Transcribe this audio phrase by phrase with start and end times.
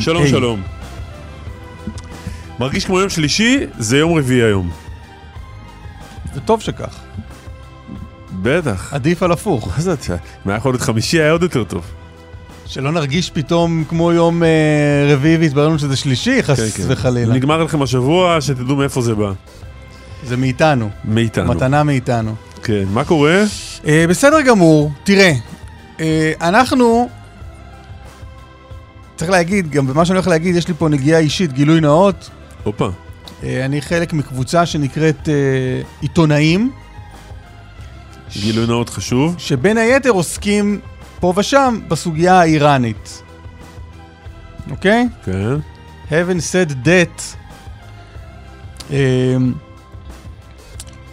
[0.00, 0.30] שלום היי.
[0.30, 0.62] שלום.
[2.60, 4.70] מרגיש כמו יום שלישי, זה יום רביעי היום.
[6.34, 6.98] וטוב שכך,
[8.42, 8.94] בטח.
[8.94, 9.68] עדיף על הפוך.
[9.76, 9.94] מה זה?
[10.10, 11.84] אם היה יכול להיות חמישי היה עוד יותר טוב.
[12.66, 14.48] שלא נרגיש פתאום כמו יום אה,
[15.12, 17.34] רביעי והתברר לנו שזה שלישי, חס וחלילה.
[17.34, 19.32] נגמר לכם השבוע, שתדעו מאיפה זה בא.
[20.24, 21.54] זה מאיתנו, מאיתנו.
[21.54, 22.34] מתנה מאיתנו.
[22.62, 23.44] כן, מה קורה?
[23.86, 25.32] אה, בסדר גמור, תראה,
[26.00, 27.08] אה, אנחנו,
[29.18, 32.30] צריך להגיד, גם במה שאני הולך להגיד, יש לי פה נגיעה אישית, גילוי נאות.
[32.64, 32.90] הופה.
[33.42, 35.34] אה, אני חלק מקבוצה שנקראת אה,
[36.00, 36.70] עיתונאים,
[38.32, 39.34] גילוי נאות חשוב.
[39.38, 40.80] שבין היתר עוסקים
[41.20, 43.22] פה ושם בסוגיה האיראנית.
[44.70, 45.08] אוקיי?
[45.24, 45.54] כן.
[46.08, 47.22] Having said that,
[48.90, 49.52] אמ,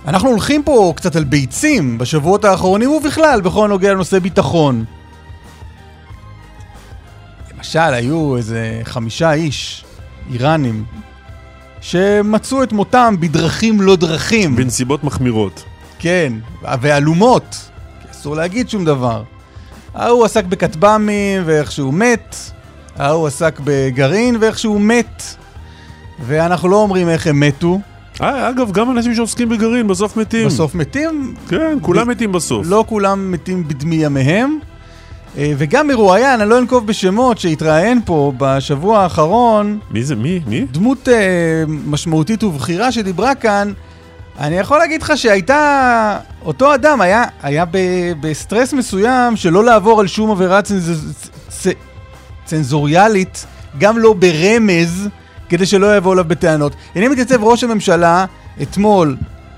[0.07, 4.85] אנחנו הולכים פה קצת על ביצים בשבועות האחרונים ובכלל בכל הנוגע לנושא ביטחון.
[7.65, 9.85] למשל, היו איזה חמישה איש
[10.31, 10.83] איראנים
[11.81, 14.55] שמצאו את מותם בדרכים לא דרכים.
[14.55, 15.63] בנסיבות מחמירות.
[15.99, 16.33] כן,
[16.81, 17.69] ועלומות.
[18.11, 19.23] אסור להגיד שום דבר.
[19.95, 22.35] ההוא עסק בכטב"מים ואיכשהו מת,
[22.97, 25.23] ההוא עסק בגרעין ואיכשהו מת,
[26.25, 27.79] ואנחנו לא אומרים איך הם מתו,
[28.21, 30.47] אה, אגב, גם אנשים שעוסקים בגרעין בסוף מתים.
[30.47, 32.67] בסוף מתים, כן, כולם ב- מתים בסוף.
[32.69, 34.59] לא כולם מתים בדמי ימיהם.
[35.37, 40.15] אה, וגם מרואיין, אני לא אנקוב בשמות, שהתראיין פה בשבוע האחרון, מי זה?
[40.15, 40.41] מי?
[40.47, 40.65] מי?
[40.71, 43.73] דמות אה, משמעותית ובכירה שדיברה כאן,
[44.39, 47.77] אני יכול להגיד לך שהייתה, אותו אדם היה, היה ב,
[48.21, 51.13] בסטרס מסוים שלא לעבור על שום עבירה צנז,
[51.49, 51.67] צ,
[52.45, 53.45] צנזוריאלית,
[53.77, 55.09] גם לא ברמז,
[55.49, 56.75] כדי שלא יבואו אליו בטענות.
[56.95, 58.25] הנה מתייצב ראש הממשלה
[58.61, 59.17] אתמול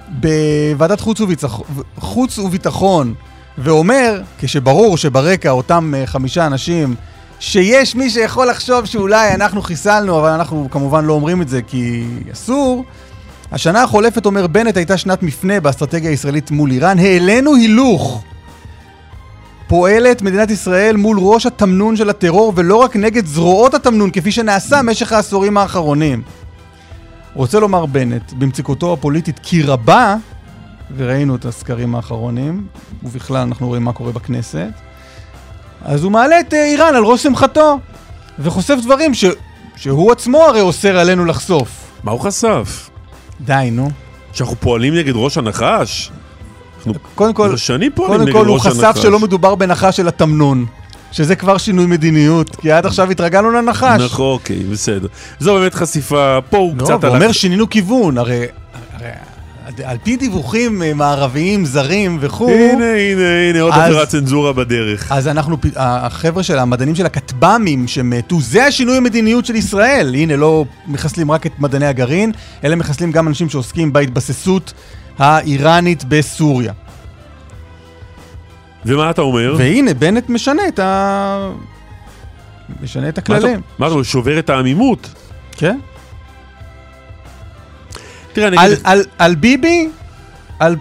[0.09, 1.59] בוועדת חוץ, וביטח,
[1.97, 3.13] חוץ וביטחון,
[3.57, 6.95] ואומר, כשברור שברקע אותם אה, חמישה אנשים,
[7.39, 12.05] שיש מי שיכול לחשוב שאולי אנחנו חיסלנו, אבל אנחנו כמובן לא אומרים את זה כי
[12.33, 12.83] אסור.
[13.51, 16.99] השנה החולפת, אומר בנט, הייתה שנת מפנה באסטרטגיה הישראלית מול איראן.
[16.99, 18.23] העלינו הילוך.
[19.67, 24.79] פועלת מדינת ישראל מול ראש התמנון של הטרור, ולא רק נגד זרועות התמנון, כפי שנעשה
[24.79, 26.21] במשך העשורים האחרונים.
[27.33, 30.15] רוצה לומר בנט, במצוקתו הפוליטית כי רבה,
[30.95, 32.67] וראינו את הסקרים האחרונים,
[33.03, 34.67] ובכלל אנחנו רואים מה קורה בכנסת,
[35.81, 37.79] אז הוא מעלה את אה, איראן על ראש שמחתו,
[38.39, 39.25] וחושף דברים ש...
[39.75, 41.91] שהוא עצמו הרי אוסר עלינו לחשוף.
[42.03, 42.89] מה הוא חשף?
[43.41, 43.89] די, נו.
[44.33, 46.11] שאנחנו פועלים נגד ראש הנחש?
[46.77, 48.83] אנחנו קודם כל, שנים פועלים קודם נגד כל הוא ראש הנחש.
[48.83, 50.65] חשף שלא מדובר בנחש אלא תמנון.
[51.11, 54.01] שזה כבר שינוי מדיניות, כי עד עכשיו התרגלנו לנחש.
[54.01, 55.07] נכון, אוקיי, בסדר.
[55.39, 57.35] זו באמת חשיפה, פה הוא לא, קצת הוא אומר הלך...
[57.35, 58.45] שינינו כיוון, הרי,
[58.93, 59.09] הרי
[59.83, 65.11] על פי דיווחים אה, מערביים, זרים וכו', הנה, הנה, הנה, עוד עבירת צנזורה בדרך.
[65.11, 70.15] אז אנחנו, החבר'ה של המדענים של הכטב"מים שמתו, זה השינוי המדיניות של ישראל.
[70.15, 72.31] הנה, לא מחסלים רק את מדעני הגרעין,
[72.63, 74.73] אלא מחסלים גם אנשים שעוסקים בהתבססות
[75.19, 76.73] האיראנית בסוריה.
[78.85, 79.55] ומה אתה אומר?
[79.57, 81.51] והנה, בנט משנה את ה...
[82.81, 83.61] משנה את הכללים.
[83.79, 85.09] מה אתה אומר, שובר את העמימות?
[85.51, 85.79] כן.
[88.37, 88.79] תראה, אני על, אגיד...
[88.83, 89.89] על, על ביבי,
[90.59, 90.75] על,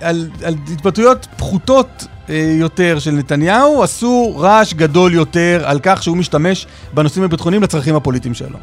[0.00, 6.16] על, על התבטאויות פחותות אה, יותר של נתניהו, עשו רעש גדול יותר על כך שהוא
[6.16, 8.58] משתמש בנושאים הביטחוניים לצרכים הפוליטיים שלו.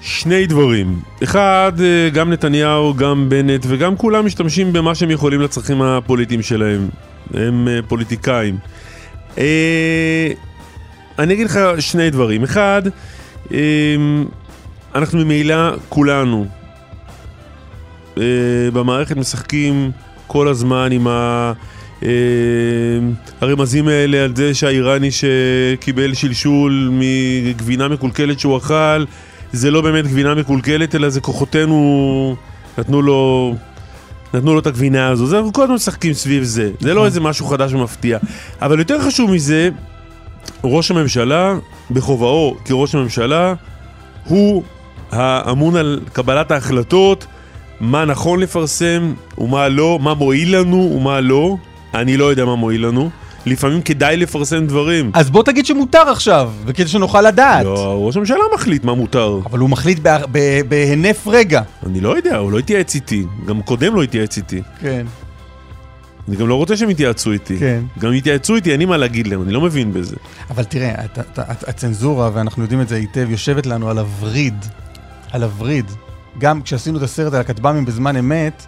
[0.00, 1.00] שני דברים.
[1.22, 6.88] אחד, אה, גם נתניהו, גם בנט וגם כולם משתמשים במה שהם יכולים לצרכים הפוליטיים שלהם.
[7.34, 8.58] הם אה, פוליטיקאים.
[9.38, 10.28] אה,
[11.18, 12.44] אני אגיד לך שני דברים.
[12.44, 12.82] אחד,
[13.52, 13.58] אה,
[14.94, 16.57] אנחנו ממילא כולנו
[18.18, 19.90] אה, במערכת משחקים
[20.26, 21.52] כל הזמן עם, ה,
[22.02, 22.08] אה,
[23.40, 29.04] הרמזים האלה על זה שהאיראני שקיבל שלשול מגבינה מקולקלת שהוא אכל,
[29.52, 32.36] זה לא באמת גבינה מקולקלת, אלא זה כוחותינו
[32.78, 33.54] נתנו לו...
[34.34, 37.20] נתנו לו את הגבינה הזו, זה אנחנו כל הזמן משחקים סביב זה, זה לא איזה
[37.20, 38.18] משהו חדש ומפתיע.
[38.62, 39.70] אבל יותר חשוב מזה,
[40.64, 41.54] ראש הממשלה,
[41.90, 43.54] בכובעו כראש הממשלה,
[44.24, 44.62] הוא
[45.10, 47.26] האמון על קבלת ההחלטות,
[47.80, 51.56] מה נכון לפרסם ומה לא, מה מועיל לנו ומה לא.
[51.94, 53.10] אני לא יודע מה מועיל לנו.
[53.46, 55.10] לפעמים כדאי לפרסם דברים.
[55.14, 57.64] אז בוא תגיד שמותר עכשיו, וכדי שנוכל לדעת.
[57.64, 59.40] לא, ראש הממשלה מחליט מה מותר.
[59.50, 61.62] אבל הוא מחליט בה- ב- בהינף רגע.
[61.86, 63.24] אני לא יודע, הוא לא התייעץ איתי.
[63.46, 64.62] גם קודם לא התייעץ איתי.
[64.80, 65.06] כן.
[66.28, 67.56] אני גם לא רוצה שהם יתייעצו איתי.
[67.58, 67.80] כן.
[67.98, 70.16] גם אם יתייעצו איתי, אין לי מה להגיד להם, אני לא מבין בזה.
[70.50, 70.92] אבל תראה,
[71.66, 74.54] הצנזורה, ואנחנו יודעים את זה היטב, יושבת לנו על הווריד.
[75.32, 75.84] על הווריד.
[76.38, 78.66] גם כשעשינו את הסרט על הכטב"מים בזמן אמת,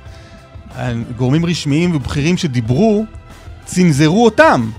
[1.16, 3.04] גורמים רשמיים ובכירים שדיברו,
[3.64, 4.70] צנזרו אותם.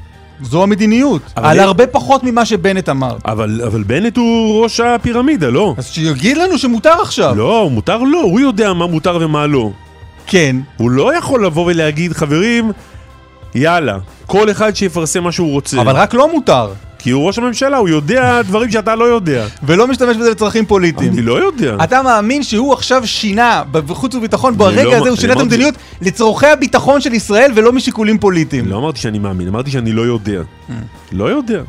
[0.41, 1.21] זו המדיניות.
[1.35, 3.17] על הם- הרבה פחות ממה שבנט אמר.
[3.25, 5.73] אבל, אבל בנט הוא ראש הפירמידה, לא?
[5.77, 7.35] אז שיגיד לנו שמותר עכשיו.
[7.35, 9.71] לא, מותר לו, הוא יודע מה מותר ומה לא.
[10.27, 10.55] כן.
[10.77, 12.71] הוא לא יכול לבוא ולהגיד, חברים,
[13.55, 15.81] יאללה, כל אחד שיפרסם מה שהוא רוצה.
[15.81, 16.71] אבל רק לא מותר.
[17.03, 19.45] כי הוא ראש הממשלה, הוא יודע דברים שאתה לא יודע.
[19.63, 21.13] ולא משתמש בזה לצרכים פוליטיים.
[21.13, 21.75] אני לא יודע.
[21.83, 26.47] אתה מאמין שהוא עכשיו שינה בחוץ וביטחון, ברגע לא- הזה הוא שינה את המדיניות לצורכי
[26.47, 28.67] הביטחון של ישראל ולא משיקולים פוליטיים.
[28.67, 30.41] לא אמרתי שאני מאמין, אמרתי שאני לא יודע.
[31.11, 31.61] לא יודע.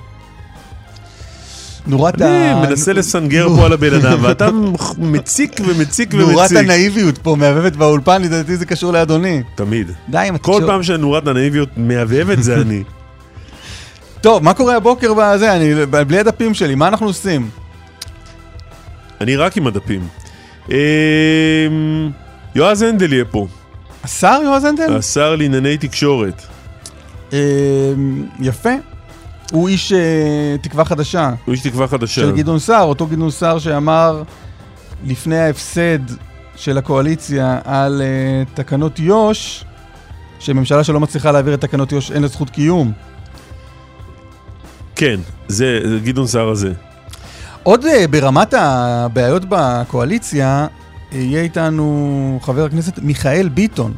[1.87, 4.49] נורת אני מנסה לסנגר פה על הבן אדם, ואתה
[4.99, 6.59] מציק ומציק נורת ומציק.
[6.59, 9.43] הנאיביות פה מהבהבת באולפן, לדעתי זה קשור לאדוני.
[9.55, 9.91] תמיד.
[10.09, 10.67] די עם כל התקשורת.
[10.71, 12.83] פעם שנורת הנאיביות מהבהבת זה אני.
[14.23, 15.57] טוב, מה קורה הבוקר בזה?
[15.57, 17.51] אני בלי הדפים שלי, מה אנחנו עושים?
[19.21, 20.09] אני רק עם הדפים.
[20.69, 20.75] אמ,
[22.55, 23.47] יועז הנדל יהיה פה,
[24.05, 24.97] השר יועז הנדל?
[24.97, 26.43] השר לענייני תקשורת.
[27.33, 27.39] אה,
[28.41, 28.71] יפה.
[29.53, 32.21] הוא איש אה, תקווה חדשה הוא איש תקווה חדשה.
[32.21, 34.23] של גדעון סער, אותו גדעון סער שאמר
[35.07, 35.99] לפני ההפסד
[36.57, 39.65] של הקואליציה על אה, תקנות יו"ש,
[40.39, 42.93] שממשלה שלא מצליחה להעביר את תקנות יו"ש אין לה זכות קיום.
[44.97, 46.73] כן, זה זה גדעון סער הזה.
[47.63, 50.67] עוד אה, ברמת הבעיות בקואליציה,
[51.13, 53.93] יהיה איתנו חבר הכנסת מיכאל ביטון,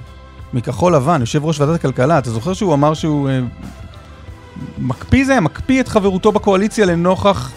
[0.53, 2.19] מכחול לבן, יושב ראש ועדת הכלכלה.
[2.19, 3.41] אתה זוכר שהוא אמר שהוא אה,
[4.79, 7.51] מקפיא זה, מקפיא את חברותו בקואליציה לנוכח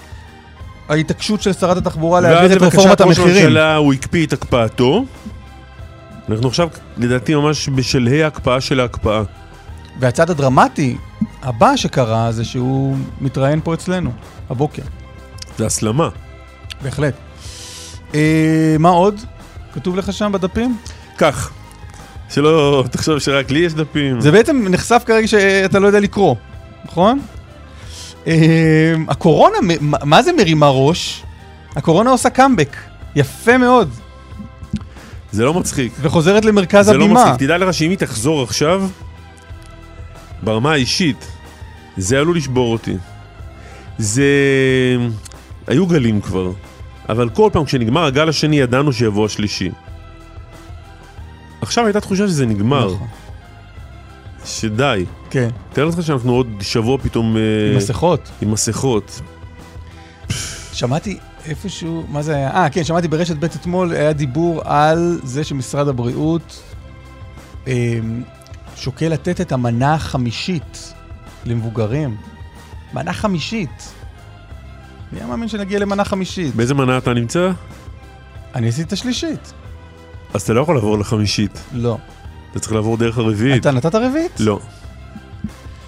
[0.90, 3.44] ההתעקשות של שרת התחבורה ואז להעביר את רפורמת לבקשת ראש המחירים.
[3.44, 5.06] הממשלה הוא הקפיא את הקפאתו.
[6.30, 9.24] אנחנו עכשיו, לדעתי, ממש בשלהי ההקפאה של ההקפאה.
[10.00, 10.98] והצעד הדרמטי
[11.44, 14.12] הבא שקרה זה שהוא מתראיין פה אצלנו,
[14.50, 14.82] הבוקר.
[15.58, 16.10] זה הסלמה.
[16.84, 17.14] בהחלט.
[18.16, 19.22] אה, מה עוד?
[19.74, 20.78] כתוב לך שם בדפים?
[21.18, 21.52] כך,
[22.30, 24.22] שלא תחשוב שרק לי יש דפים.
[24.22, 26.36] זה בעצם נחשף כרגע שאתה לא יודע לקרוא,
[26.86, 27.20] נכון?
[28.28, 28.34] אה,
[29.08, 31.24] הקורונה, מה- מה זה מרימה ראש?
[31.76, 32.76] הקורונה עושה קאמבק,
[33.16, 33.90] יפה מאוד,
[35.32, 35.94] זה לא מצחיק.
[36.02, 37.24] וחוזרת למרכז זה לא הבימה.
[37.26, 37.40] מצחיק.
[37.40, 38.84] תדע לך שאם היא תחזור עכשיו,
[40.44, 41.28] ברמה האישית,
[41.98, 42.98] זה עלול לשבור אותי.
[43.98, 44.26] זה...
[45.68, 46.52] היו גלים כבר,
[47.10, 49.70] אבל כל פעם כשנגמר הגל השני ידענו שיבוא השלישי.
[51.62, 53.08] עכשיו הייתה תחושה שזה נגמר, נכון.
[54.46, 55.06] שדי.
[55.30, 57.38] כן, תאר לך שאנחנו עוד שבוע פתאום...
[57.38, 58.30] אה, עם מסכות.
[58.42, 59.22] עם מסכות.
[60.74, 62.52] שמעתי איפשהו, מה זה היה?
[62.52, 66.62] אה, כן, שמעתי ברשת ב' אתמול, היה דיבור על זה שמשרד הבריאות
[67.68, 68.00] אה,
[68.80, 70.94] שוקל לתת את המנה החמישית
[71.46, 72.18] למבוגרים.
[72.94, 73.94] מנה חמישית.
[75.12, 76.56] מי היה מאמין שנגיע למנה חמישית?
[76.56, 77.52] באיזה מנה אתה נמצא?
[78.56, 79.54] אני עשיתי את השלישית.
[80.34, 81.60] אז אתה לא יכול לעבור לחמישית.
[81.74, 81.98] לא.
[82.52, 83.62] אתה צריך לעבור דרך הרביעית.
[83.62, 84.40] אתה נתת רביעית?
[84.40, 84.60] לא.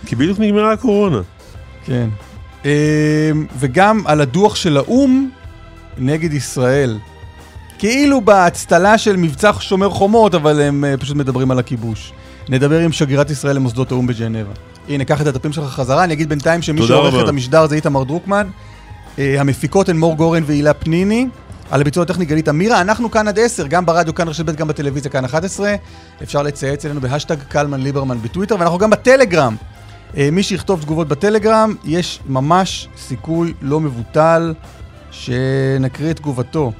[0.06, 1.22] כי בדיוק נגמרה הקורונה.
[1.86, 2.10] כן.
[2.66, 5.30] אה, וגם על הדוח של האו"ם
[5.98, 7.00] נגד ישראל.
[7.80, 12.14] כאילו באצטלה של מבצע שומר חומות, אבל הם אה, פשוט מדברים על הכיבוש.
[12.50, 14.52] נדבר עם שגרירת ישראל למוסדות האו"ם בג'נבה.
[14.90, 17.24] הנה, קח את הדפים שלך חזרה, אני אגיד בינתיים שמי שעורך.
[17.24, 18.48] את המשדר זה איתמר דרוקמן.
[19.20, 21.28] אה, המפיקות הן מור גורן והילה פניני.
[21.72, 24.68] על הביצוע הטכני גלית אמירה, אנחנו כאן עד 10, גם ברדיו, כאן רשת ב', גם
[24.68, 25.76] בטלוויזיה, כאן 11.
[26.24, 29.56] אפשר לצייץ אלינו בהשטג קלמן ליברמן בטוויטר, ואנחנו גם בטלגרם.
[30.18, 34.54] אה, מי שיכתוב תגובות בטלגרם, יש ממש סיכוי לא מבוטל
[35.12, 36.72] שנקריא את תגובתו.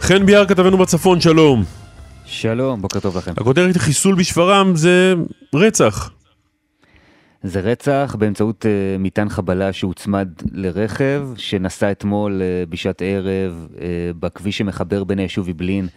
[0.00, 1.79] חן ביאר כתבנו בצפון, שלום.
[2.32, 3.32] שלום, בוקר טוב לכם.
[3.36, 5.14] הכותרת חיסול בשפרעם זה
[5.54, 6.10] רצח.
[7.42, 13.80] זה רצח באמצעות uh, מטען חבלה שהוצמד לרכב שנסע אתמול uh, בשעת ערב uh,
[14.20, 15.88] בכביש שמחבר בין היישוב אעבלין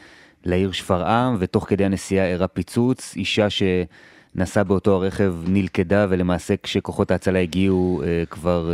[0.45, 3.47] לעיר שפרעם, ותוך כדי הנסיעה אירע פיצוץ, אישה
[4.35, 8.71] נסע באותו הרכב נלכדה, ולמעשה כשכוחות ההצלה הגיעו כבר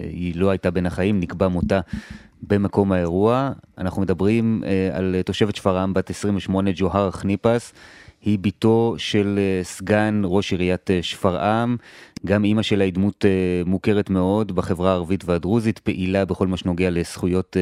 [0.00, 1.80] היא לא הייתה בין החיים, נקבע מותה
[2.42, 3.50] במקום האירוע.
[3.78, 4.62] אנחנו מדברים
[4.92, 7.72] על תושבת שפרעם בת 28, ג'והר חניפס.
[8.22, 11.76] היא בתו של סגן ראש עיריית שפרעם.
[12.26, 13.24] גם אימא שלה היא דמות
[13.66, 17.56] מוכרת מאוד בחברה הערבית והדרוזית, פעילה בכל מה שנוגע לזכויות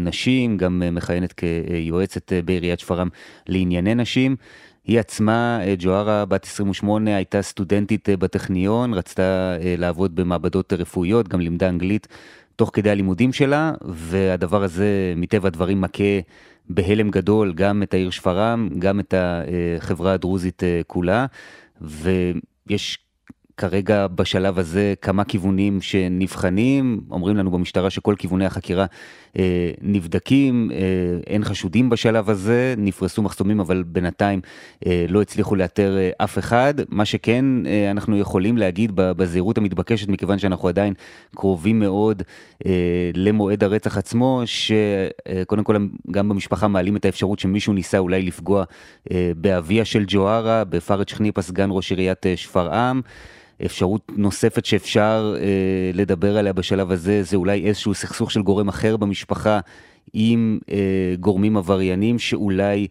[0.00, 3.08] נשים, גם מכהנת כיועצת בעיריית שפרעם
[3.48, 4.36] לענייני נשים.
[4.84, 12.08] היא עצמה, ג'והרה, בת 28, הייתה סטודנטית בטכניון, רצתה לעבוד במעבדות רפואיות, גם לימדה אנגלית
[12.58, 16.20] תוך כדי הלימודים שלה, והדבר הזה מטבע הדברים מכה
[16.68, 21.26] בהלם גדול גם את העיר שפרעם, גם את החברה הדרוזית כולה,
[21.80, 22.98] ויש
[23.56, 28.86] כרגע בשלב הזה כמה כיוונים שנבחנים, אומרים לנו במשטרה שכל כיווני החקירה
[29.38, 30.78] אה, נבדקים, אה,
[31.26, 34.40] אין חשודים בשלב הזה, נפרסו מחסומים אבל בינתיים
[34.86, 36.74] אה, לא הצליחו לאתר אף אחד.
[36.88, 37.44] מה שכן
[37.90, 40.94] אנחנו יכולים להגיד בזהירות המתבקשת, מכיוון שאנחנו עדיין
[41.34, 42.22] קרובים מאוד
[43.14, 45.76] למועד הרצח עצמו, שקודם כל
[46.10, 48.64] גם במשפחה מעלים את האפשרות שמישהו ניסה אולי לפגוע
[49.36, 53.00] באביה של ג'והרה, בפארג' חניפה, סגן ראש עיריית שפרעם.
[53.64, 55.46] אפשרות נוספת שאפשר אה,
[55.94, 59.60] לדבר עליה בשלב הזה, זה אולי איזשהו סכסוך של גורם אחר במשפחה
[60.12, 62.86] עם אה, גורמים עבריינים שאולי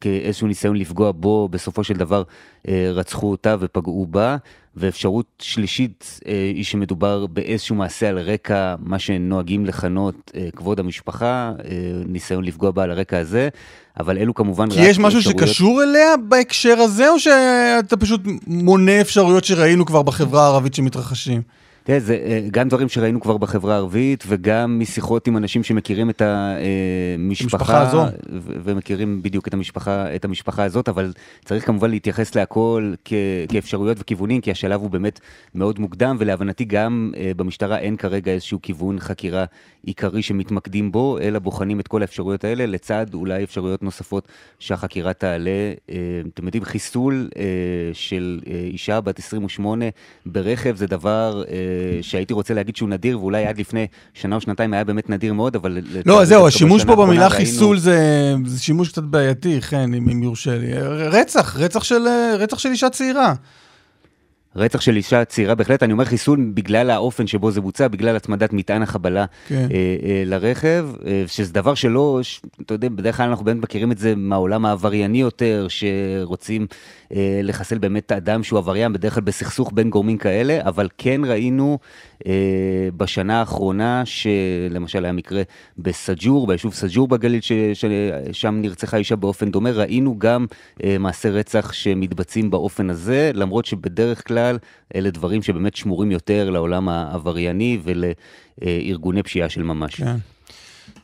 [0.00, 2.22] כאיזשהו ניסיון לפגוע בו, בסופו של דבר
[2.68, 4.36] אה, רצחו אותה ופגעו בה.
[4.76, 11.52] ואפשרות שלישית אה, היא שמדובר באיזשהו מעשה על רקע מה שנוהגים לכנות אה, כבוד המשפחה,
[11.64, 11.70] אה,
[12.06, 13.48] ניסיון לפגוע בה על הרקע הזה,
[14.00, 15.48] אבל אלו כמובן כי יש משהו אפשרויות...
[15.48, 21.42] שקשור אליה בהקשר הזה, או שאתה פשוט מונה אפשרויות שראינו כבר בחברה הערבית שמתרחשים?
[21.84, 26.22] תראה, זה אה, גם דברים שראינו כבר בחברה הערבית, וגם משיחות עם אנשים שמכירים את
[26.22, 28.04] המשפחה, הזו.
[28.42, 31.12] ומכירים בדיוק את המשפחה, את המשפחה הזאת, אבל
[31.44, 33.12] צריך כמובן להתייחס להכל כ-
[33.48, 35.20] כאפשרויות וכיוונים, כי השלב הוא באמת
[35.54, 39.44] מאוד מוקדם, ולהבנתי גם אה, במשטרה אין כרגע איזשהו כיוון חקירה
[39.86, 45.72] עיקרי שמתמקדים בו, אלא בוחנים את כל האפשרויות האלה, לצד אולי אפשרויות נוספות שהחקירה תעלה.
[45.90, 45.96] אה,
[46.34, 47.28] אתם יודעים, חיסול
[47.92, 49.84] של אישה בת 28
[50.26, 51.42] ברכב זה דבר...
[52.02, 55.56] שהייתי רוצה להגיד שהוא נדיר, ואולי עד לפני שנה או שנתיים היה באמת נדיר מאוד,
[55.56, 55.78] אבל...
[56.06, 57.30] לא, זהו, השימוש פה במילה.
[57.30, 60.72] חיסול זה, זה שימוש קצת בעייתי, חן, אם, אם יורשה לי.
[61.10, 62.02] רצח, רצח של,
[62.38, 63.34] רצח של אישה צעירה.
[64.56, 68.52] רצח של אישה צעירה, בהחלט, אני אומר חיסול בגלל האופן שבו זה בוצע, בגלל הצמדת
[68.52, 69.54] מטען החבלה כן.
[69.54, 73.92] אה, אה, לרכב, אה, שזה דבר שלא, ש, אתה יודע, בדרך כלל אנחנו באמת מכירים
[73.92, 76.66] את זה מהעולם העברייני יותר, שרוצים
[77.14, 81.78] אה, לחסל באמת אדם שהוא עבריין, בדרך כלל בסכסוך בין גורמים כאלה, אבל כן ראינו
[82.26, 82.32] אה,
[82.96, 85.42] בשנה האחרונה, שלמשל היה מקרה
[85.78, 90.46] בסאג'ור, ביישוב סאג'ור בגליל, ש, ששם נרצחה אישה באופן דומה, ראינו גם
[90.84, 94.39] אה, מעשי רצח שמתבצעים באופן הזה, למרות שבדרך כלל
[94.94, 99.94] אלה דברים שבאמת שמורים יותר לעולם העברייני ולארגוני פשיעה של ממש.
[99.94, 100.16] כן.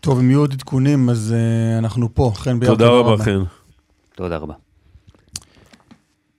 [0.00, 2.73] טוב, אם יהיו עוד עדכונים, אז uh, אנחנו פה, חן ביחד.
[2.73, 3.43] תודה רבה, חן.
[4.14, 4.55] תודה רבה.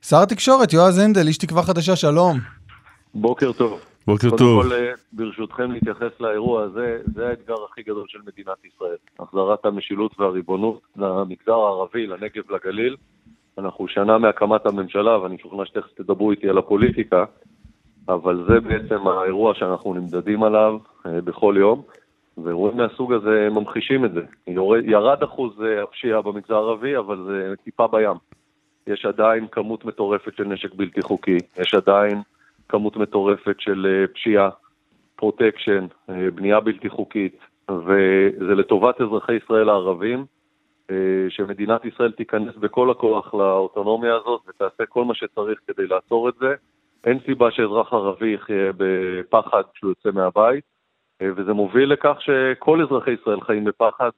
[0.01, 2.39] שר התקשורת, יועז הנדל, איש תקווה חדשה, שלום.
[3.13, 3.79] בוקר טוב.
[4.07, 4.39] בוקר טוב.
[4.39, 8.97] קודם כל, אה, ברשותכם להתייחס לאירוע הזה, זה האתגר הכי גדול של מדינת ישראל.
[9.19, 12.95] החזרת המשילות והריבונות למגזר הערבי, לנגב, לגליל.
[13.57, 17.25] אנחנו שנה מהקמת הממשלה, ואני משוכנע שתכף תדברו איתי על הפוליטיקה,
[18.09, 21.81] אבל זה בעצם האירוע שאנחנו נמדדים עליו אה, בכל יום,
[22.37, 24.21] ואירועים מהסוג הזה ממחישים את זה.
[24.47, 28.17] יורד, ירד אחוז אה, הפשיעה במגזר הערבי, אבל זה טיפה בים.
[28.87, 32.21] יש עדיין כמות מטורפת של נשק בלתי חוקי, יש עדיין
[32.69, 34.49] כמות מטורפת של אה, פשיעה,
[35.15, 35.85] פרוטקשן,
[36.35, 37.37] בנייה בלתי חוקית,
[37.71, 40.25] וזה לטובת אזרחי ישראל הערבים,
[41.29, 46.55] שמדינת ישראל תיכנס בכל הכוח לאוטונומיה הזאת ותעשה כל מה שצריך כדי לעצור את זה.
[47.03, 50.63] אין סיבה שאזרח ערבי יחיה בפחד כשהוא יוצא מהבית,
[51.23, 54.09] וזה מוביל לכך שכל אזרחי ישראל חיים בפחד,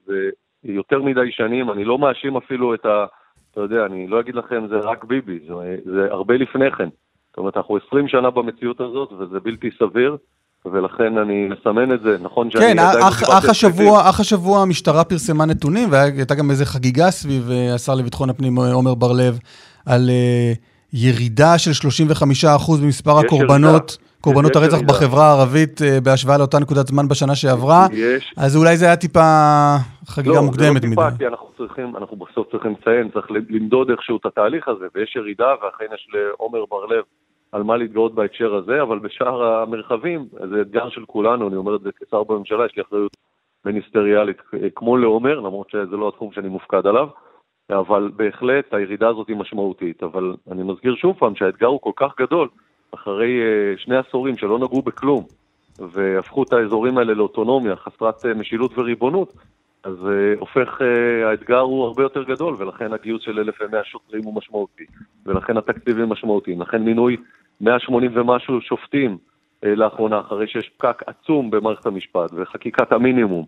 [0.64, 3.06] ויותר מדי שנים, אני לא מאשים אפילו את ה...
[3.52, 5.54] אתה יודע, אני לא אגיד לכם זה רק ביבי, זה,
[5.86, 6.90] זה הרבה לפני כן.
[7.30, 10.18] זאת אומרת, אנחנו 20 שנה במציאות הזאת, וזה בלתי סביר.
[10.66, 13.12] ולכן אני מסמן את זה, נכון שאני כן, עדיין...
[13.12, 17.96] כן, אך השבוע, אח השבוע המשטרה פרסמה נתונים, והייתה גם איזו חגיגה סביב אה, השר
[17.96, 19.40] לביטחון הפנים אה, עומר בר-לב,
[19.86, 20.58] על uh,
[20.94, 21.72] ירידה של
[22.58, 23.90] 35% במספר הקורבנות.
[23.90, 24.10] ירידה.
[24.22, 24.94] קורבנות הרצח ירידה.
[24.94, 28.34] בחברה הערבית uh, בהשוואה לאותה נקודת זמן בשנה שעברה, יש.
[28.38, 29.76] אז אולי זה היה טיפה
[30.06, 30.96] חגיגה לא, מוקדמת מדי.
[30.96, 34.26] לא, זה לא טיפה, כי אנחנו צריכים, אנחנו בסוף צריכים לציין, צריך למדוד איכשהו את
[34.26, 37.04] התהליך הזה, ויש ירידה, ואכן יש לעומר בר-לב
[37.52, 41.82] על מה להתגאות בהקשר הזה, אבל בשאר המרחבים, זה אתגר של כולנו, אני אומר את
[41.82, 43.18] זה כשר בממשלה, יש לי אחריות
[43.66, 44.38] מיניסטריאלית
[44.76, 47.08] כמו לעומר, למרות שזה לא התחום שאני מופקד עליו.
[47.70, 50.04] אבל בהחלט הירידה הזאת היא משמעותית.
[50.04, 52.48] אבל אני מזכיר שוב פעם שהאתגר הוא כל כך גדול,
[52.94, 55.24] אחרי אה, שני עשורים שלא נגעו בכלום,
[55.80, 59.34] והפכו את האזורים האלה לאוטונומיה, חסרת אה, משילות וריבונות,
[59.84, 64.36] אז uh, הופך, uh, האתגר הוא הרבה יותר גדול, ולכן הגיוס של 1,100 שוטרים הוא
[64.36, 64.86] משמעותי,
[65.26, 67.18] ולכן התקציבים משמעותיים, לכן מינוי
[67.62, 73.46] 180 ומשהו שופטים uh, לאחרונה, אחרי שיש פקק עצום במערכת המשפט, וחקיקת המינימום,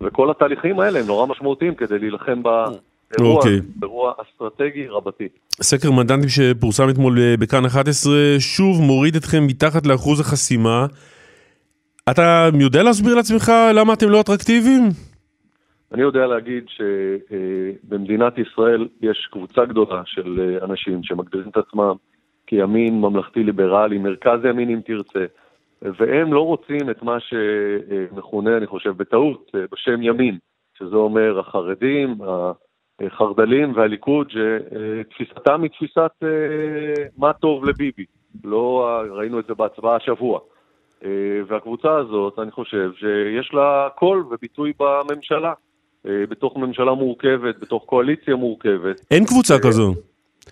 [0.00, 3.60] וכל התהליכים האלה הם נורא משמעותיים כדי להילחם באירוע, אוקיי.
[3.82, 5.28] אירוע אסטרטגי רבתי.
[5.62, 10.86] סקר מנדטים שפורסם אתמול אה, בכאן 11 שוב מוריד אתכם מתחת לאחוז החסימה.
[12.10, 14.82] אתה יודע להסביר לעצמך למה אתם לא אטרקטיביים?
[15.92, 21.94] אני יודע להגיד שבמדינת ישראל יש קבוצה גדולה של אה, אנשים שמגדירים את עצמם
[22.46, 25.24] כימין ממלכתי-ליברלי, מרכז ימין אם תרצה,
[25.82, 30.38] והם לא רוצים את מה שמכונה, אני חושב, בטעות, אה, בשם ימין,
[30.78, 32.16] שזה אומר החרדים,
[33.00, 38.04] החרד"לים והליכוד, שתפיסתם היא תפיסת אה, מה טוב לביבי.
[38.44, 40.40] לא ראינו את זה בהצבעה השבוע.
[41.04, 41.10] אה,
[41.46, 45.52] והקבוצה הזאת, אני חושב שיש לה קול וביטוי בממשלה.
[46.30, 49.00] בתוך ממשלה מורכבת, בתוך קואליציה מורכבת.
[49.10, 49.94] אין קבוצה כזו.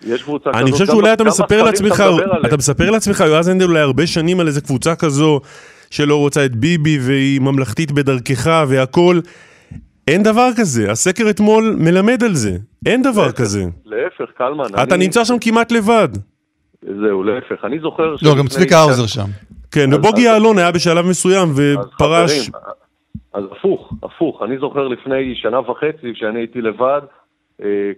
[0.07, 0.61] יש קבוצה כזאת.
[0.61, 2.45] אני חושב שאולי אתה מספר לעצמך, שאתה מדבר עליהם.
[2.45, 5.39] אתה מספר לעצמך, יועז הנדל, אולי הרבה שנים על איזה קבוצה כזו
[5.89, 9.19] שלא רוצה את ביבי והיא ממלכתית בדרכך והכל.
[10.07, 13.63] אין דבר כזה, הסקר אתמול מלמד על זה, אין דבר כזה.
[13.85, 14.63] להפך, קלמן.
[14.83, 16.07] אתה אני- נמצא שם כמעט לבד.
[16.81, 17.65] זהו, להפך.
[17.65, 18.15] אני זוכר...
[18.21, 19.25] לא, גם צביקה האוזר שם.
[19.71, 21.59] כן, אז- ובוגי אז- יעלון היה בשלב מסוים אז
[21.95, 22.31] ופרש.
[22.49, 22.51] חברים,
[23.33, 24.41] אז הפוך, הפוך.
[24.45, 27.01] אני זוכר לפני שנה וחצי, כשאני הייתי לבד,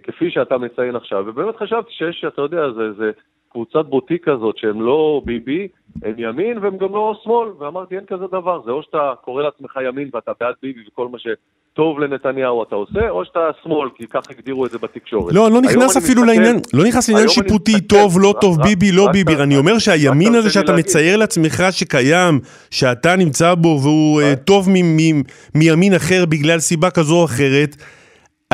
[0.02, 3.10] כפי שאתה מציין עכשיו, ובאמת חשבתי שיש, אתה יודע, זה, זה
[3.52, 5.68] קבוצת בוטיק כזאת, שהם לא ביבי,
[6.04, 9.78] הם ימין והם גם לא שמאל, ואמרתי, אין כזה דבר, זה או שאתה קורא לעצמך
[9.88, 14.20] ימין ואתה בעד ביבי וכל מה שטוב לנתניהו אתה עושה, או שאתה שמאל, כי ככה
[14.30, 15.34] הגדירו את זה בתקשורת.
[15.34, 18.66] לא, לא נכנס אפילו מסתכל- לעניין, לא נכנס לעניין שיפוטי, מסתכל- טוב, לא טוב, רק-
[18.66, 19.34] ביבי, לא רק- ביבי.
[19.34, 20.84] רק- אני אומר רק שהימין תרשה הזה שאתה להגיד.
[20.84, 24.68] מצייר לעצמך שקיים, שאתה נמצא בו והוא אה, טוב
[25.54, 27.76] מימין אחר בגלל סיבה כזו או אחרת,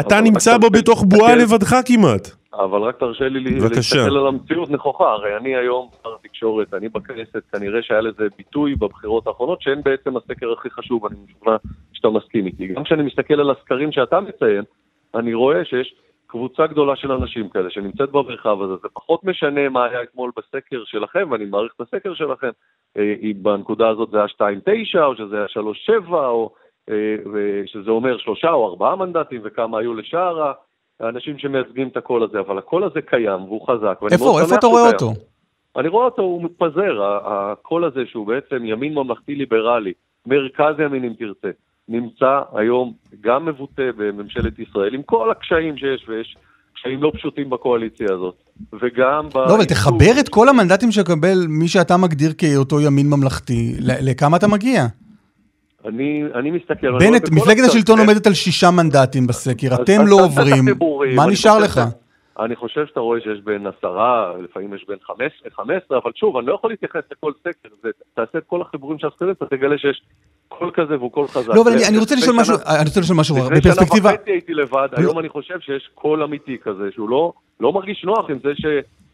[0.00, 2.28] אתה נמצא בו בתוך בועה לבדך כמעט.
[2.55, 3.40] אבל רק תרשה לי.
[3.61, 8.74] להסתכל על המציאות נכוחה, הרי אני היום שר התקשורת, אני בכנסת, כנראה שהיה לזה ביטוי
[8.74, 11.57] בבחירות האחרונות, שהן בעצם הסקר הכי חשוב, אני משוכנע
[11.92, 12.66] שאתה מסכים איתי.
[12.66, 14.62] גם כשאני מסתכל על הסקרים שאתה מציין,
[15.14, 15.94] אני רואה שיש
[16.26, 20.83] קבוצה גדולה של אנשים כאלה שנמצאת במרחב הזה, זה פחות משנה מה היה אתמול בסקר
[20.85, 22.50] שלכם, ואני מעריך את הסקר שלכם,
[22.96, 26.62] אה, אם בנקודה הזאת זה היה 2.9, או שזה היה 3.7, או אה,
[27.66, 30.53] שזה אומר שלושה או ארבעה מנדטים, וכמה היו לשאר.
[31.01, 33.99] האנשים שמייצגים את הקול הזה, אבל הקול הזה קיים והוא חזק.
[34.12, 34.92] איפה, איפה אתה רואה.
[34.92, 35.12] אותו?
[35.77, 39.92] אני רואה אותו, הוא מתפזר, הקול הזה שהוא בעצם ימין ממלכתי ליברלי,
[40.27, 41.49] מרכז ימין אם תרצה,
[41.88, 46.37] נמצא היום גם מבוטא בממשלת ישראל, עם כל הקשיים שיש, ויש
[46.75, 48.35] קשיים לא פשוטים בקואליציה הזאת,
[48.73, 49.29] וגם...
[49.35, 54.49] לא, אבל תחבר את כל המנדטים שקבל מי שאתה מגדיר כאותו ימין ממלכתי, לכמה אתה
[54.49, 54.83] מגיע?
[55.88, 56.99] אני, אני מסתכל...
[56.99, 58.07] בנט, מפלגת השלטון כן.
[58.07, 60.64] עומדת על שישה מנדטים בסקר, אתם לא עוברים,
[61.16, 61.81] מה נשאר לך?
[62.37, 66.11] ש- אני חושב שאתה רואה שיש בין עשרה, לפעמים יש בין חמש, חמש עשרה, אבל
[66.14, 69.47] שוב, אני לא יכול להתייחס לכל סקר, זה, תעשה את כל החיבורים של הסקרים, אתה
[69.47, 70.03] תגלה שיש
[70.49, 71.49] קול כזה והוא קול חזק.
[71.55, 74.18] לא, אבל אני- אני לפני רוצה לשאול משהו, אני רוצה לשאול משהו, לפני בפרספקטיבה, שנה
[74.18, 74.88] וחצי הייתי לבד.
[74.97, 78.53] היום אני חושב שיש קול אמיתי כזה, שהוא לא, לא מרגיש נוח עם זה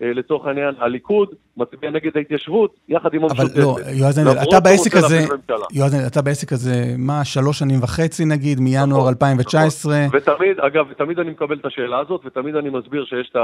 [0.00, 3.58] שלצורך העניין הליכוד מצביע נגד ההתיישבות, יחד עם אבל המשותפת.
[3.58, 5.24] לא, יועז הנדל, אתה בעסק הזה.
[5.72, 10.18] יועז הנדל, אתה בעסק הזה, מה, שלוש שנים וחצי נגיד, מינואר נכון, 2019, נכון.
[10.20, 13.36] ותמיד, אגב, תמיד אני מקבל את השאלה הזאת, ותמיד אני מסביר שיש את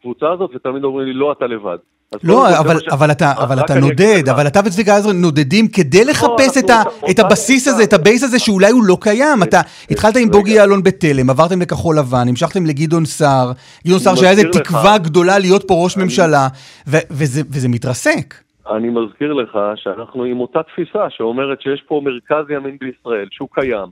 [0.00, 1.76] הקבוצה הזאת, ותמיד אומרים לי, לא, אתה לבד.
[2.24, 4.28] לא, אבל, ש- אבל אתה, אבל אתה נודד.
[4.28, 7.92] אבל אתה וצביקה האוזר נודדים כדי לחפש אנחנו את, ה, אותה- את הבסיס הזה, את
[7.92, 9.42] ה base הזה שאולי הוא לא קיים.
[9.42, 9.60] אתה
[9.90, 10.32] התחלת עם רגע.
[10.32, 13.52] בוגי יעלון בתלם, עברתם לכחול לבן, המשכתם לגדעון סער,
[13.86, 16.48] גדעון סער שהיה איזה תקווה גדולה להיות פה ראש ממשלה,
[16.86, 18.34] וזה מתרסק.
[18.76, 23.86] אני מזכיר לך שאנחנו עם אותה תפיסה שאומרת שיש פה מרכז ימין בישראל שהוא קיים,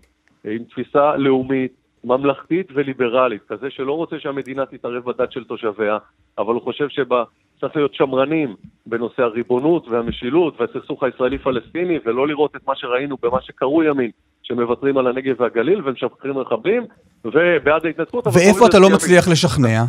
[0.45, 1.73] עם תפיסה לאומית,
[2.07, 5.99] ממלכתית וליברלית, כזה שלא רוצה שהמדינה תתערב בדת של תושביה,
[6.39, 8.55] אבל הוא חושב שצריך להיות שמרנים
[8.87, 14.11] בנושא הריבונות והמשילות והסכסוך הישראלי-פלסטיני, ולא לראות את מה שראינו במה שקרוי ימין,
[14.43, 16.87] שמוותרים על הנגב והגליל ומשחררים רכבים,
[17.25, 18.27] ובעד ההתנתקות.
[18.27, 18.89] ואיפה אתה לא.
[18.95, 19.83] מצליח לשכנע?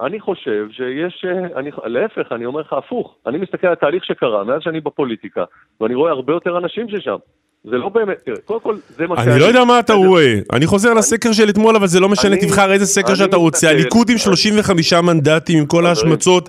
[0.00, 3.14] אני חושב שיש, אה, אני, להפך, אני אומר לך הפוך.
[3.26, 5.44] אני מסתכל על התהליך שקרה מאז שאני בפוליטיקה,
[5.80, 7.16] ואני רואה הרבה יותר אנשים ששם.
[7.64, 9.92] זה לא באמת, תראה, קודם כל, זה מה אני לא יודע מה אתה.
[9.92, 10.34] רואה.
[10.52, 13.70] אני חוזר לסקר של אתמול, אבל זה לא משנה, תבחר איזה סקר שאתה רוצה.
[13.70, 15.86] הליכוד עם אני- 35 מנדטים, עם כל.
[15.86, 16.48] ההשמצות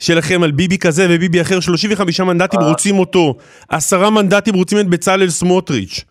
[0.00, 2.68] שלכם על ביבי כזה וביבי אחר, 35 מנדטים אה.
[2.68, 3.34] רוצים אותו.
[3.68, 6.04] עשרה מנדטים רוצים את בצלאל סמוטריץ'.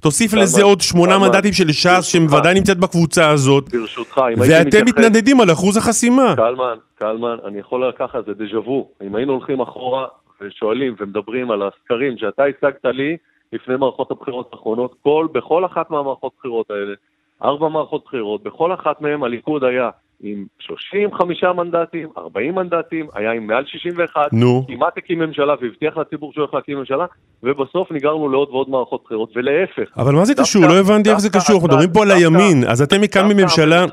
[0.00, 2.10] תוסיף לזה עוד שמונה מנדטים של ש"ס, ברשותך.
[2.30, 4.88] שוודאי נמצאת בקבוצה הזאת, ברשותך, אם הייתי ואתם מתייחס...
[4.88, 6.34] מתנדדים על אחוז החסימה.
[6.36, 8.88] קלמן, קלמן, אני יכול לקחת, זה דז'ה וו.
[9.06, 10.06] אם היינו הולכים אחורה
[10.40, 13.16] ושואלים ומדברים על הסקרים שאתה הצגת לי
[13.52, 16.94] לפני מערכות הבחירות האחרונות, כל, בכל אחת מהמערכות הבחירות האלה,
[17.44, 19.90] ארבע מערכות בחירות, בכל אחת מהן הליכוד היה
[20.22, 24.64] עם 35 מנדטים, 40 מנדטים, היה עם מעל 61, נו.
[24.68, 27.06] כמעט הקים ממשלה והבטיח לציבור שהוא הולך להקים ממשלה,
[27.42, 29.98] ובסוף נגררנו לעוד ועוד מערכות בחירות, ולהפך.
[29.98, 30.62] אבל מה זה קשור?
[30.66, 31.54] לא הבנתי איך זה קשור.
[31.54, 33.84] אנחנו מדברים פה על הימין, אז אתם הקמתם ממשלה...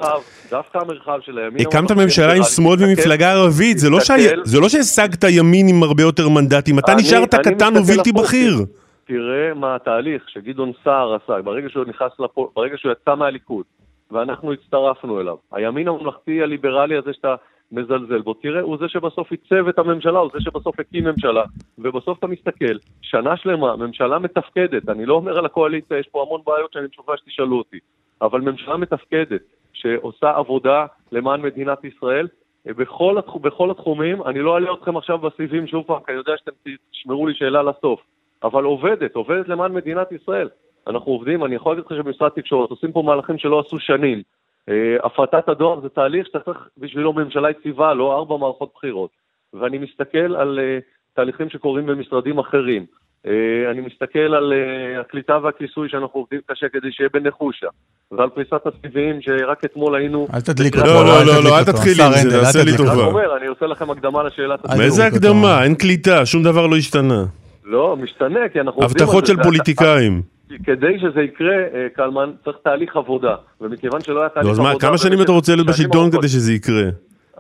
[0.51, 1.67] דווקא המרחב של הימין...
[1.67, 3.99] הקמת ממשלה עם שמאל ומפלגה ערבית, זה לא
[4.43, 8.65] זה לא שהשגת ימין עם הרבה יותר מנדטים, אתה נשארת קטן ובלתי בכיר.
[9.09, 12.51] תראה מה התהליך שגדעון סער עשה, ברגע שהוא נכנס לפו...
[12.55, 13.65] ברגע שהוא יצא מהליכוד,
[14.11, 15.35] ואנחנו הצטרפנו אליו.
[15.51, 17.35] הימין הממלכתי הליברלי הזה שאתה
[17.71, 21.43] מזלזל בו, תראה, הוא זה שבסוף עיצב את הממשלה, הוא זה שבסוף הקים ממשלה,
[21.77, 26.41] ובסוף אתה מסתכל, שנה שלמה, ממשלה מתפקדת, אני לא אומר על הקואליציה, יש פה המון
[26.45, 27.79] בעיות שאני משוכנע שתשאלו אותי,
[28.21, 29.41] אבל ממשלה מתפקדת,
[29.73, 32.27] שעושה עבודה למען מדינת ישראל,
[32.65, 33.35] בכל, התח...
[33.35, 36.51] בכל התחומים, אני לא אעלה אתכם עכשיו בסיבים שוב פעם, כי אני יודע שאתם
[36.91, 38.01] תשמרו לי שאלה לסוף,
[38.43, 40.49] אבל עובדת, עובדת למען מדינת ישראל.
[40.87, 44.21] אנחנו עובדים, אני יכול להגיד לך שבמשרד תקשורת עושים פה מהלכים שלא עשו שנים.
[44.69, 49.09] אה, הפרטת הדואר זה תהליך שאתה צריך בשבילו ממשלה יציבה, לא ארבע מערכות בחירות.
[49.53, 50.79] ואני מסתכל על אה,
[51.15, 52.85] תהליכים שקורים במשרדים אחרים.
[53.27, 57.67] אה, אני מסתכל על אה, הקליטה והכיסוי שאנחנו עובדים קשה כדי שיהיה בנחושה.
[58.11, 60.27] ועל פריסת הסיבים שרק אתמול היינו...
[60.33, 61.63] אל תדליק אותו, לא, לא, לא, לא, אל.
[61.63, 62.93] תתחיל עם זה, תעשה לי טובה.
[62.93, 63.01] אני.
[63.01, 64.59] אומר, אני עושה לכם הקדמה לשאלת.
[64.81, 65.05] איזה.
[65.05, 65.63] הקדמה?
[65.63, 67.25] אין קליטה, שום דבר לא השתנה.
[67.69, 69.25] לא, משתנה, כי אנחנו עובדים על הבטחות.
[69.25, 70.21] של זה- פוליטיקאים.
[70.63, 73.35] כדי שזה יקרה, אה, קלמן, צריך תהליך עבודה.
[73.61, 74.73] ומכיוון שלא היה תהליך נו, אז עבודה...
[74.73, 76.11] מה, כמה שנים אתה רוצה להיות בשלטון.
[76.11, 76.83] כדי שזה יקרה?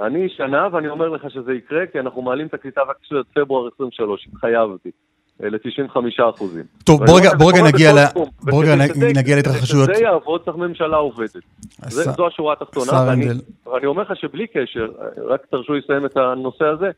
[0.01, 3.69] אני שנה, ואני אומר לך שזה יקרה, כי אנחנו מעלים את הקליטה והכיסוי עד פברואר
[3.75, 4.89] 23, התחייבתי,
[5.43, 5.97] אה, ל-95
[6.35, 6.63] אחוזים.
[6.83, 8.75] טוב, בוא רגע- בוא רגע נגיע ל- בוא רגע
[9.17, 9.89] נגיע להתרחשויות.
[9.93, 11.37] שזה יעבוד, צריך ממשלה עובדת.
[11.87, 12.91] זו השורה התחתונה,
[13.73, 14.87] ואני אומר לך שבלי קשר,
[15.27, 16.89] רק תרשו לי לסיים את הנושא הזה,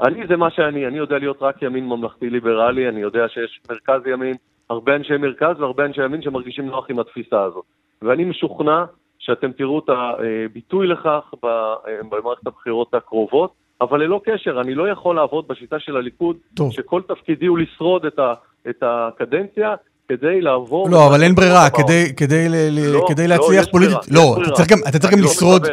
[0.00, 4.06] אני זה מה שאני, אני יודע להיות רק ימין ממלכתי ליברלי, אני יודע שיש מרכז
[4.06, 4.36] ימין,
[4.70, 7.64] הרבה אנשי מרכז והרבה אנשי ימין שמרגישים נוח עם התפיסה הזאת.
[8.02, 8.84] ואני משוכנע
[9.18, 11.74] שאתם תראו את הביטוי לכך ב-
[12.10, 16.72] במערכת הבחירות הקרובות, אבל ללא קשר, אני לא יכול לעבוד בשיטה של הליכוד, טוב.
[16.72, 18.34] שכל תפקידי הוא לשרוד את, ה,
[18.68, 19.74] את הקדנציה
[20.08, 20.90] כדי לעבור...
[20.90, 21.70] לא, אבל אין ברירה.
[21.70, 22.46] כדי- כדי
[22.92, 23.96] לא, כדי לא, להצליח יש פוליטית.
[24.10, 24.50] ברירה, לא, אתה.
[24.52, 25.66] צריך גם- אתה צריך גם לא לשרוד.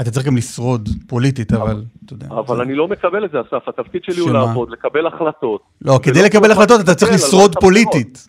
[0.00, 2.26] אתה צריך גם לשרוד פוליטית, אבל אתה יודע.
[2.30, 3.68] אבל זה- אני לא מקבל את זה, אסף.
[3.68, 4.38] התפקיד שלי הוא שמה?
[4.38, 5.60] לעבוד, לקבל החלטות.
[5.82, 8.28] לא, כדי ולא לקבל החלטות אתה צריך לשרוד מערכת פוליטית.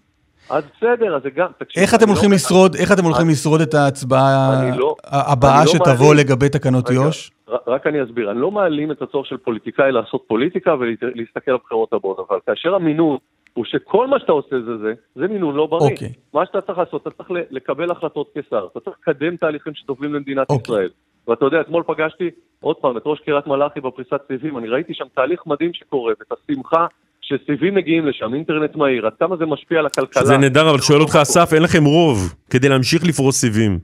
[0.50, 1.48] אז בסדר, אז זה גם...
[1.60, 5.72] תקשיב, איך אתם הולכים לא- לשרוד, איך אתם הולכים לשרוד את ההצבעה לא- הבאה לא
[5.72, 7.32] שתבוא לגבי תקנות יו"ש?
[7.68, 11.94] רק אני אסביר, אני לא מעלים את הצורך של פוליטיקאי לעשות פוליטיקה ולהסתכל על הבחירות
[11.94, 13.18] הבאות, אבל כאשר המינון
[13.56, 15.92] הוא שכל מה שאתה עושה זה זה, זה מינון לא בריא.
[15.92, 16.12] אוקיי.
[16.34, 20.50] מה שאתה צריך לעשות, אתה צריך לקבל החלטות כשר, אתה צריך לקדם תהליכים שטובים למדינת
[20.50, 20.62] אוקיי.
[20.64, 20.90] ישראל.
[21.28, 25.06] ואתה יודע, אתמול פגשתי עוד פעם את ראש קריית מלאכי בפריסת סיבים, אני ראיתי שם
[25.16, 26.86] תהליך מדהים שקורה, ואת השמחה
[27.22, 30.26] שסיבים מגיעים לשם, אינטרנט מהיר, עד כמה זה משפיע על הכלכלה.
[30.26, 32.18] זה נהדר, אבל שואל אותך אסף, אין לכם רוב
[32.50, 33.80] כדי להמשיך לפרוס סיבים.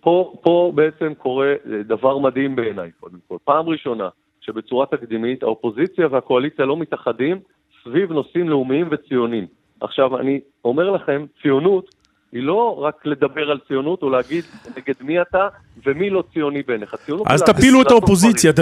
[0.00, 3.36] פה, פה בעצם קורה אה, דבר מדהים בעיניי, קודם כל.
[3.44, 4.08] פעם ראשונה
[4.40, 7.40] שבצורה תקדימית האופוזיציה והקואליציה לא מתאחדים
[7.90, 9.46] סביב נושאים לאומיים וציוניים.
[9.80, 11.94] עכשיו, אני אומר לכם, ציונות
[12.32, 14.44] היא לא רק לדבר על ציונות או להגיד
[14.76, 15.48] נגד מי אתה
[15.86, 16.94] ומי לא ציוני בעיניך.
[16.94, 17.90] ציונות אז תפילו את.
[17.90, 18.52] האופוזיציה,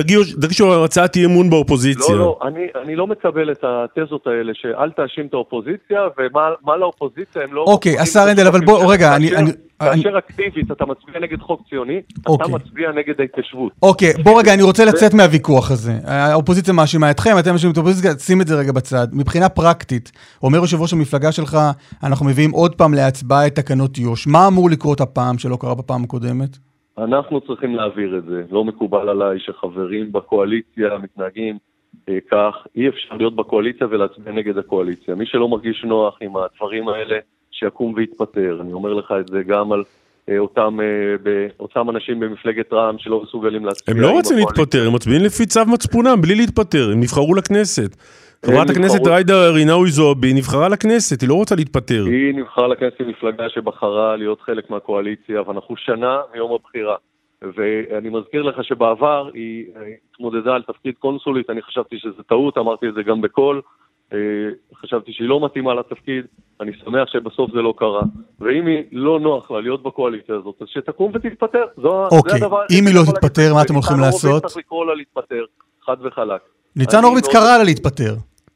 [0.40, 2.14] תגישו הצעת אי אמון באופוזיציה.
[2.14, 6.76] לא, לא, אני, אני לא מקבל את התזות האלה שאל תאשים את האופוזיציה ומה מה
[6.76, 7.64] לאופוזיציה הם לא...
[7.68, 11.62] אוקיי, השר הנדל, אבל בוא, כאשר- רגע, אני- אני- כאשר אקטיבית אתה מצביע נגד חוק
[11.68, 12.54] ציוני, אתה אוקיי.
[12.54, 13.72] מצביע נגד ההתיישבות.
[13.82, 15.92] אוקיי, בוא רגע, אני רוצה לצאת מהוויכוח הזה.
[16.04, 19.06] האופוזיציה מאשימה אתכם, אתם מאשימים את האופוזיציה, שים את זה רגע בצד.
[19.12, 20.12] מבחינה פרקטית,
[20.42, 21.58] אומר יושב ראש המפלגה שלך,
[22.02, 24.26] אנחנו מביאים עוד פעם להצבעה את תקנות יו"ש.
[24.26, 26.56] מה אמור לקרות הפעם שלא קרה בפעם הקודמת?
[26.98, 28.42] אנחנו צריכים להעביר את זה.
[28.50, 31.58] לא מקובל עליי שחברים בקואליציה מתנהגים
[32.08, 32.54] אה, כך.
[32.76, 35.14] אי אפשר להיות בקואליציה ולהצביע נגד הקואליציה.
[35.14, 37.18] מי שלא מרגיש נוח עם הדברים האלה,
[37.58, 38.58] שיקום ויתפטר.
[38.60, 39.82] אני אומר לך את זה גם על
[40.28, 43.94] אה, אותם, אה, אותם אנשים במפלגת רע"מ שלא מסוגלים להצביע.
[43.96, 44.36] הם לא רוצים.
[44.38, 47.96] להתפטר, הם מצביעים לפי צו מצפונם, בלי להתפטר, הם נבחרו לכנסת.
[48.46, 52.04] חברת הכנסת נבחרו- ג'ידא רינאוי זועבי נבחרה לכנסת, היא לא רוצה להתפטר.
[52.06, 56.96] היא נבחרה לכנסת מפלגה שבחרה להיות חלק מהקואליציה, ואנחנו שנה מיום הבחירה.
[57.42, 62.88] ואני מזכיר לך שבעבר היא אה, התמודדה על תפקיד קונסולית, אני חשבתי שזה טעות, אמרתי
[62.88, 63.60] את זה גם בקול.
[64.12, 64.18] אה,
[64.74, 66.24] חשבתי שהיא לא מתאימה לתפקיד,
[66.60, 68.02] אני שמח שבסוף זה לא קרה.
[68.40, 71.64] ואם היא לא נוח לה להיות בקואליציה הזאת, אז שתקום ותתפטר.
[71.76, 73.54] זו, אוקיי, זה הדבר אם היא לא תתפטר.
[73.54, 74.42] מה אתם הולכים ניצן הורוביץ לעשות?
[74.42, 75.44] צריך לקרוא לה להתפטר,
[75.86, 76.40] חד וחלק.
[76.76, 78.14] ניצן הורוביץ קרא לה להתפטר.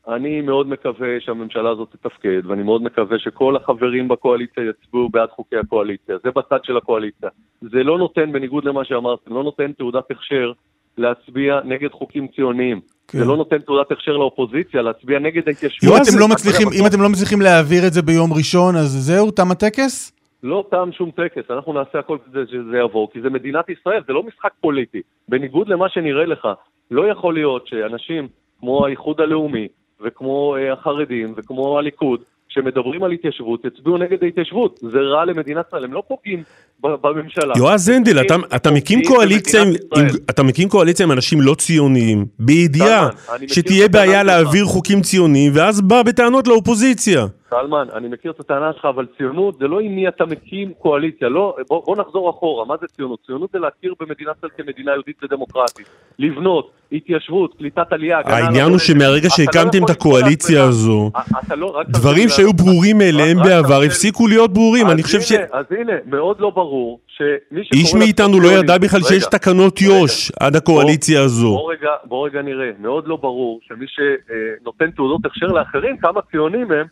[0.09, 5.57] אני מאוד מקווה שהממשלה הזאת תתפקד, ואני מאוד מקווה שכל החברים בקואליציה יצביעו בעד חוקי
[5.57, 6.17] הקואליציה.
[6.25, 7.29] זה בצד של הקואליציה.
[7.61, 10.53] זה לא נותן, בניגוד למה שאמרתם, לא נותן תעודת הכשר
[10.99, 12.81] להצביע נגד חוקים ציוניים.
[13.09, 13.19] כן.
[13.19, 15.97] זה לא נותן תעודת הכשר לאופוזיציה להצביע נגד ההתיישבות.
[15.97, 19.31] אם אתם לא מצליחים, אם אתם לא מצליחים להעביר את זה ביום ראשון, אז זהו,
[19.31, 20.13] תם הטקס?
[20.43, 24.13] לא תם שום טקס, אנחנו נעשה הכל כדי שזה יעבור, כי זה מדינת ישראל, זה
[24.13, 25.01] לא משחק פוליטי.
[25.29, 26.49] בניגוד למה שנראה לך,
[26.91, 28.29] לא יכול להיות שאנשים
[28.61, 29.69] כמו האיחוד הלאומי,
[30.01, 34.81] וכמו אה, החרדים, וכמו הליכוד, שמדברים על התיישבות, יצביעו נגד ההתיישבות.
[34.83, 36.43] זה רע למדינת ישראל, הם לא פוגעים
[36.81, 37.55] בממשלה.
[37.57, 40.21] יועז הנדל, אתה, אתה מקים קואליציה עם, במדינת עם, ישראל.
[40.31, 43.09] אתה מקים קואליציה עם אנשים לא ציוניים, בידיעה
[43.47, 44.23] שתהיה בעיה.
[44.23, 47.27] להעביר חוקים ציוניים, ואז בא בטענות לאופוזיציה.
[47.51, 51.29] סלמן, אני מכיר את הטענה שלך, אבל ציונות זה לא עם מי אתה מקים קואליציה,
[51.29, 53.19] לא, בוא, בוא נחזור אחורה, מה זה ציונות?
[53.27, 55.87] ציונות זה להכיר במדינת ישראל כמדינה יהודית ודמוקרטית,
[56.19, 58.79] לבנות, התיישבות, קליטת עלייה, הגנה העניין הוא.
[58.79, 62.51] שמהרגע לא שהקמתם את הקואליציה הזו, א- אתה לא- דברים שהיו.
[62.53, 63.83] ברורים מאליהם בעבר.
[63.83, 65.33] הפסיקו להיות ברורים, אני חושב ש...
[65.33, 67.81] אז הנה, מאוד לא ברור שמי שקורא...
[67.81, 69.81] איש מאיתנו לא ידע בכלל שיש תקנות.
[69.81, 71.59] יו"ש עד הקואליציה הזו.
[72.05, 76.87] בוא רגע נראה, מאוד לא ברור שמי שנותן תעודות הכשר לאחרים, כמה ציונים הם,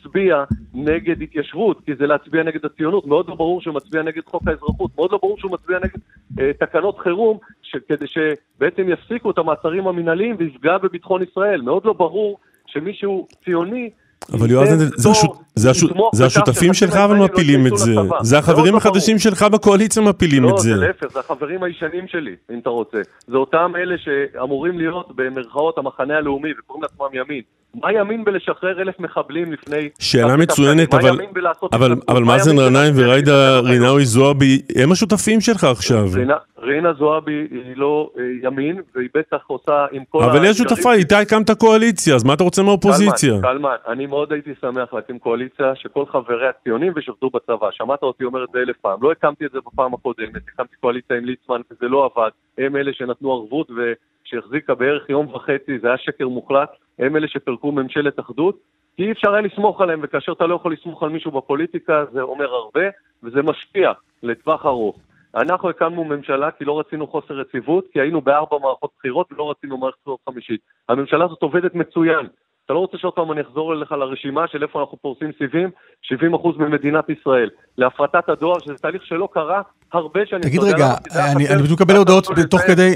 [0.00, 4.42] מצביע נגד התיישבות, כי זה להצביע נגד הציונות, מאוד לא ברור שהוא מצביע נגד חוק
[4.46, 5.98] האזרחות, מאוד לא ברור שהוא מצביע נגד
[6.40, 11.92] אה, תקנות חירום, ש- כדי שבעצם יפסיקו את המעצרים המינהליים ויפגע בביטחון ישראל, מאוד לא
[11.92, 13.90] ברור שמישהו ציוני...
[14.32, 17.66] אבל יועז, הנדל, זה פטור, השוט- זה יתמוך זה השותפים שלך אבל לא מפילים את
[17.66, 17.92] יתגייסו זה.
[18.00, 18.18] לצבא.
[18.22, 20.68] זה החברים לא החדשים שלך בקואליציה מפילים לא, את זה.
[20.74, 22.98] זה להפך, זה החברים הישנים שלי, אם אתה רוצה.
[23.26, 27.42] זה אותם אלה שאמורים להיות במרכאות המחנה הלאומי וקוראים לעצמם ימין.
[27.74, 29.88] מה ימין בלשחרר אלף מחבלים לפני...
[29.98, 30.94] שאלה מצוינת?
[30.94, 31.94] אבל- מה ימין בלעשות אבל?
[32.08, 33.70] אבל מאזן גנאים התנתקות?
[33.70, 36.04] רינאוי זועבי הם השותפים שלך עכשיו.
[36.14, 41.18] רינה- זועבי היא לא אה, ימין, והיא בטח עושה עם כל אבל היא השותפה, איתה
[41.18, 43.34] הקמת קואליציה, אז מה אתה רוצה מהאופוזיציה?
[43.42, 47.68] קלמן, אני מאוד הייתי שמח להקים קואליציה שכל חבריה ציונים ושירתו בצבא.
[47.70, 48.98] שמעת אותי אומר את זה אלף פעם.
[49.02, 52.30] לא הקמתי את זה בפעם הקודמת, הקמתי קואליציה עם ליצמן וזה לא עבד.
[52.58, 56.68] הם אלה שנתנו ערבות ושהחזיקה בערך יום וחצי, זה היה שקר מוחלט.
[56.98, 58.58] הם אלה שפירקו ממשלת אחדות,
[58.96, 62.22] כי אי אפשר היה לסמוך עליהם, וכאשר אתה לא יכול לסמוך על מישהו בפוליטיקה, זה
[62.22, 62.84] אומר הרבה,
[63.22, 64.96] וזה משפיע לטווח ארוך.
[65.34, 69.78] אנחנו הקמנו ממשלה כי לא רצינו חוסר יציבות, כי היינו בארבע מערכות בחירות ולא רצינו
[69.78, 70.60] מערכת בחירות חמישית.
[70.88, 72.26] הממשלה הזאת עובדת מצוין.
[72.64, 75.70] אתה לא רוצה שעוד פעם אני אחזור אליך לרשימה של איפה אנחנו פורסים סיבים?
[76.04, 77.50] 70% ממדינת ישראל.
[77.78, 80.42] להפרטת הדואר, שזה תהליך שלא קרה הרבה שנים.
[80.42, 82.94] תגיד רגע, היה אני פשוט מקבל הודעות תוך כדי,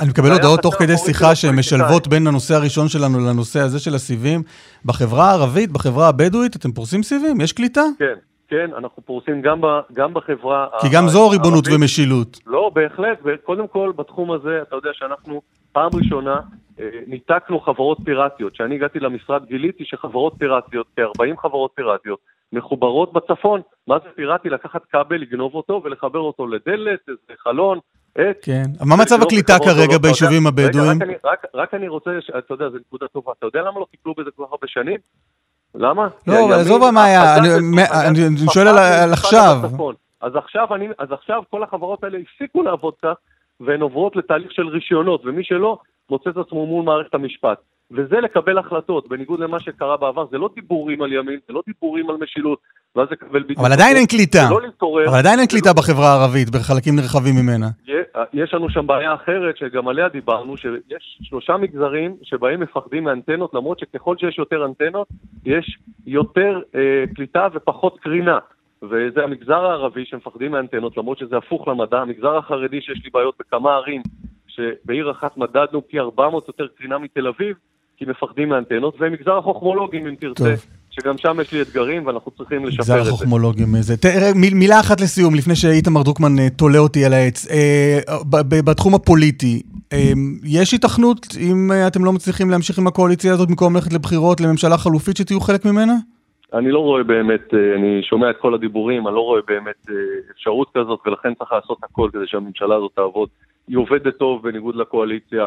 [0.00, 1.34] אני מקבל הודעות תוך כדי שיחה.
[1.34, 4.42] שמשלבות בין הנושא הראשון שלנו לנושא הזה של הסיבים.
[4.84, 7.40] בחברה הערבית, בחברה הבדואית, אתם פורסים סיבים?
[7.40, 7.82] יש קליטה?
[7.98, 8.14] כן,
[8.48, 10.66] כן, אנחנו פורסים גם, ב, גם בחברה...
[10.80, 11.80] כי גם זו ריבונות הערבית.
[11.80, 12.38] ומשילות.
[12.46, 15.42] לא, בהחלט, וקודם כל בתחום הזה, אתה יודע שאנחנו
[15.72, 16.40] פעם ראשונה
[16.80, 18.52] אה, ניתקנו חברות פיראטיות.
[18.52, 22.18] כשאני הגעתי למשרד גיליתי שחברות פיראטיות, כ-40 חברות פיראטיות,
[22.52, 23.60] מחוברות בצפון.
[23.88, 24.48] מה זה פיראטי?
[24.50, 27.78] לקחת כבל, לגנוב אותו ולחבר אותו לדלת, איזה חלון,
[28.14, 28.36] עץ.
[28.42, 28.62] כן.
[28.86, 29.98] מה מצב הקליטה כרגע.
[29.98, 30.46] ביישובים?
[30.46, 30.56] רגע,
[31.24, 33.32] רק רק- רק אני רוצה, אתה יודע, זו נקודה טובה.
[33.38, 34.96] אתה יודע למה לא טיפלו בזה כל כך הרבה שנים?
[35.74, 36.08] למה?
[36.26, 37.36] לא, אבל עזוב מה היה,
[38.08, 38.18] אני-
[38.54, 39.56] שואל על- עכשיו.
[40.20, 43.14] אז עכשיו, אני, אז עכשיו כל החברות האלה הפסיקו לעבוד כך,
[43.60, 45.78] והן עוברות לתהליך של רישיונות, ומי שלא,
[46.10, 47.58] מוצא את עצמו מול מערכת המשפט.
[47.92, 52.10] וזה לקבל החלטות, בניגוד למה שקרה בעבר, זה לא דיבורים על ימין, זה לא דיבורים
[52.10, 52.58] על משילות,
[52.96, 53.58] ואז לקבל בדיוק...
[53.58, 54.48] אבל עדיין אין קליטה.
[54.50, 55.08] לא להתעורר.
[55.08, 57.66] אבל עדיין אין קליטה בחברה הערבית, בחלקים נרחבים ממנה.
[58.32, 63.78] יש לנו שם בעיה אחרת, שגם עליה דיברנו, שיש שלושה מגזרים שבהם מפחדים מאנטנות, למרות
[63.78, 65.08] שככל שיש יותר אנטנות,
[65.44, 68.38] יש יותר אה, קליטה ופחות קרינה.
[68.82, 71.98] וזה המגזר הערבי שמפחדים מאנטנות, למרות שזה הפוך למדע.
[71.98, 74.02] המגזר החרדי, שיש לי בעיות בכמה ערים,
[74.46, 77.56] שבעיר אחת מדדנו פי 400 יותר קרינה מתל אביב,
[77.96, 80.66] כי מפחדים מאנטנות, ומגזר החוכמולוגים, אם תרצה, טוב.
[80.90, 83.10] שגם שם יש לי אתגרים, ואנחנו צריכים לשפר מגזר את זה.
[83.10, 83.96] החוכמולוגים איזה.
[83.96, 87.46] תראה, מיל- מילה אחת לסיום, לפני שאיתמר דרוקמן אה, תולה אותי על העץ.
[87.50, 87.98] אה,
[88.64, 90.12] בתחום הפוליטי, אה,
[90.44, 94.78] יש היתכנות, אם אה, אתם לא מצליחים להמשיך עם הקואליציה הזאת, במקום ללכת לבחירות, לממשלה
[94.78, 95.94] חלופית שתהיו חלק ממנה?
[96.54, 99.86] אני לא רואה באמת, אה, אני שומע את כל הדיבורים, אני לא רואה באמת
[100.34, 103.28] אפשרות כזאת, ולכן צריך לעשות הכל כדי שהממשלה הזאת תעבוד.
[103.68, 105.46] היא עובדת טוב בניגוד לקואליציה.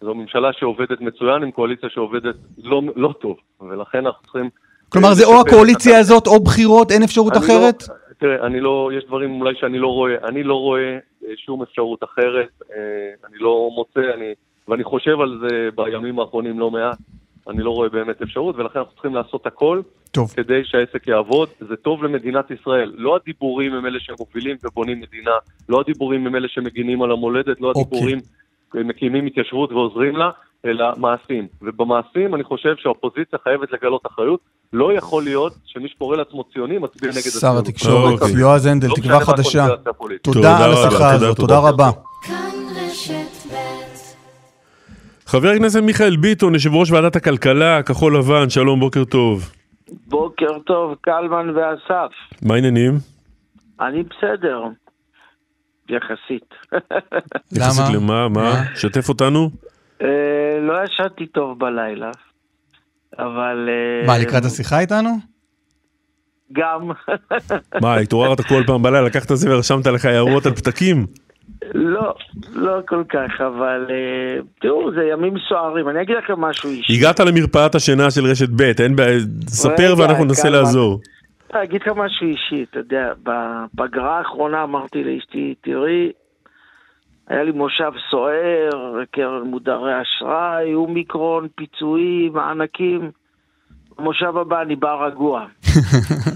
[0.00, 4.50] זו ממשלה שעובדת מצוין עם קואליציה שעובדת לא, לא טוב, ולכן אנחנו צריכים...
[4.88, 5.98] כלומר, אה, זה או הקואליציה.
[5.98, 7.82] הזאת או בחירות, אין אפשרות אני אחרת?
[7.88, 11.62] לא, תראה, אני לא, יש דברים אולי שאני לא רואה, אני לא רואה אה, שום
[11.62, 12.78] אפשרות אחרת, אה,
[13.28, 14.34] אני לא מוצא, אני,
[14.68, 16.98] ואני חושב על זה בימים האחרונים לא מעט,
[17.48, 20.30] אני לא רואה באמת אפשרות, ולכן אנחנו צריכים לעשות הכל טוב.
[20.36, 22.92] כדי שהעסק יעבוד, זה טוב למדינת ישראל.
[22.96, 25.30] לא הדיבורים הם אלה שמובילים ובונים מדינה,
[25.68, 27.82] לא הדיבורים הם אלה שמגינים על המולדת, לא אוקיי.
[27.82, 28.18] הדיבורים
[28.74, 30.30] מקימים התיישבות ועוזרים לה,
[30.64, 31.46] אלא מעשים.
[31.62, 34.40] ובמעשים אני חושב שהאופוזיציה חייבת לגלות אחריות.
[34.72, 37.68] לא יכול להיות שמי שקורא לעצמו ציוני מצביע נגד שר הציונות.
[37.68, 38.20] התקשורת.
[38.38, 39.66] יועז הנדל, לא תקווה חדשה.
[40.22, 41.58] תודה על השיחה תודה, הזאת, תודה.
[41.58, 41.90] רבה.
[45.26, 49.50] חבר הכנסת מיכאל ביטון, יושב ראש ועדת הכלכלה, כחול לבן, שלום, בוקר טוב.
[50.06, 52.12] בוקר טוב, קלמן ואסף.
[52.42, 52.92] מה העניינים?
[53.80, 54.62] אני בסדר.
[55.88, 56.54] יחסית.
[57.56, 58.26] יחסית למה?
[58.26, 58.28] למה?
[58.28, 58.62] מה?
[58.74, 59.50] שתף אותנו?
[60.02, 60.08] אה,
[60.60, 62.10] לא ישנתי טוב בלילה,
[63.18, 63.68] אבל...
[63.68, 65.10] אה, מה, לקראת השיחה איתנו?
[66.52, 66.90] גם.
[67.82, 71.06] מה, התעוררת כל פעם בלילה, לקחת את זה ורשמת לך הערות על פתקים?
[71.74, 72.14] לא,
[72.54, 75.88] לא כל כך, אבל אה, תראו, זה ימים סוערים.
[75.88, 76.92] אני אגיד לכם משהו אישי.
[76.98, 79.18] הגעת למרפאת השינה של רשת ב', אין בעיה,
[79.48, 81.00] ספר ואנחנו ננסה כמה- לעזור.
[81.62, 86.12] אגיד לך משהו אישי, אתה יודע, בפגרה האחרונה אמרתי לאשתי, תראי,
[87.28, 93.10] היה לי מושב סוער, קרן מודרי אשראי, אומיקרון, פיצויים, מענקים.
[93.98, 95.46] במושב הבא אני בא רגוע.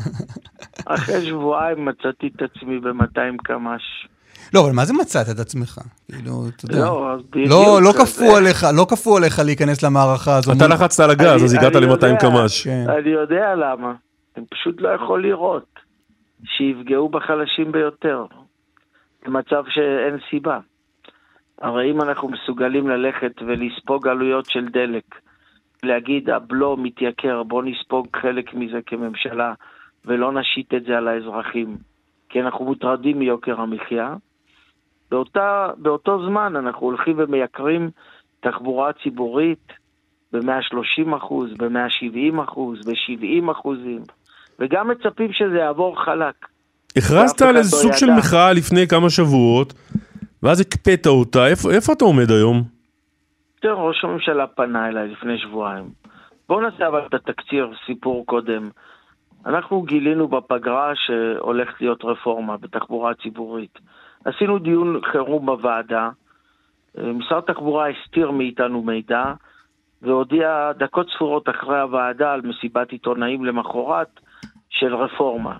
[0.86, 4.08] אחרי שבועיים מצאתי את עצמי ב-200 קמ"ש.
[4.54, 5.78] לא, אבל מה זה מצאת את עצמך?
[6.12, 6.78] כאילו, אתה יודע.
[6.78, 7.50] לא, בדיוק.
[7.50, 10.52] לא, לא כפו עליך, לא כפו עליך להיכנס למערכה הזו.
[10.52, 12.16] אתה לחצת על הגז, אז הגעת אני ל-200 יודע.
[12.16, 12.64] קמ"ש.
[12.64, 12.84] כן.
[12.98, 13.92] אני יודע למה.
[14.38, 15.78] אני פשוט לא יכול לראות
[16.44, 18.26] שיפגעו בחלשים ביותר.
[19.24, 20.58] במצב שאין סיבה.
[21.60, 25.04] הרי אם אנחנו מסוגלים ללכת ולספוג עלויות של דלק,
[25.82, 29.54] להגיד הבלו מתייקר, בוא נספוג חלק מזה כממשלה
[30.04, 31.76] ולא נשית את זה על האזרחים,
[32.28, 34.14] כי אנחנו מוטרדים מיוקר המחיה,
[35.10, 37.90] באותה, באותו זמן אנחנו הולכים ומייקרים
[38.40, 39.72] תחבורה ציבורית
[40.32, 44.02] ב-130 אחוז, ב-170 אחוז, ב-70 אחוזים,
[44.58, 46.34] וגם מצפים שזה יעבור חלק.
[46.96, 48.16] הכרזת על איזה לא סוג של ידע.
[48.16, 49.74] מחאה לפני כמה שבועות,
[50.42, 52.62] ואז הקפאת אותה, איפה איפה אתה עומד היום?
[53.60, 55.84] תראה, ראש הממשלה פנה אליי לפני שבועיים.
[56.48, 58.68] בואו נעשה אבל את התקציר, סיפור קודם.
[59.46, 63.78] אנחנו גילינו בפגרה שהולכת להיות רפורמה בתחבורה ציבורית.
[64.24, 66.10] עשינו דיון חירום בוועדה,
[66.98, 69.32] אה, משרד התחבורה הסתיר מאיתנו מידע,
[70.02, 74.20] והודיע דקות ספורות אחרי הוועדה על מסיבת עיתונאים למחרת
[74.70, 75.56] של רפורמה.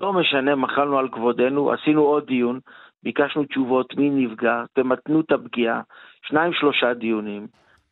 [0.00, 2.60] לא משנה, מחלנו על כבודנו, עשינו עוד דיון,
[3.02, 5.80] ביקשנו תשובות מי נפגע, תמתנו את הפגיעה,
[6.28, 7.46] שניים שלושה דיונים,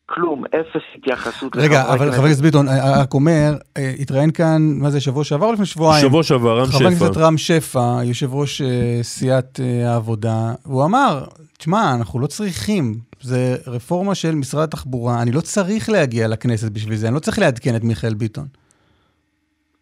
[0.06, 2.12] כלום, אפס התייחסות רגע, אבל.
[2.12, 2.66] חבר הכנסת ביטון,
[3.00, 6.06] רק אומר, אה, התראיין כאן, מה זה, שבוע שעבר או לפני שבועיים?
[6.06, 7.26] שבוע שעבר, רם חבר הכנסת שפע.
[7.26, 11.24] רם שפע, יושב ראש אה, סיעת אה, העבודה, הוא אמר,
[11.58, 16.96] תשמע, אנחנו לא צריכים, זה רפורמה של משרד התחבורה, אני לא צריך להגיע לכנסת בשביל
[16.96, 18.61] זה, אני לא צריך לעדכן את מיכאל ביטון.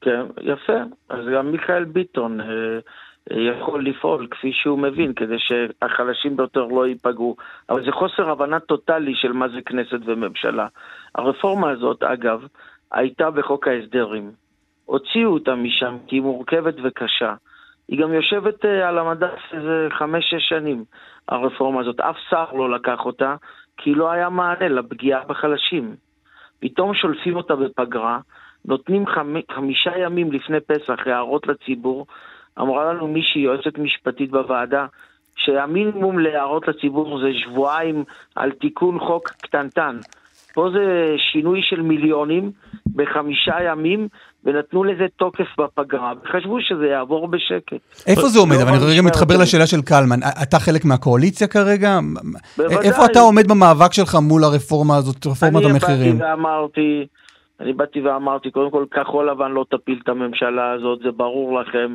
[0.00, 0.78] כן, יפה.
[1.08, 2.78] אז גם מיכאל ביטון אה,
[3.30, 7.36] יכול לפעול כפי שהוא מבין, כדי שהחלשים ביותר לא ייפגעו.
[7.70, 10.66] אבל זה חוסר הבנה טוטאלי של מה זה כנסת וממשלה.
[11.14, 12.46] הרפורמה הזאת, אגב,
[12.92, 14.30] הייתה בחוק ההסדרים.
[14.84, 17.34] הוציאו אותה משם כי היא מורכבת וקשה.
[17.88, 20.84] היא גם יושבת אה, על המדף איזה חמש-שש שנים,
[21.28, 22.00] הרפורמה הזאת.
[22.00, 23.34] אף שר לא לקח אותה,
[23.76, 25.94] כי לא היה מענה לפגיעה בחלשים.
[26.60, 28.18] פתאום שולפים אותה בפגרה,
[28.64, 29.34] נותנים חמ...
[29.54, 32.06] חמישה ימים לפני פסח הערות לציבור.
[32.60, 34.86] אמרה לנו מישהי, יועצת משפטית בוועדה,
[35.36, 39.96] שהמינימום להערות לציבור זה שבועיים על תיקון חוק קטנטן.
[40.54, 42.50] פה זה שינוי של מיליונים
[42.96, 44.08] בחמישה ימים,
[44.44, 47.76] ונתנו לזה תוקף בפגרה, וחשבו שזה יעבור בשקט.
[48.06, 48.56] איפה זה עומד?
[48.56, 49.34] אבל אני רגע מתחבר.
[49.42, 50.20] לשאלה של קלמן.
[50.42, 51.98] אתה חלק מהקואליציה כרגע?
[52.56, 52.78] בוודאי.
[52.88, 56.18] איפה אתה עומד במאבק שלך מול הרפורמה הזאת, רפורמת אני המחירים?
[56.18, 57.06] באתי ואמרתי,
[57.60, 61.94] אני באתי ואמרתי, קודם כל, כחול לבן לא תפיל את הממשלה הזאת, זה ברור לכם,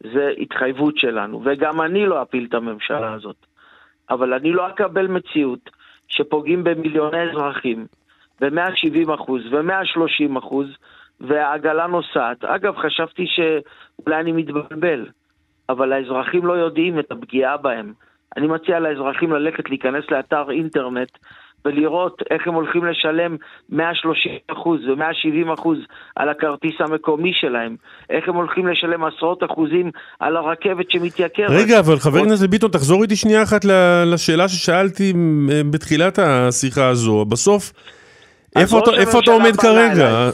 [0.00, 3.36] זה התחייבות שלנו, וגם אני לא אפיל את הממשלה הזאת.
[4.10, 5.70] אבל אני לא אקבל מציאות
[6.08, 7.86] שפוגעים במיליוני אזרחים,
[8.40, 10.66] ב-170 אחוז ו-130 אחוז,
[11.20, 12.44] והעגלה נוסעת.
[12.44, 15.06] אגב, חשבתי שאולי אני מתבלבל,
[15.68, 17.92] אבל האזרחים לא יודעים את הפגיעה בהם.
[18.36, 21.10] אני מציע לאזרחים ללכת להיכנס לאתר אינטרנט
[21.66, 23.36] ולראות איך הם הולכים לשלם
[23.70, 25.78] 130 אחוז ו-170 אחוז
[26.16, 27.76] על הכרטיס המקומי שלהם,
[28.10, 31.50] איך הם הולכים לשלם עשרות אחוזים על הרכבת שמתייקרת.
[31.50, 33.60] רגע, אבל חבר עוד- הכנסת ביטון, תחזור איתי שנייה אחת
[34.12, 35.12] לשאלה ששאלתי
[35.52, 37.24] אה, בתחילת השיחה הזו.
[37.24, 37.72] בסוף,
[38.56, 40.08] איפה אתה- איפה אתה עומד כרגע?
[40.10, 40.30] אליי.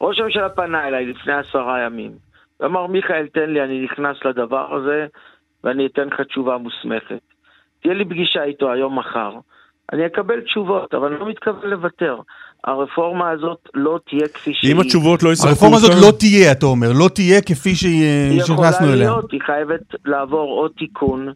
[0.00, 2.12] ראש הממשלה פנה אליי לפני עשרה ימים,
[2.60, 5.06] ואמר, מיכאל, תן לי, אני נכנס לדבר הזה,
[5.64, 7.20] ואני אתן לך תשובה מוסמכת.
[7.82, 9.32] תהיה לי פגישה איתו היום מחר,
[9.92, 12.16] אני אקבל תשובות, אבל אני לא מתכוון לוותר.
[12.64, 14.72] הרפורמה הזאת לא תהיה כפי שהיא.
[14.74, 18.40] אם התשובות לא יסרקו הרפורמה הזאת לא תהיה, אתה אומר, לא תהיה כפי שהיא- היא
[18.40, 18.94] יכולה אליה.
[18.96, 21.28] להיות, היא חייבת לעבור או תיקון,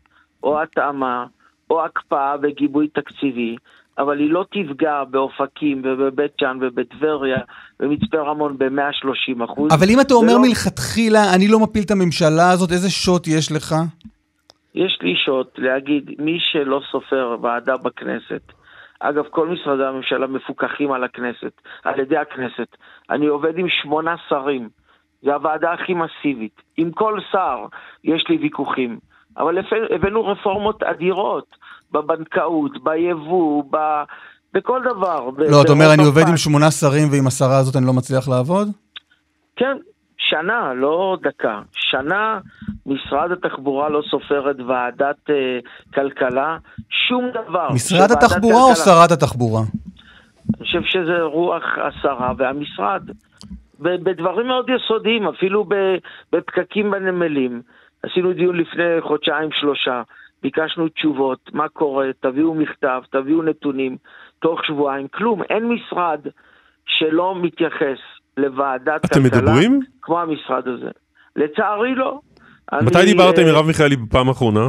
[0.42, 1.24] או התאמה,
[1.70, 3.56] או הקפאה וגיבוי תקציבי,
[3.98, 7.38] אבל היא לא תפגע באופקים ובבית ג'אן ובטבריה
[7.80, 9.72] ומצפה רמון ב-130 אחוז.
[9.72, 13.52] אבל אם אתה אומר ולא- מלכתחילה, אני לא מפיל את הממשלה הזאת, איזה שוט יש
[13.52, 13.74] לך?
[14.74, 18.42] יש לי שוט להגיד, מי שלא סופר ועדה בכנסת,
[19.00, 21.52] אגב, כל משרדי הממשלה מפוקחים על הכנסת,
[21.84, 22.76] על ידי הכנסת.
[23.10, 24.68] אני עובד עם שמונה שרים,
[25.22, 26.60] זו הוועדה הכי מסיבית.
[26.76, 27.56] עם כל שר
[28.04, 28.98] יש לי ויכוחים,
[29.36, 31.56] אבל הבא- הבאנו רפורמות אדירות
[31.92, 33.76] בבנקאות, ביבוא, ב...
[34.54, 35.30] בכל דבר.
[35.38, 36.36] לא, אתה אומר, אני עובד עם.
[36.36, 38.68] שמונה שרים ועם השרה הזאת אני לא מצליח לעבוד?
[39.56, 39.76] כן,
[40.30, 41.60] שנה, לא דקה.
[41.72, 42.38] שנה
[42.86, 45.58] משרד התחבורה לא סופר את ועדת אה,
[45.94, 46.56] כלכלה,
[46.90, 47.68] שום דבר.
[47.74, 49.60] משרד התחבורה או כלכלה- שרת התחבורה?
[49.60, 53.02] אני חושב שזה רוח השרה והמשרד.
[53.80, 55.66] בדברים מאוד יסודיים, אפילו
[56.32, 57.62] בפקקים בנמלים.
[58.02, 60.02] עשינו דיון לפני חודשיים שלושה,
[60.42, 63.96] ביקשנו תשובות, מה קורה, תביאו מכתב, תביאו נתונים,
[64.38, 65.42] תוך שבועיים, כלום.
[65.42, 66.20] אין משרד
[66.86, 67.98] שלא מתייחס
[68.38, 69.80] לוועדת אתם כלכלה מדברים?
[70.02, 70.90] כמו המשרד הזה.
[71.36, 72.20] לצערי לא.
[72.82, 74.68] מתי אני, דיברת עם אה, מרב מיכאלי בפעם האחרונה?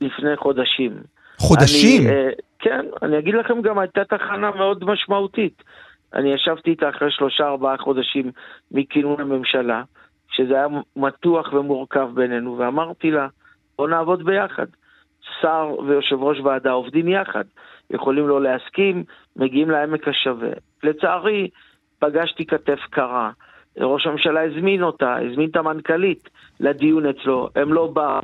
[0.00, 0.92] לפני חודשים.
[1.38, 2.06] חודשים?
[2.06, 5.62] אני, אה, כן, אני אגיד לכם, גם הייתה תחנה מאוד משמעותית.
[6.14, 8.30] אני ישבתי איתה אחרי שלושה ארבעה חודשים
[8.70, 9.82] מכינון הממשלה,
[10.30, 13.26] שזה היה מתוח ומורכב בינינו, ואמרתי לה,
[13.78, 14.66] בוא נעבוד ביחד.
[15.40, 17.44] שר ויושב ראש ועדה עובדים יחד,
[17.90, 19.04] יכולים לא להסכים,
[19.36, 20.50] מגיעים לעמק השווה.
[20.82, 21.48] לצערי,
[22.02, 23.30] פגשתי כתף קרה.
[23.80, 26.28] ראש הממשלה הזמין אותה, הזמין את המנכ"לית
[26.60, 28.20] לדיון אצלו, הם לא באו.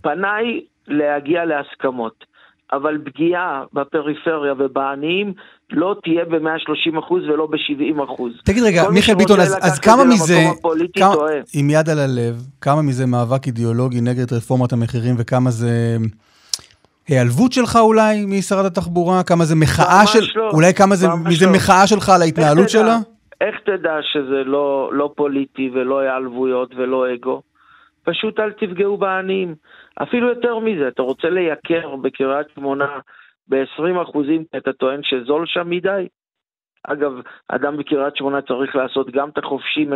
[0.00, 2.24] פניי להגיע להסכמות,
[2.72, 5.32] אבל פגיעה בפריפריה ובעניים
[5.70, 8.22] לא תהיה ב-130% ולא ב-70%.
[8.44, 10.40] תגיד רגע, מיכאל ביטון, אז, אז כמה זה מזה,
[10.96, 11.34] כמה, טועה.
[11.54, 15.96] עם יד על הלב, כמה מזה מאבק אידיאולוגי נגד רפורמת המחירים וכמה זה
[17.08, 19.22] היעלבות שלך אולי משרת התחבורה?
[19.22, 20.26] כמה זה מחאה של...
[20.34, 20.50] לא.
[20.50, 21.52] אולי כמה זה, מזה לא.
[21.52, 22.68] מחאה שלך על ההתנהלות?
[22.68, 22.98] שלה?
[23.40, 27.42] איך תדע שזה לא, לא פוליטי ולא היעלבויות ולא אגו?
[28.04, 29.54] פשוט אל תפגעו בעניים.
[30.02, 32.98] אפילו יותר מזה, אתה רוצה לייקר בקריית שמונה
[33.48, 36.08] ב-20 אחוזים, אתה טוען שזול שם מדי?
[36.82, 37.12] אגב,
[37.48, 39.86] אדם בקריית שמונה צריך לעשות גם את החופשי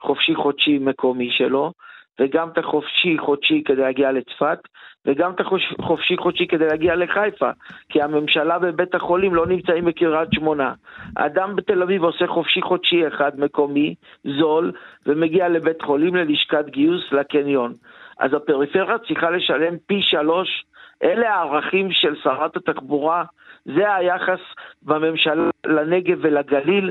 [0.00, 1.72] חופשי חודשי מקומי שלו,
[2.20, 4.58] וגם את החופשי חודשי כדי להגיע לצפת,
[5.06, 7.50] וגם את החופשי חודשי כדי להגיע לחיפה,
[7.88, 10.72] כי הממשלה ובית החולים לא נמצאים בקריית שמונה.
[11.14, 13.94] אדם בתל אביב עושה חופשי חודשי אחד מקומי,
[14.24, 14.72] זול,
[15.06, 17.72] ומגיע לבית חולים, ללשכת גיוס, לקניון.
[18.18, 20.64] אז הפריפריה צריכה לשלם פי שלוש,
[21.02, 23.24] אלה הערכים של שרת התחבורה,
[23.64, 24.40] זה היחס
[24.82, 26.90] בממשלה לנגב ולגליל.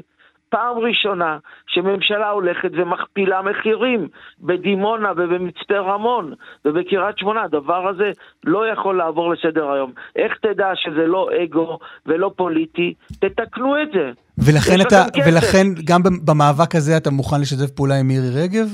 [0.54, 1.38] פעם ראשונה
[1.68, 4.08] שממשלה הולכת ומכפילה מחירים
[4.39, 6.34] בדימונה ובמצפה רמון
[6.66, 8.12] ובקריית שמונה, הדבר הזה
[8.43, 9.91] לא יכול לעבור לסדר היום.
[10.16, 12.93] איך תדע שזה לא אגו ולא פוליטי?
[13.20, 14.12] תתקנו את זה.
[14.38, 15.04] ולכן, אתה.
[15.26, 18.68] ולכן גם במאבק הזה אתה מוכן לשתף פעולה עם מירי רגב?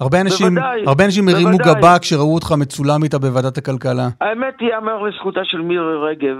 [0.00, 1.58] הרבה אנשים, בוודאי, הרבה אנשים הרימו.
[1.58, 4.08] גבה כשראו אותך מצולם איתה בוועדת הכלכלה.
[4.20, 6.36] האמת ייאמר לזכותה של מירי רגב,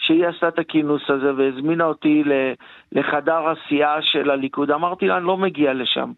[0.00, 2.22] שהיא עשתה את הכינוס הזה והזמינה אותי
[2.92, 4.70] לחדר הסיעה של הליכוד.
[4.70, 6.12] אמרתי לה, אני לא מגיע לשם.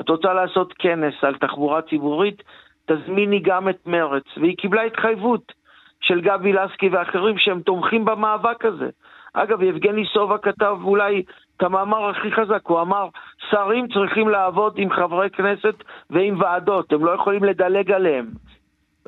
[0.00, 2.42] את רוצה לעשות כנס על תחבורה ציבורית?
[2.86, 4.24] תזמיני גם את מרץ.
[4.36, 5.52] והיא קיבלה התחייבות
[6.00, 8.88] של גבי לסקי ואחרים שהם תומכים במאבק הזה.
[9.32, 11.22] אגב, יבגני סובה כתב אולי
[11.56, 13.08] את המאמר הכי חזק, הוא אמר,
[13.50, 15.74] שרים צריכים לעבוד עם חברי כנסת
[16.10, 18.26] ועם ועדות, הם לא יכולים לדלג עליהם.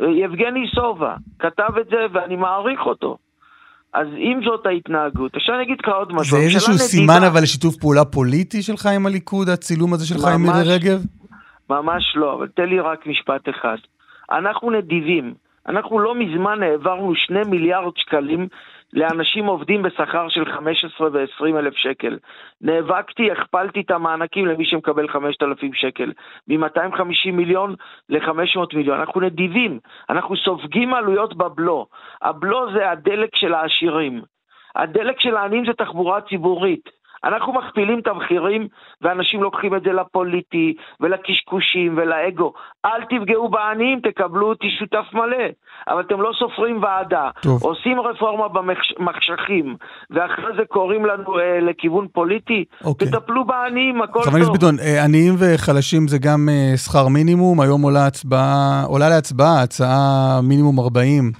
[0.01, 3.17] יבגני סובה כתב את זה ואני מעריך אותו.
[3.95, 6.37] אז אם זאת ההתנהגות, עכשיו אני אגיד לך עוד משהו.
[6.37, 7.29] זה איזשהו סימן נדיבה.
[7.29, 10.57] אבל לשיתוף פעולה פוליטי שלך עם הליכוד, הצילום הזה שלך עם ממש.
[10.57, 11.05] מירי רגב?
[11.71, 13.77] ממש לא, אבל תן לי רק משפט אחד.
[14.31, 15.35] אנחנו נדיבים.
[15.69, 18.49] אנחנו לא מזמן העברנו שני מיליארד שקלים
[18.93, 22.19] לאנשים עובדים בשכר של 15 ו-20 אלף שקל.
[22.61, 26.13] נאבקתי, הכפלתי את המענקים למי שמקבל 5,000 שקל.
[26.49, 27.75] מ-250 מיליון
[28.09, 29.01] ל-500 מיליון.
[29.01, 29.79] אנחנו נדיבים,
[30.11, 31.87] אנחנו סופגים עלויות בבלו.
[32.23, 34.23] הבלו זה הדלק של העשירים.
[34.77, 37.00] הדלק של העניים זה תחבורה ציבורית.
[37.25, 38.69] אנחנו מכפילים את המחירים,
[39.03, 42.53] ואנשים לוקחים את זה לפוליטי, ולקשקושים, ולאגו.
[42.85, 45.47] אל תפגעו בעניים, תקבלו אותי שותף מלא.
[45.89, 47.29] אבל אתם לא סופרים ועדה.
[47.43, 47.63] טוב.
[47.65, 49.77] עושים רפורמה במחשכים,
[50.11, 52.65] ואחרי זה קוראים לנו אה, לכיוון פוליטי.
[52.85, 53.09] אוקיי.
[53.09, 54.57] תטפלו בעניים, הכל חבר הכנסת טוב.
[54.57, 60.41] ביטון, אה, עניים וחלשים זה גם אה, שכר מינימום, היום עולה, הצבעה, עולה להצבעה הצעה
[60.43, 61.33] מינימום 40,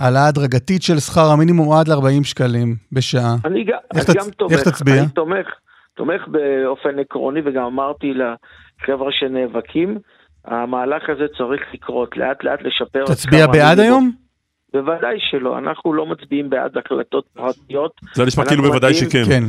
[0.00, 3.34] העלאה הדרגתית של שכר המינימום עד ל-40 שקלים בשעה.
[3.44, 4.94] אני גם, איך אני תצ- גם תומך, איך תצביע?
[5.02, 5.46] אני תומך,
[5.96, 9.98] תומך באופן עקרוני, וגם אמרתי לחבר'ה שנאבקים,
[10.44, 14.02] המהלך הזה צריך לקרות, לאט לאט לשפר את תצביע בעד המינימום.
[14.02, 14.84] היום?
[14.84, 17.92] בוודאי שלא, אנחנו לא מצביעים בעד החלטות פרטיות.
[18.14, 19.22] זה נשמע כאילו בוודאי שכן.
[19.28, 19.42] כן.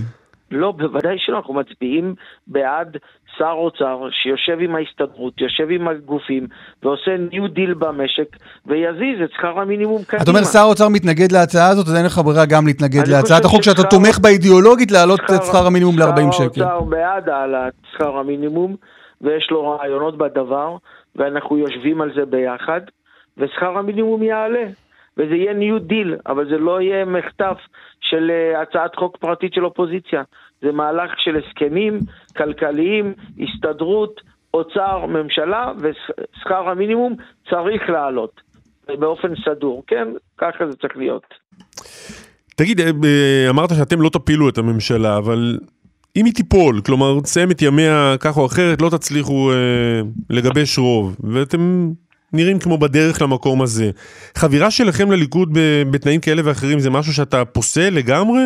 [0.52, 2.16] לא, בוודאי שלא, אנחנו מצביעים
[2.48, 2.98] בעד
[3.38, 6.48] שר אוצר שיושב עם ההסתדרות, יושב עם הגופים,
[6.84, 8.36] ועושה new deal במשק,
[8.66, 10.24] ויזיז את שכר המינימום קדימה.
[10.24, 13.64] אתה אומר שר האוצר מתנגד להצעה הזאת, אז אין לך ברירה גם להתנגד להצעת החוק
[13.64, 16.60] שאתה תומך בה אידיאולוגית להעלות את שכר המינימום ל-40 שקל.
[16.60, 18.76] שר האוצר בעד העלאת שכר המינימום,
[19.22, 20.78] ויש לו רעיונות בדבר,
[21.16, 22.82] ואנחנו יושבים על זה ביחד,
[23.38, 24.64] ושכר המינימום יעלה.
[25.18, 27.58] וזה יהיה new deal, אבל זה לא יהיה מחטף
[28.02, 30.24] של אה, הצעת חוק פרטית של אופוזיציה.
[30.62, 32.00] זה מהלך של הסכמים
[32.38, 34.22] כלכליים, הסתדרות,
[34.54, 37.16] אוצר, ממשלה, ושכר המינימום
[37.50, 38.42] צריך לעלות.
[39.00, 40.08] באופן סדור, כן?
[40.38, 41.24] ככה זה צריך להיות.
[42.56, 45.58] תגיד, אה, אה, אמרת שאתם לא תפילו את הממשלה, אבל
[46.16, 51.16] אם היא תיפול, כלומר תסיים את ימיה כך או אחרת, לא תצליחו אה, לגבש רוב,
[51.24, 51.92] ואתם
[52.34, 53.92] נראים כמו בדרך למקום הזה.
[54.38, 55.50] חבירה שלכם לליכוד
[55.92, 58.42] בתנאים כאלה ואחרים זה משהו שאתה פוסל לגמרי?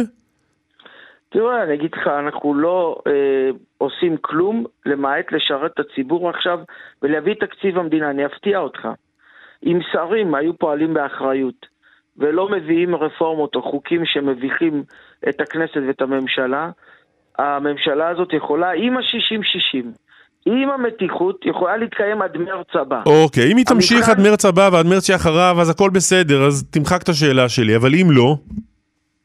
[1.29, 6.59] תראה, אני אגיד לך, אנחנו לא אה, עושים כלום למעט לשרת את הציבור עכשיו
[7.01, 8.09] ולהביא את תקציב המדינה.
[8.09, 8.87] אני אפתיע אותך.
[9.65, 11.65] אם שרים היו פועלים באחריות
[12.17, 14.83] ולא מביאים רפורמות או חוקים שמביכים
[15.29, 16.69] את הכנסת ואת הממשלה,
[17.37, 19.85] הממשלה הזאת יכולה, עם ה-60-60,
[20.45, 23.01] עם המתיחות, יכולה להתקיים עד מרץ הבא.
[23.05, 27.01] אוקיי, אם היא תמשיך עד מרץ הבא ועד מרץ שאחריו, אז הכל בסדר, אז תמחק
[27.03, 28.35] את השאלה שלי, אבל אם לא,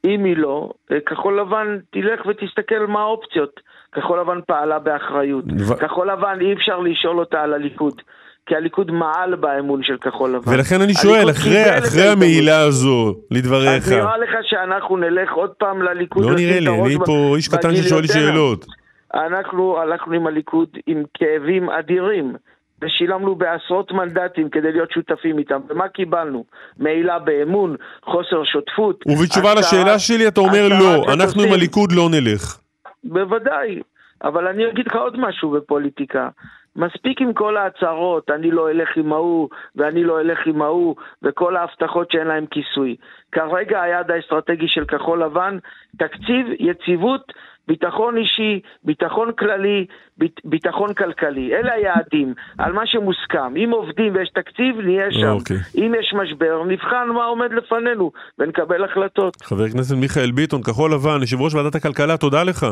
[0.05, 3.61] אם היא לא, אה, כחול לבן תלך ותסתכל מה האופציות.
[3.93, 5.45] כחול לבן פעלה באחריות.
[5.59, 8.03] ו- כחול לבן אי אפשר לשאול אותה על הליכוד.
[8.47, 10.53] כי הליכוד מעל באמון של כחול לבן.
[10.55, 12.09] ולכן אני שואל, אחרי, אחרי.
[12.09, 16.25] המעילה הזו, לדבריך, אז נראה לך שאנחנו נלך עוד פעם לליכוד?
[16.25, 18.07] לא נראה לי, אני פה איש קטן ששואל?
[18.07, 18.67] שאלות.
[19.15, 22.35] אנחנו הלכנו עם הליכוד עם כאבים אדירים,
[22.83, 26.45] ושילמנו בעשרות מנדטים כדי להיות שותפים איתם, ומה קיבלנו?
[26.79, 29.05] מעילה באמון, חוסר שותפות.
[29.07, 31.53] ובתשובה הצהרת- לשאלה שלי אתה אומר לא, אנחנו עם.
[31.53, 32.59] הליכוד לא נלך.
[33.05, 33.81] בוודאי,
[34.25, 36.29] אבל אני אגיד לך עוד משהו בפוליטיקה.
[36.77, 41.57] מספיק עם כל ההצהרות, אני לא אלך עם ההוא, ואני לא אלך עם ההוא, וכל
[41.57, 42.97] ההבטחות שאין להם כיסוי.
[43.33, 45.59] כרגע היעד האסטרטגי של כחול לבן,
[45.99, 47.33] תקציב, יציבות,
[47.71, 49.87] ביטחון אישי, ביטחון כללי,
[50.19, 51.47] ביט, ביטחון כלכלי.
[51.55, 53.57] אלה היעדים, על מה שמוסכם.
[53.57, 55.33] אם עובדים ויש תקציב, נהיה שם.
[55.39, 55.57] אוקיי.
[55.75, 59.43] אם יש משבר, נבחן מה עומד לפנינו, ונקבל החלטות.
[59.43, 62.67] חבר הכנסת מיכאל ביטון, כחול לבן, יושב ראש ועדת הכלכלה, תודה לך.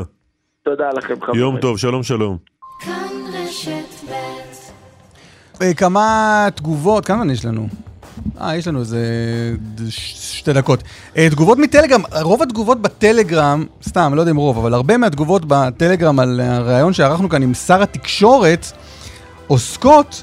[0.64, 1.40] תודה לכם, חברים.
[1.40, 2.36] יום טוב, שלום שלום.
[2.80, 2.92] כאן
[3.34, 6.02] רשת ב' אה, כמה
[6.54, 7.87] תגובות, כמה יש לנו?
[8.40, 9.00] אה, יש לנו איזה
[9.88, 10.82] שתי דקות.
[11.16, 16.18] אה, תגובות מטלגרם, רוב התגובות בטלגרם, סתם, לא יודע אם רוב, אבל הרבה מהתגובות בטלגרם
[16.18, 18.66] על הריאיון שערכנו כאן עם שר התקשורת,
[19.46, 20.22] עוסקות,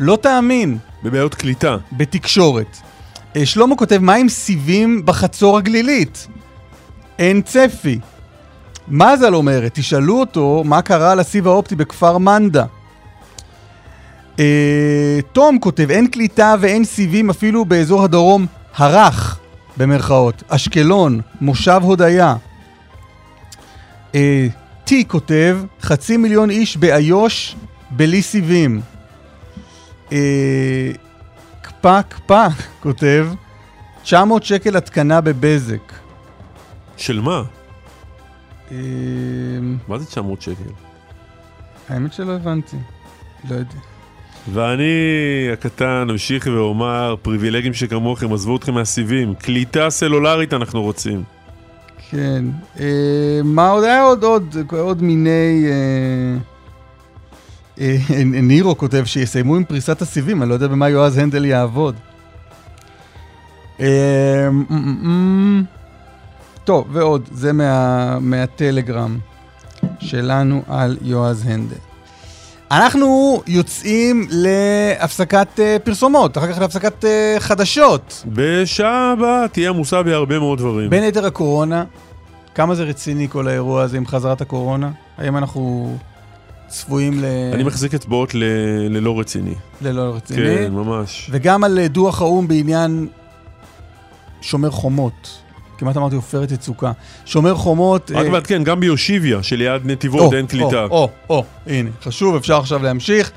[0.00, 1.76] לא תאמין, בבעיות קליטה.
[1.92, 2.76] בתקשורת.
[3.36, 6.26] אה, שלמה כותב, מה עם סיבים בחצור הגלילית?
[7.18, 7.98] אין צפי.
[8.88, 12.64] מזל אומרת, תשאלו אותו מה קרה לסיב האופטי בכפר מנדה.
[14.38, 19.38] אה, תום כותב, אין קליטה ואין סיבים אפילו באזור הדרום הרך,
[19.76, 20.42] במרכאות.
[20.48, 22.36] אשקלון, מושב הודיה.
[24.14, 24.46] אה,
[24.84, 27.56] טי כותב, חצי מיליון איש באיו"ש
[27.90, 28.80] בלי סיבים.
[30.12, 30.90] אה,
[31.62, 32.46] קפה קפה
[32.82, 33.28] כותב,
[34.02, 35.92] 900 שקל התקנה בבזק.
[36.96, 37.42] של מה?
[38.70, 38.76] אה,
[39.88, 40.70] מה זה 900 שקל?
[41.88, 42.76] האמת שלא הבנתי.
[43.50, 43.91] לא יודע.
[44.48, 44.84] ואני
[45.52, 49.34] הקטן אמשיך ואומר, פריבילגים שכמוכם, עזבו אתכם מהסיבים.
[49.34, 51.22] קליטה סלולרית אנחנו רוצים.
[52.10, 52.44] כן.
[52.80, 55.66] אה, מה עוד היה עוד עוד עוד מיני...
[55.66, 56.38] אה,
[57.80, 61.94] אה, נירו כותב שיסיימו עם פריסת הסיבים, אני לא יודע במה יועז הנדל יעבוד.
[63.80, 64.48] אה,
[66.64, 69.18] טוב, ועוד, זה מה, מהטלגרם
[70.00, 71.91] שלנו על יועז הנדל.
[72.72, 78.24] אנחנו יוצאים להפסקת אה, פרסומות, אחר כך להפסקת אה, חדשות.
[78.26, 80.90] בשעה הבאה תהיה עמוסה בהרבה מאוד דברים.
[80.90, 81.84] בין היתר הקורונה,
[82.54, 84.90] כמה זה רציני כל האירוע הזה עם חזרת הקורונה?
[85.18, 85.94] האם אנחנו
[86.68, 87.24] צפויים ל...
[87.54, 88.44] אני מחזיק אצבעות ל...
[88.88, 89.54] ללא רציני.
[89.82, 90.56] ללא רציני?
[90.56, 91.28] כן, ממש.
[91.32, 93.08] וגם על אה, דוח האו"ם בעניין
[94.40, 95.38] שומר חומות.
[95.82, 96.92] כמעט אמרתי עופרת יצוקה.
[97.24, 98.10] שומר חומות...
[98.14, 100.84] רק אה, מעדכן, גם ביושיביה, שליד נתיבות, אין קליטה.
[100.84, 103.30] או, או, או, הנה, חשוב, אפשר עכשיו להמשיך.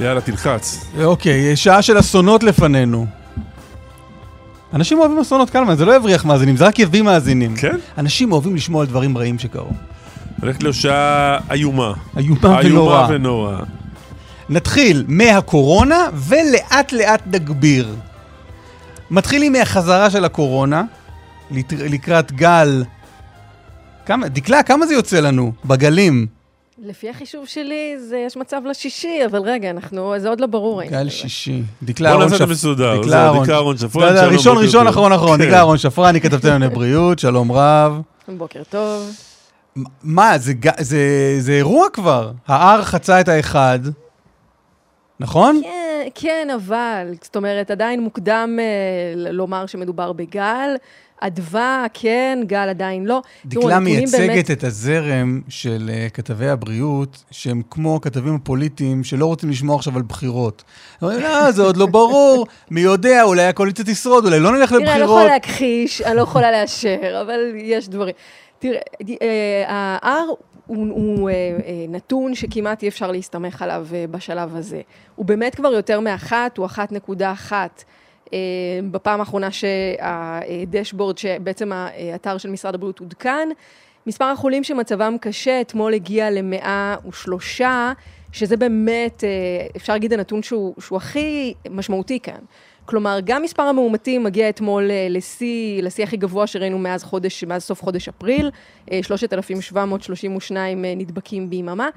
[0.00, 0.86] יאללה, תלחץ.
[1.04, 3.06] אוקיי, שעה של אסונות לפנינו.
[4.74, 7.56] אנשים אוהבים אסונות קלמן, זה לא יבריח מאזינים, זה רק יביא מאזינים.
[7.56, 7.76] כן?
[7.98, 9.70] אנשים אוהבים לשמוע על דברים רעים שקרו.
[10.40, 11.92] הולכת להיות שעה איומה.
[12.16, 13.06] איומה איומה ונורא.
[13.10, 13.56] ונורא.
[14.48, 17.94] נתחיל מהקורונה ולאט לאט נגביר.
[19.10, 20.82] מתחילים מהחזרה של הקורונה,
[21.90, 22.84] לקראת גל...
[24.06, 26.26] כמה, דקלה, כמה זה יוצא לנו בגלים?
[26.84, 30.82] לפי החישוב שלי, זה יש מצב לשישי, אבל רגע, אנחנו, זה עוד לא ברור.
[30.82, 31.08] גל.
[31.08, 31.62] שישי.
[31.82, 34.86] דקלה בוא אהרון נעשה את זה מסודר, דקלה אהרון- שפרן, שלום, ראשון, ראשון.
[34.86, 35.40] אחרון, אחרון.
[35.42, 38.00] דקלה אהרון שפרני, כתבתי לנו לבריאות, שלום רב.
[38.28, 39.10] בוקר טוב.
[40.02, 41.00] מה, זה, ג- זה,
[41.40, 42.32] זה אירוע כבר.
[42.48, 43.78] ה-R חצה את האחד,
[45.20, 45.60] נכון?
[45.64, 48.64] כן, כן, אבל, זאת אומרת, עדיין מוקדם אה,
[49.32, 50.68] לומר שמדובר בגל.
[51.20, 53.22] אדווה, כן, גל עדיין לא.
[53.46, 59.50] דקלה מייצגת באמת- את הזרם של uh, כתבי הבריאות, שהם כמו הכתבים הפוליטיים שלא רוצים
[59.50, 60.64] לשמוע עכשיו על בחירות.
[61.02, 64.78] אומרים, לא, זה עוד לא ברור, מי יודע, אולי הקואליציה תשרוד, אולי לא נלך תראה,
[64.80, 65.10] אני לא לבחירות.
[65.20, 68.14] יכולה להכחיש, אני לא יכולה לאשר, אבל יש דברים.
[68.58, 68.78] תראה,
[69.22, 70.08] אה, ה-R
[70.66, 71.56] הוא, הוא אה, אה,
[71.88, 74.80] נתון שכמעט אי אפשר להסתמך עליו אה, בשלב הזה.
[75.14, 77.52] הוא באמת כבר יותר מאחת, הוא 1.1.
[78.32, 78.38] אה,
[78.90, 83.48] בפעם האחרונה שהדשבורד, שבעצם האתר של משרד הבריאות עודכן,
[84.06, 87.60] מספר החולים שמצבם קשה אתמול הגיע ל-103,
[88.32, 92.40] שזה באמת, אה, אפשר להגיד הנתון שהוא, שהוא הכי משמעותי כאן.
[92.86, 97.64] כלומר, גם מספר המאומתים מגיע אתמול אה, לשיא, לשיא הכי גבוה שראינו מאז חודש, מאז
[97.64, 98.50] סוף חודש אפריל,
[98.92, 101.88] אה, 3,732 אה, נדבקים ביממה.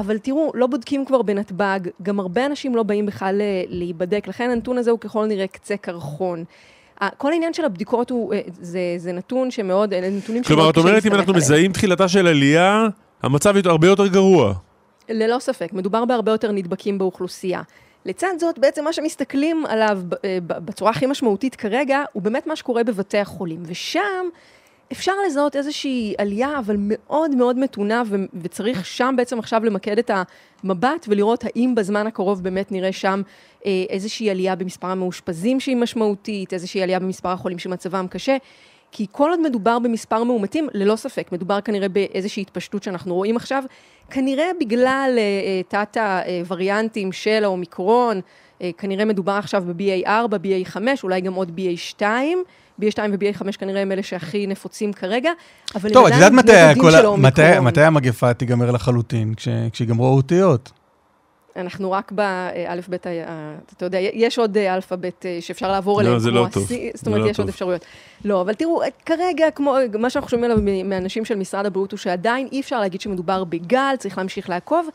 [0.00, 4.50] אבל תראו, לא בודקים כבר בנתב"ג, גם הרבה אנשים לא באים בכלל אה, להיבדק, לכן
[4.50, 6.44] הנתון הזה הוא ככל הנראה קצה קרחון.
[7.18, 10.78] כל העניין של הבדיקות הוא, אה, זה, זה נתון שמאוד, אלה נתונים כלומר, שמאוד את
[10.78, 11.36] קשה אומרת, אם אנחנו עליהם.
[11.36, 12.86] מזהים תחילתה של עלייה,
[13.22, 14.54] המצב יותר- הרבה יותר גרוע.
[15.08, 17.62] ללא ספק, מדובר בהרבה יותר נדבקים באוכלוסייה.
[18.06, 22.84] לצד זאת, בעצם מה שמסתכלים עליו אה, בצורה הכי משמעותית כרגע, הוא באמת מה שקורה
[22.84, 23.62] בבתי החולים.
[23.66, 24.26] ושם
[24.92, 30.10] אפשר לזהות איזושהי עלייה, אבל מאוד מאוד מתונה, ו- וצריך שם בעצם עכשיו למקד את
[30.64, 33.22] המבט ולראות האם בזמן הקרוב באמת נראה שם
[33.66, 38.36] אה, איזושהי עלייה במספר המאושפזים שהיא משמעותית, איזושהי עלייה במספר החולים שמצבם קשה.
[38.92, 43.64] כי כל עוד מדובר במספר מאומתים, ללא ספק, מדובר כנראה באיזושהי התפשטות שאנחנו רואים עכשיו,
[44.10, 45.96] כנראה בגלל אה, אה, תת
[46.40, 48.20] הווריאנטים של האומיקרון,
[48.62, 52.02] אה, כנראה מדובר עכשיו ב-BA4, BA5, אולי גם עוד BA2,
[52.80, 55.30] BA2 ו-BA5 כנראה הם אלה שהכי נפוצים כרגע,
[55.74, 56.52] אבל טוב, את יודעת מתי,
[57.18, 57.58] מתי.
[57.60, 59.34] מתי המגפה תיגמר לחלוטין?
[59.36, 60.70] כש, כשיגמרו האותיות.
[61.56, 63.06] אנחנו רק באלף-בית,
[63.76, 66.62] אתה יודע, יש עוד אה, אלפאבית אה, שאפשר לעבור לא, אליהם, זה כמו לא טוב.
[66.62, 67.48] זאת זה אומרת, לא יש עוד טוב.
[67.48, 67.84] אפשרויות.
[68.24, 71.98] לא, אבל תראו, כרגע, כמו, מה שאנחנו שומעים עליו מ- מאנשים של משרד הבריאות, הוא
[71.98, 74.88] שעדיין אי אפשר להגיד שמדובר בגל, צריך להמשיך לעקוב.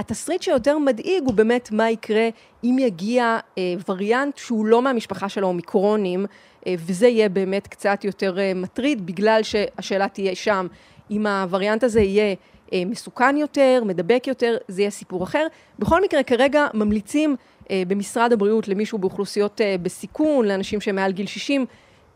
[0.00, 2.28] התסריט שיותר מדאיג הוא באמת מה יקרה
[2.64, 6.26] אם יגיע אה, וריאנט שהוא לא מהמשפחה של האומיקרונים,
[6.66, 10.66] אה, וזה יהיה באמת קצת יותר אה, מטריד, בגלל שהשאלה תהיה שם,
[11.10, 12.34] אם הווריאנט הזה יהיה
[12.72, 15.46] אה, מסוכן יותר, מדבק יותר, זה יהיה סיפור אחר.
[15.78, 17.36] בכל מקרה, כרגע ממליצים
[17.70, 21.66] אה, במשרד הבריאות למישהו באוכלוסיות אה, בסיכון, לאנשים שהם מעל גיל 60,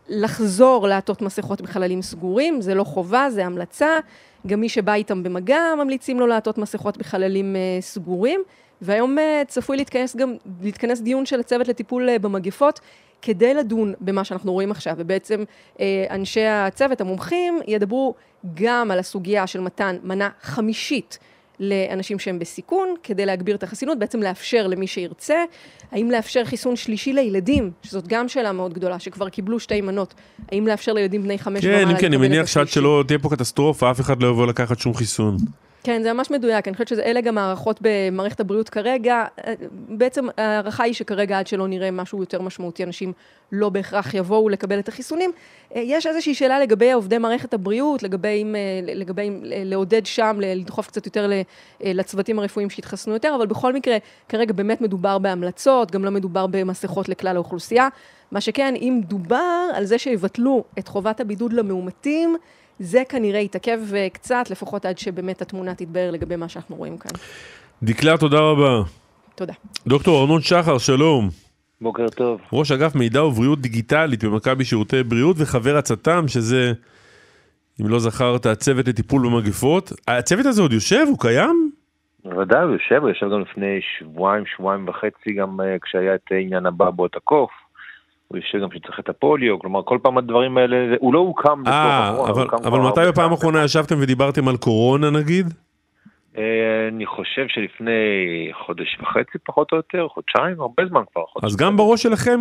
[0.09, 3.89] לחזור לעטות מסכות בחללים סגורים, זה לא חובה, זה המלצה.
[4.47, 8.41] גם מי שבא איתם במגע, ממליצים לו לעטות מסכות בחללים אה, סגורים.
[8.81, 12.79] והיום אה, צפוי להתכנס גם, להתכנס דיון של הצוות לטיפול אה, במגפות,
[13.21, 14.93] כדי לדון במה שאנחנו רואים עכשיו.
[14.97, 15.43] ובעצם
[16.09, 18.15] אנשי הצוות, המומחים, ידברו
[18.53, 21.19] גם על הסוגיה של מתן מנה חמישית
[21.59, 25.43] לאנשים שהם בסיכון, כדי להגביר את החסינות, בעצם לאפשר למי שירצה.
[25.91, 30.13] האם לאפשר חיסון שלישי לילדים, שזאת גם שאלה מאוד גדולה, שכבר קיבלו שתי מנות.
[30.51, 32.67] האם לאפשר לילדים בני חמש כן, ומעלה אם כן, אני מניח שעד?
[32.67, 35.37] שלא תהיה פה קטסטרופה, אף אחד לא יבוא לקחת שום חיסון.
[35.85, 39.25] כן, זה ממש מדויק, אני חושבת שאלה גם הערכות במערכת הבריאות כרגע.
[39.71, 43.13] בעצם ההערכה היא שכרגע עד שלא נראה משהו יותר משמעותי, אנשים
[43.51, 45.31] לא בהכרח יבואו לקבל את החיסונים.
[45.75, 50.87] אה, יש איזושהי שאלה לגבי עובדי מערכת הבריאות, לגבי אה, לגבי אה, לעודד שם, לדחוף
[50.87, 51.31] קצת יותר
[51.83, 53.97] לצוותים הרפואיים שיתחסנו יותר, אבל בכל מקרה,
[54.29, 57.87] כרגע באמת מדובר בהמלצות, גם לא מדובר במסכות לכלל האוכלוסייה.
[58.31, 62.35] מה שכן, אם דובר על זה שיבטלו את חובת הבידוד למאומתים,
[62.79, 67.11] זה כנראה יתעכב אה, קצת, לפחות עד שבאמת התמונה תתבהר לגבי מה שאנחנו רואים כאן.
[67.83, 68.83] דקלה, תודה רבה.
[69.35, 69.53] תודה.
[69.87, 71.29] דוקטור ארנון שחר, שלום.
[71.81, 72.41] בוקר טוב.
[72.53, 76.73] ראש אגף מידע ובריאות דיגיטלית במכבי שירותי בריאות וחבר הצט"ם, שזה,
[77.81, 79.91] אם לא זכרת, הצוות לטיפול במגפות.
[80.07, 81.05] הצוות הזה עוד יושב?
[81.09, 81.71] הוא קיים?
[82.25, 86.65] בוודאי, הוא יושב, הוא יושב גם לפני שבועיים, שבועיים וחצי, גם אה, כשהיה את עניין
[86.65, 87.51] הבבואות הקוף.
[88.27, 91.73] הוא יושב גם כשצריך את הפוליו, כלומר כל פעם הדברים האלה, הוא לא הוקם בתוך
[91.73, 93.31] אה, הקורונה, אבל, אבל מתי בפעם.
[93.31, 95.45] האחרונה ישבתם ודיברתם על קורונה נגיד?
[96.37, 97.91] אה, אני חושב שלפני
[98.65, 101.23] חודש וחצי פחות או יותר, חודשיים, הרבה זמן כבר.
[101.43, 102.39] אז גם בראש שלכם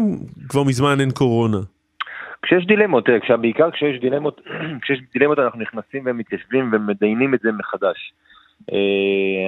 [0.49, 1.59] כבר מזמן אין קורונה.
[2.43, 4.41] כשיש דילמות, אה, בעיקר כשיש דילמות,
[4.83, 8.13] כשיש דילמות אנחנו נכנסים ומתיישבים ומדיינים את זה מחדש.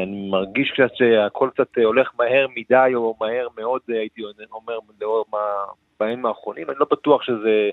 [0.03, 4.23] אני מרגיש קצת שהכל קצת הולך מהר מדי או מהר מאוד, הייתי
[4.53, 5.39] אומר, לאור מה,
[6.01, 7.71] בימים האחרונים, אני לא בטוח שזה...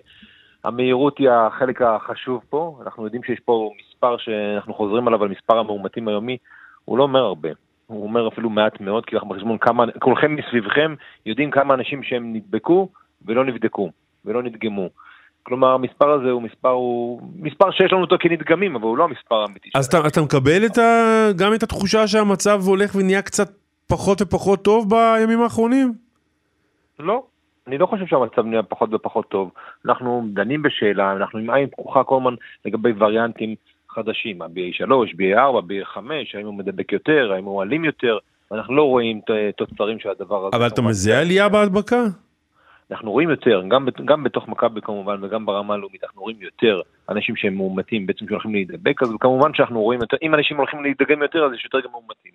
[0.63, 5.57] המהירות היא החלק החשוב פה, אנחנו יודעים שיש פה מספר שאנחנו חוזרים עליו, על מספר
[5.57, 6.37] המאומתים היומי,
[6.85, 7.49] הוא לא אומר הרבה.
[7.87, 10.95] הוא אומר אפילו מעט מאוד, כי אנחנו בחשבון כמה, כולכם מסביבכם
[11.25, 12.89] יודעים כמה אנשים שהם נדבקו
[13.25, 13.91] ולא נבדקו
[14.25, 14.89] ולא נדגמו.
[15.43, 19.35] כלומר, המספר הזה הוא מספר, הוא מספר שיש לנו אותו כנדגמים, אבל הוא לא המספר
[19.35, 19.69] האמיתי.
[19.75, 20.83] אז אתה, אתה מקבל את ה,
[21.35, 23.49] גם את התחושה שהמצב הולך ונהיה קצת
[23.87, 25.93] פחות ופחות טוב בימים האחרונים?
[26.99, 27.23] לא,
[27.67, 29.51] אני לא חושב שהמצב נהיה פחות ופחות טוב.
[29.85, 32.33] אנחנו דנים בשאלה, אנחנו עם עין פקוחה כל הזמן
[32.65, 33.55] לגבי וריאנטים
[33.89, 35.97] חדשים, ה-BA3, BA4, BA5,
[36.33, 38.17] האם הוא מדבק יותר, האם הוא אלים יותר,
[38.51, 39.21] אנחנו לא רואים
[39.57, 40.57] תוצרים של הדבר הזה.
[40.57, 40.81] אבל אתה.
[40.81, 42.03] מזהה עלייה בהדבקה?
[42.91, 47.35] אנחנו רואים יותר, גם, גם בתוך מכבי כמובן וגם ברמה הלאומית, אנחנו רואים יותר אנשים
[47.35, 51.45] שהם מאומתים בעצם שהולכים להידבק, אז כמובן שאנחנו רואים יותר, אם אנשים הולכים להידגם יותר
[51.45, 52.31] אז יש יותר גם מאומתים.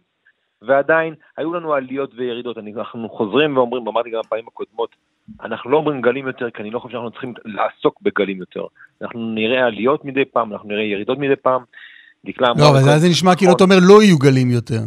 [0.63, 4.97] ועדיין, היו לנו עליות וירידות, אני- אנחנו חוזרים ואומרים, אמרתי גם בפעמים הקודמות,
[5.43, 8.65] אנחנו לא אומרים גלים יותר, כי אני לא חושב שאנחנו צריכים לעסוק בגלים יותר.
[9.03, 11.63] אנחנו נראה עליות מדי פעם, אנחנו נראה ירידות מדי פעם.
[12.25, 14.81] דקלה אמרה לא, אבל אז זה נשמע כאילו אתה אומר לא יהיו גלים יותר.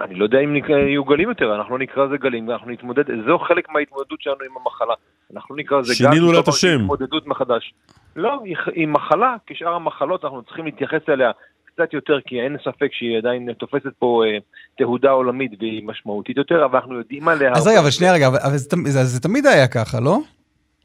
[0.00, 3.38] אני לא יודע אם יהיו גלים יותר, אנחנו לא נקרא לזה גלים, ואנחנו נתמודד, זו
[3.38, 4.94] חלק מההתמודדות שלנו עם המחלה.
[5.34, 6.80] אנחנו לא נקרא לזה גל, שינינו לה את השם.
[6.80, 7.74] התמודדות מחדש.
[8.16, 8.40] לא,
[8.74, 11.30] היא מחלה, כשאר המחלות אנחנו צריכים להתייחס אליה
[11.74, 14.38] קצת יותר, כי אין ספק שהיא עדיין תופסת פה אה,
[14.78, 17.52] תהודה עולמית והיא משמעותית יותר, אבל אנחנו יודעים עליה...
[17.52, 20.18] אז רגע, אבל שנייה רגע, אבל אבל זה תמ- זה זה תמיד היה ככה, לא?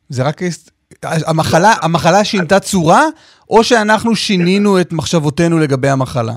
[0.10, 0.36] זה רק...
[1.28, 3.02] המחלה, המחלה שינתה צורה,
[3.50, 6.34] או שאנחנו שינינו את מחשבותינו לגבי המחלה?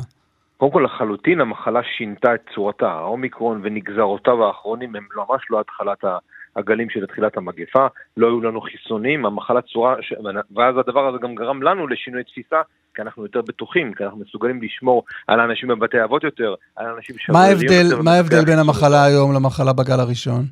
[0.57, 6.19] קודם כל לחלוטין המחלה שינתה את צורתה, האומיקרון ונגזרותיו האחרונים הם ממש לא התחלת ה-
[6.57, 7.87] הגלים של תחילת המגפה,
[8.17, 10.13] לא היו לנו חיסונים, המחלה צורה, ש...
[10.57, 12.61] ואז הדבר הזה גם גרם לנו לשינוי תפיסה,
[12.95, 17.17] כי אנחנו יותר בטוחים, כי אנחנו מסוגלים לשמור על האנשים בבתי אבות יותר, על האנשים
[17.17, 18.59] מה שבריריים ההבדל, מה ההבדל בין.
[18.59, 20.43] המחלה היום למחלה בגל הראשון?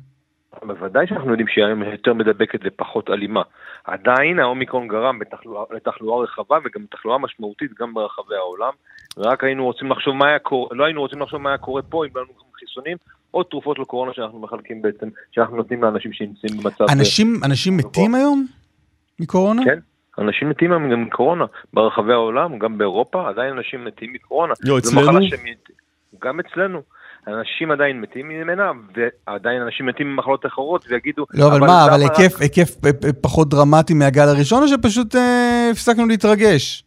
[0.63, 3.41] בוודאי שאנחנו יודעים שהיא היום יותר מדבקת ופחות אלימה.
[3.83, 8.71] עדיין האומיקרון גרם בתחלואה, לתחלואה רחבה וגם תחלואה משמעותית גם ברחבי העולם.
[9.17, 12.05] ורק היינו רוצים לחשוב מה היה קורה, לא היינו רוצים לחשוב מה היה קורה פה
[12.05, 12.97] אם לא היו לנו חיסונים
[13.33, 16.85] או תרופות לקורונה שאנחנו מחלקים בעצם, שאנחנו נותנים לאנשים שנמצאים במצב...
[16.89, 18.45] אנשים, אנשים מתים היום
[19.19, 19.61] מקורונה?
[19.65, 19.79] כן.
[20.19, 24.53] אנשים מתים היום גם מקורונה ברחבי העולם, גם באירופה, עדיין אנשים מתים מקורונה.
[24.63, 25.21] לא, אצלנו?
[25.27, 25.69] שמת-
[26.23, 26.81] גם אצלנו.
[27.27, 28.71] אנשים עדיין מתים ממנה,
[29.27, 31.25] ועדיין אנשים מתים ממחלות אחרות, ויגידו...
[31.33, 32.75] לא, אבל מה, אבל למה רק- היקף, היקף
[33.21, 36.83] פחות דרמטי מהגל הראשון, או שפשוט אה, הפסקנו להתרגש?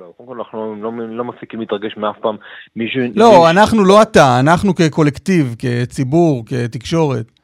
[0.00, 2.36] לא, קודם כל אנחנו לא, לא מפסיקים להתרגש מאף פעם
[2.76, 3.00] מישהו...
[3.00, 7.37] לא, מישהו- אנחנו לא אתה, אנחנו כקולקטיב, כציבור, כתקשורת.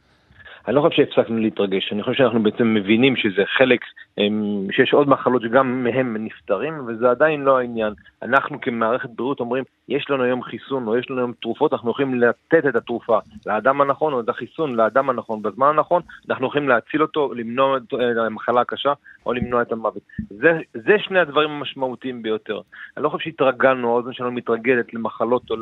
[0.68, 3.80] אני לא חושב שהפסקנו להתרגש, אני חושב שאנחנו בעצם מבינים שזה חלק,
[4.18, 7.92] הם, שיש עוד מחלות שגם מהם נפטרים, וזה עדיין לא העניין.
[8.22, 12.14] אנחנו כמערכת בריאות אומרים, יש לנו היום חיסון או יש לנו היום תרופות, אנחנו יכולים
[12.14, 17.02] לתת את התרופה לאדם הנכון או את החיסון לאדם הנכון בזמן הנכון, אנחנו יכולים להציל
[17.02, 18.92] אותו, למנוע את אה, המחלה הקשה
[19.26, 20.02] או למנוע את המוות.
[20.30, 22.60] זה, זה שני הדברים המשמעותיים ביותר.
[22.96, 25.56] אני לא חושב שהתרגלנו, האוזן שלנו מתרגלת למחלות או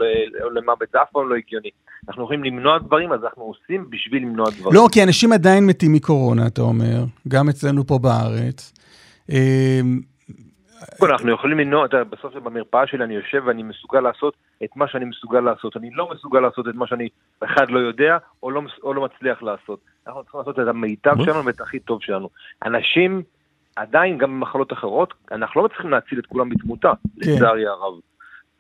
[0.55, 1.71] למוות, זה אף פעם לא הגיוני.
[2.09, 4.75] אנחנו יכולים למנוע דברים, אז אנחנו עושים בשביל למנוע דברים.
[4.75, 8.73] לא, כי אנשים עדיין מתים מקורונה, אתה אומר, גם אצלנו פה בארץ.
[9.31, 9.81] אה,
[10.99, 14.35] קודם אנחנו יכולים למנוע, אתה בסוף במרפאה שלי אני יושב ואני מסוגל לעשות
[14.65, 15.77] את מה שאני מסוגל לעשות.
[15.77, 17.09] אני לא מסוגל לעשות את מה שאני,
[17.45, 19.81] אחד, לא יודע, או לא, או לא מצליח לעשות.
[20.07, 21.25] אנחנו צריכים לעשות את המיטב מה?
[21.25, 22.29] שלנו ואת הכי טוב שלנו.
[22.65, 23.23] אנשים,
[23.77, 27.31] עדיין, גם במחלות אחרות, אנחנו לא מצליחים להציל את כולם בתמותה, כן.
[27.31, 27.95] לצערי הרב.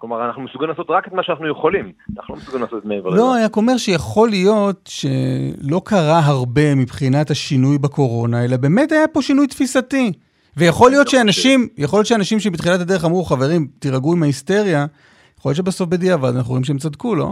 [0.03, 1.93] כלומר, אנחנו מסוגלים לעשות רק את מה שאנחנו יכולים.
[2.17, 3.19] אנחנו לא מסוגלים לעשות מעבר לזה.
[3.19, 9.09] לא, אני רק אומר שיכול להיות שלא קרה הרבה מבחינת השינוי בקורונה, אלא באמת היה
[9.09, 10.13] פה שינוי תפיסתי.
[10.57, 14.87] ויכול להיות לא שאנשים, יכול להיות שאנשים שבתחילת הדרך אמרו, חברים, תירגעו עם ההיסטריה,
[15.39, 17.31] יכול להיות שבסוף בדיעבד אנחנו רואים שהם צדקו, לא?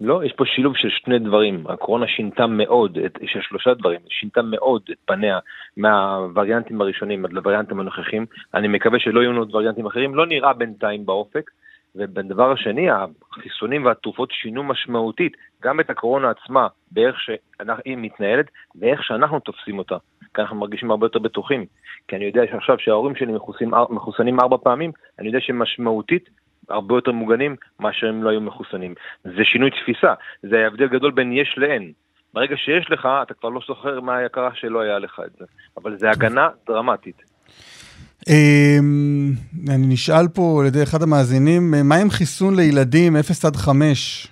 [0.00, 1.64] לא, יש פה שילוב של שני דברים.
[1.68, 5.38] הקורונה שינתה מאוד, את, של שלושה דברים, שינתה מאוד את פניה
[5.76, 8.26] מהווריאנטים הראשונים עד לווריאנטים הנוכחים.
[8.54, 11.50] אני מקווה שלא יהיו לנו עוד וריאנטים אחרים, לא נראה בינתיים באופק.
[11.98, 15.32] ובדבר השני, החיסונים והתרופות שינו משמעותית
[15.62, 18.46] גם את הקורונה עצמה, באיך שהיא מתנהלת,
[18.80, 19.96] ואיך שאנחנו תופסים אותה.
[20.34, 21.66] כי אנחנו מרגישים הרבה יותר בטוחים.
[22.08, 26.30] כי אני יודע שעכשיו שההורים שלי מחוסים, מחוסנים ארבע פעמים, אני יודע שהם משמעותית
[26.68, 28.94] הרבה יותר מוגנים מאשר הם לא היו מחוסנים.
[29.24, 31.92] זה שינוי תפיסה, זה ההבדל גדול בין יש לאין.
[32.34, 35.44] ברגע שיש לך, אתה כבר לא זוכר מה היה קרה שלא היה לך את זה.
[35.76, 37.27] אבל זה הגנה דרמטית.
[38.28, 39.32] אמ,
[39.68, 44.28] אני נשאל פה על ידי אחד המאזינים, מה עם חיסון לילדים 0 עד 5?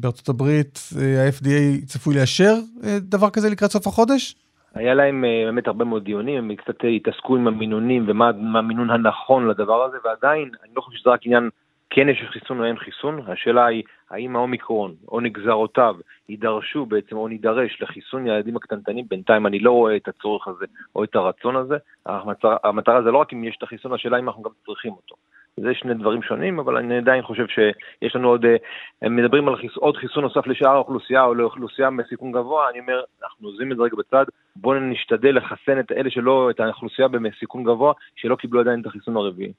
[0.00, 4.34] בארצות הברית אה, ה-FDA צפוי לאשר אה, דבר כזה לקראת סוף החודש?
[4.74, 8.90] היה להם אה, באמת הרבה מאוד דיונים, הם קצת התעסקו עם המינונים ומה מה המינון
[8.90, 11.48] הנכון לדבר הזה, ועדיין, אני לא חושב שזה רק עניין
[11.90, 15.96] כן יש חיסון או אין חיסון, השאלה היא האם האומיקרון או נגזרותיו
[16.28, 20.64] יידרשו בעצם או נידרש לחיסון ילדים הקטנטנים, בינתיים אני לא רואה את הצורך הזה
[20.96, 21.76] או את הרצון הזה.
[22.06, 25.16] המטרה, המטרה זה לא רק אם יש את החיסון, השאלה אם אנחנו גם צריכים אותו.
[25.56, 28.56] זה שני דברים שונים, אבל אני עדיין חושב שיש לנו עוד, אה,
[29.02, 33.00] הם מדברים על חיס, עוד חיסון נוסף לשאר האוכלוסייה או לאוכלוסייה בסיכון גבוה, אני אומר,
[33.22, 34.24] אנחנו עוזבים את זה רגע בצד,
[34.56, 39.16] בואו נשתדל לחסן את אלה שלא, את האוכלוסייה בסיכון גבוה, שלא קיבלו עדיין את החיסון
[39.16, 39.52] הרביעי.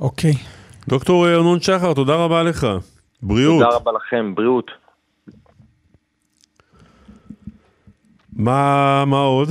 [0.00, 0.32] אוקיי.
[0.88, 2.66] דוקטור ארנון שחר, תודה רבה לך.
[3.22, 3.62] בריאות.
[3.62, 4.70] תודה רבה לכם, בריאות.
[8.32, 9.48] מה, מה עוד?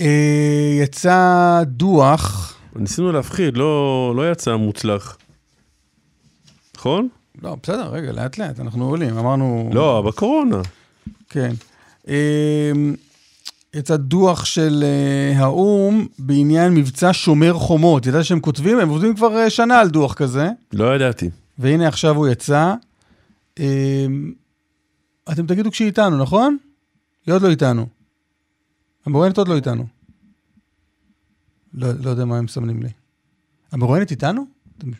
[0.00, 5.18] אה, יצא דוח, ניסינו להפחיד, לא, לא יצא מוצלח.
[6.76, 7.08] נכון?
[7.42, 9.70] לא, בסדר, רגע, לאט לאט, אנחנו עולים, אמרנו...
[9.72, 10.60] לא, בקורונה.
[11.28, 11.52] כן.
[12.08, 12.72] אה,
[13.74, 18.06] יצא דוח של אה, האו"ם בעניין מבצע שומר חומות.
[18.06, 18.78] ידעת שהם כותבים?
[18.78, 21.30] הם עובדים כבר אה, שנה על דוח כזה, לא ידעתי.
[21.58, 22.74] והנה עכשיו הוא יצא.
[23.60, 24.06] אה,
[25.32, 26.56] אתם תגידו כשהיא איתנו, נכון?
[27.26, 27.86] היא עוד לא איתנו.
[29.06, 29.86] המרואיינת עוד לא איתנו.
[31.74, 32.88] לא, לא יודע מה הם מסמנים לי.
[33.72, 34.46] המרואיינת איתנו?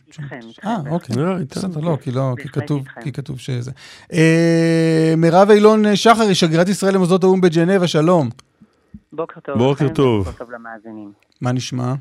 [0.07, 0.39] איתכם.
[0.65, 1.15] אה, אוקיי.
[1.15, 1.69] לא, איתנו.
[1.69, 2.87] בסדר, לא, כי לא, כי כתוב.
[3.03, 3.71] כי כתוב שזה.
[4.13, 8.29] אה, מירב אילון שחרי, שגרירת ישראל למוסדות האו"ם בג'נבה, שלום.
[9.13, 9.57] בוקר טוב.
[9.57, 10.25] בוקר לכם, טוב.
[10.25, 11.11] בוקר טוב למאזינים.
[11.41, 11.93] מה נשמע?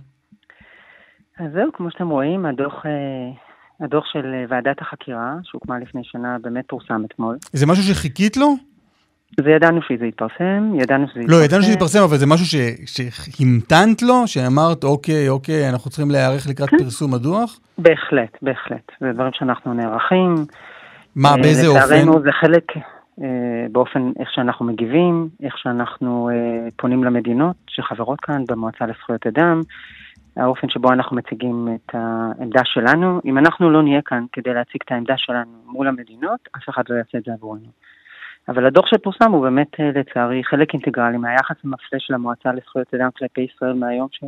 [1.38, 2.90] אז זהו, כמו שאתם רואים, הדוח, אה,
[3.84, 7.36] הדוח של אה, ועדת החקירה, שהוקמה לפני שנה, באמת פורסם אתמול.
[7.52, 8.54] זה משהו שחיכית לו?
[9.40, 11.40] זה ידענו שזה יתפרסם, ידענו שזה יתפרסם.
[11.40, 14.26] לא, ידענו שזה יתפרסם, אבל זה משהו ש- שהמתנת לו?
[14.26, 16.78] שאמרת, אוקיי, אוקיי, אנחנו צריכים להיערך לקראת כן.
[16.78, 17.60] פרסום הדוח?
[17.78, 18.92] בהחלט, בהחלט.
[19.00, 20.34] זה דברים שאנחנו נערכים.
[21.16, 21.80] מה, אה, באיזה אופן?
[21.80, 22.64] לצערנו זה חלק
[23.72, 29.60] באופן איך שאנחנו מגיבים, איך שאנחנו אה, פונים למדינות שחברות כאן במועצה לזכויות אדם,
[30.36, 33.20] האופן שבו אנחנו מציגים את העמדה שלנו.
[33.24, 36.94] אם אנחנו לא נהיה כאן כדי להציג את העמדה שלנו מול המדינות, אף אחד לא
[36.94, 37.68] יעשה את זה עבורנו.
[38.48, 43.08] אבל הדוח שפורסם הוא באמת אה, לצערי חלק אינטגרלי מהיחס המפלה של המועצה לזכויות אדם
[43.16, 44.24] כלפי ישראל מהיום ש...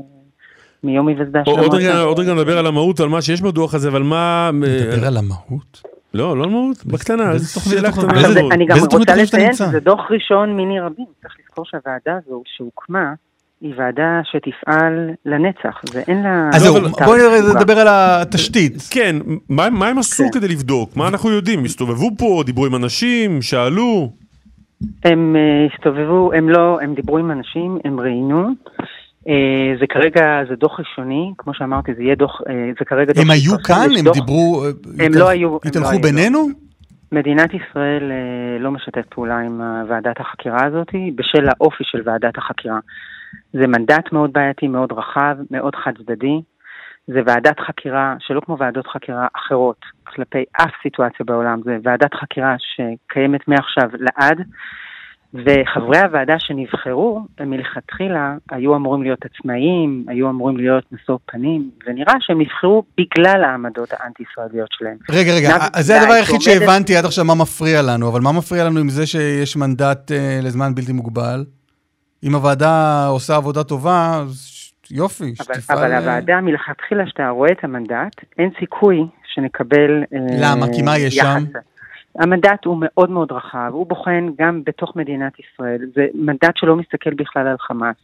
[0.84, 2.02] מיום היווסדה של המועצה.
[2.02, 4.50] עוד רגע נדבר על המהות, על מה שיש בדוח הזה, אבל מה...
[4.52, 5.93] נדבר על המהות?
[6.14, 8.54] לא, לא על מהות, בקטנה, זו תוכנית שאלה אתה- קטנה.
[8.54, 9.52] אני גם רוצה לציין?
[9.52, 11.06] שזה דוח ראשון מיני רבים.
[11.22, 13.12] צריך לזכור שהוועדה הזו שהוקמה,
[13.60, 14.92] היא ועדה שתפעל
[15.26, 16.50] לנצח, ואין לה...
[16.54, 17.16] אז זהו, אבל- בואו
[17.56, 18.72] נדבר על התשתית.
[18.90, 19.16] כן,
[19.48, 20.38] מה מה הם עשו כן.
[20.38, 20.96] כדי לבדוק?
[20.96, 21.64] מה אנחנו יודעים?
[21.64, 24.10] הסתובבו פה, דיברו עם אנשים, שאלו?
[25.04, 28.48] הם אה, הסתובבו, הם לא, הם דיברו עם אנשים, הם ראיינו.
[29.28, 33.24] אה, זה כרגע, זה דוח ראשוני, כמו שאמרתי, זה יהיה דוח, אה, זה כרגע דוח
[33.24, 33.88] הם היו כאן?
[33.98, 34.64] הם דוח- דיברו...
[34.98, 36.00] הם לא היו- הם לא התהלכו היו.
[36.02, 36.46] בינינו?
[37.12, 42.38] מדינת ישראל אה, לא משתף פעולה עם אה, ועדת החקירה הזאת בשל האופי של ועדת
[42.38, 42.78] החקירה.
[43.52, 46.40] זה מנדט מאוד בעייתי, מאוד רחב, מאוד חד צדדי.
[47.06, 52.54] זה ועדת חקירה שלא כמו ועדות חקירה אחרות כלפי אף סיטואציה בעולם, זה ועדת חקירה
[52.58, 54.38] שקיימת מעכשיו לעד,
[55.34, 62.14] וחברי הוועדה שנבחרו, הם מלכתחילה היו אמורים להיות עצמאיים, היו אמורים להיות נשוא פנים, ונראה
[62.20, 64.96] שהם נבחרו בגלל העמדות האנטי-ישראליות שלהם.
[65.10, 68.64] רגע, רגע, אז זה הדבר היחיד שהבנתי עד עכשיו מה מפריע לנו, אבל מה מפריע
[68.64, 71.44] לנו עם זה שיש מנדט אה, לזמן בלתי מוגבל?
[72.24, 74.54] אם הוועדה עושה עבודה טובה, אז
[74.90, 75.78] יופי, אבל, שתפעל...
[75.78, 80.02] אבל אה, הוועדה מלכתחילה, שאתה רואה את המנדט, אין סיכוי שנקבל...
[80.14, 80.66] אה, למה?
[80.74, 81.26] כי מה יש יחס.
[81.26, 81.44] שם?
[82.18, 87.14] המנדט הוא מאוד מאוד רחב, הוא בוחן גם בתוך מדינת ישראל, זה מנדט שלא מסתכל
[87.14, 87.96] בכלל על חמאס.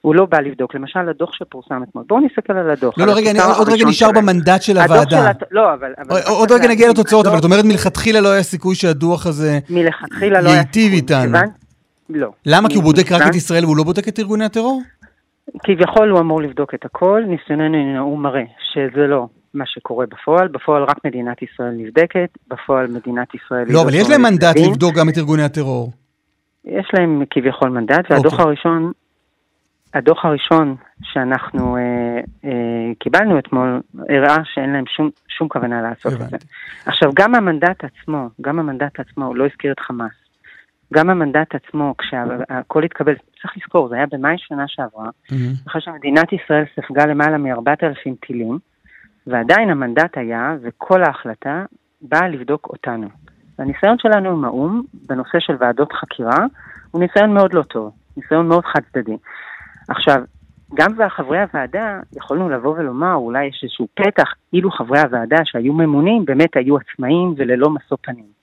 [0.00, 2.98] הוא לא בא לבדוק, למשל הדוח שפורסם אתמול, בואו נסתכל על הדוח.
[2.98, 4.12] לא, לא, רגע, אני עוד רגע נשאר.
[4.12, 5.30] במנדט של הוועדה.
[5.50, 5.92] לא, אבל...
[6.28, 9.58] עוד רגע נגיע לתוצאות, אבל את אומרת מלכתחילה לא היה סיכוי שהדוח הזה...
[9.70, 11.38] מלכתחילה לא היה ייטיב סיכוי, איתנו.
[12.10, 12.28] לא.
[12.46, 12.68] למה?
[12.68, 14.82] כי הוא בודק רק את ישראל והוא לא בודק את ארגוני הטרור?
[15.62, 20.82] כביכול הוא אמור לבדוק את הכל, ניסיוננו הוא מראה שזה לא מה שקורה בפועל, בפועל
[20.82, 23.66] רק מדינת ישראל נבדקת, בפועל מדינת ישראל...
[23.66, 24.56] היא לא, אבל יש להם מנדט.
[24.56, 25.92] לבדוק גם את ארגוני הטרור.
[26.64, 28.44] יש להם כביכול מנדט, והדוח אוקיי.
[28.46, 28.92] הראשון,
[29.94, 31.80] הדוח הראשון שאנחנו אה,
[32.44, 36.24] אה, קיבלנו אתמול, הראה שאין להם שום, שום כוונה לעשות את זה.
[36.24, 36.46] הבנתי.
[36.86, 40.12] עכשיו, גם המנדט עצמו, גם המנדט עצמו, הוא לא הזכיר את חמאס.
[40.94, 45.52] גם המנדט עצמו, כשהכל התקבל, צריך לזכור, זה היה במאי שנה שעברה, מהמם.
[45.68, 48.58] אחרי שמדינת ישראל ספגה למעלה מ-4,000 טילים,
[49.28, 51.64] ועדיין המנדט היה, וכל ההחלטה
[52.00, 53.08] באה לבדוק אותנו.
[53.58, 56.44] והניסיון שלנו עם האו"ם, בנושא של ועדות חקירה,
[56.90, 59.16] הוא ניסיון מאוד לא טוב, ניסיון מאוד חד צדדי.
[59.88, 60.22] עכשיו,
[60.74, 66.24] גם חברי הוועדה, יכולנו לבוא ולומר, אולי יש איזשהו פתח, אילו חברי הוועדה שהיו ממונים
[66.24, 68.38] באמת היו עצמאים וללא משוא פנים.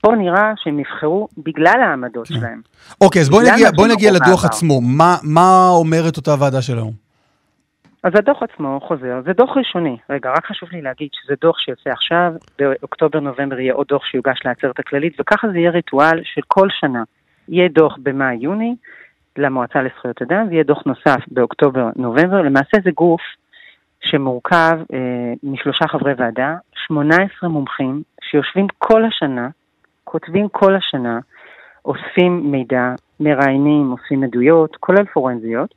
[0.00, 2.60] פה נראה שהם נבחרו בגלל העמדות שלהם.
[3.00, 4.44] אוקיי, אז בגלל נגיע, בוא נגיע לדוח.
[4.44, 4.80] עצמו.
[4.80, 7.07] מה, מה אומרת אותה ועדה של האו"ם?
[8.02, 9.96] אז הדוח עצמו חוזר, זה דוח ראשוני.
[10.10, 14.78] רגע, רק חשוב לי להגיד שזה דוח שיוצא עכשיו, באוקטובר-נובמבר יהיה עוד דוח שיוגש לעצרת
[14.78, 17.02] הכללית, וככה זה יהיה ריטואל של כל שנה.
[17.48, 18.76] יהיה דוח במאי-יוני
[19.36, 22.42] למועצה לזכויות אדם, ויהיה דוח נוסף באוקטובר-נובמבר.
[22.42, 23.20] למעשה זה גוף
[24.00, 29.48] שמורכב אה, משלושה חברי ועדה, 18 מומחים שיושבים כל השנה,
[30.04, 31.18] כותבים כל השנה,
[31.84, 35.74] אוספים מידע, מראיינים, אוספים עדויות, כולל פורנזיות,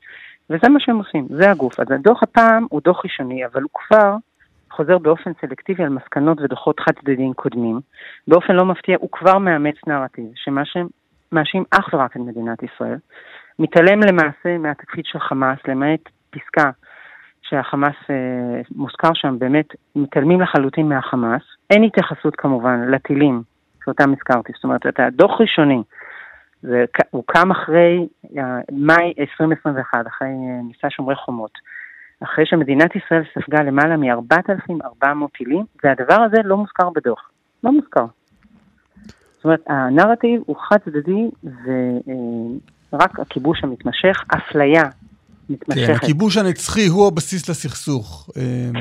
[0.51, 1.79] וזה מה שהם עושים, זה הגוף.
[1.79, 4.15] אז הדוח הפעם הוא דוח ראשוני, אבל הוא כבר
[4.71, 7.79] חוזר באופן סלקטיבי על מסקנות ודוחות חד צדדיים קודמים.
[8.27, 12.97] באופן לא מפתיע, הוא כבר מאמץ נרטיב, שמאשים אך ורק את מדינת ישראל.
[13.59, 16.69] מתעלם למעשה מהתפקיד של חמאס, למעט פסקה
[17.41, 21.41] שהחמאס אה, מוזכר שם, באמת מתעלמים לחלוטין מהחמאס.
[21.69, 23.41] אין התייחסות כמובן לטילים
[23.85, 25.81] שאותם הזכרתי, זאת אומרת, אתה דוח ראשוני.
[26.61, 28.39] זה, הוא קם אחרי uh,
[28.71, 30.27] מאי 2021, אחרי
[30.63, 31.51] מבצע שומרי חומות,
[32.23, 35.05] אחרי שמדינת ישראל ספגה למעלה מ-4,400
[35.37, 37.29] טילים, והדבר הזה לא מוזכר בדוח.
[37.63, 38.05] לא מוזכר.
[39.31, 41.29] זאת אומרת, הנרטיב הוא חד צדדי,
[42.93, 44.83] ורק uh, הכיבוש המתמשך, אפליה
[45.51, 45.87] מתמשכת.
[45.87, 48.29] כן, הכיבוש הנצחי הוא הבסיס לסכסוך.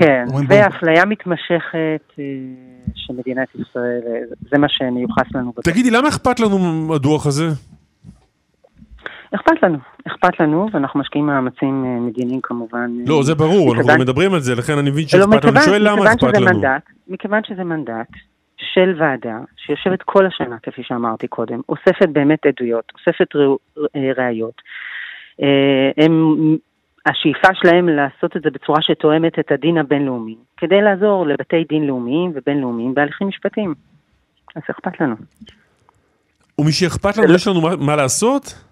[0.01, 2.17] כן, ואפליה מתמשכת uh,
[2.95, 4.01] של מדינת ישראל,
[4.51, 5.53] זה מה שמיוחס לנו.
[5.65, 7.49] תגידי, למה אכפת לנו הדוח הזה?
[9.35, 12.91] אכפת לנו, אכפת לנו, ואנחנו משקיעים מאמצים אה, מדיניים כמובן.
[13.07, 15.57] לא, אה, זה ברור, אנחנו גם מדברים על זה, לכן אני מבין לא, שאכפת לנו.
[15.57, 16.47] אני שואל למה אכפת לנו.
[16.47, 18.09] מנדט, מכיוון שזה מנדט
[18.57, 23.37] של ועדה שיושבת כל השנה, כפי שאמרתי קודם, אוספת באמת עדויות, אוספת
[23.97, 24.63] אה, ראיות.
[25.97, 26.57] הם,
[27.07, 32.33] השאיפה שלהם לעשות את זה בצורה שתואמת את הדין הבינלאומי, כדי לעזור לבתי דין לאומיים
[32.35, 33.75] ובינלאומיים בהליכים משפטיים.
[34.57, 35.15] אז אכפת לנו.
[36.59, 38.65] ומשאכפת לנו, יש לנו מה, מה לעשות?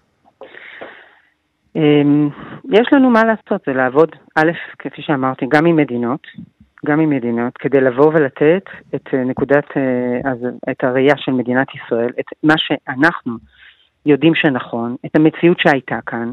[1.75, 2.29] אמ,
[2.69, 6.27] יש לנו מה לעשות, זה לעבוד, א', כפי שאמרתי, גם עם מדינות,
[6.85, 8.63] גם עם מדינות, כדי לבוא ולתת
[8.95, 10.31] את אה, נקודת, אה,
[10.71, 13.33] את הראייה של מדינת ישראל, את מה שאנחנו
[14.05, 16.31] יודעים שנכון, את המציאות שהייתה כאן,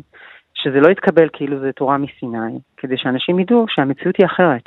[0.67, 4.65] שזה לא יתקבל כאילו זה תורה מסיני, כדי שאנשים ידעו שהמציאות היא אחרת.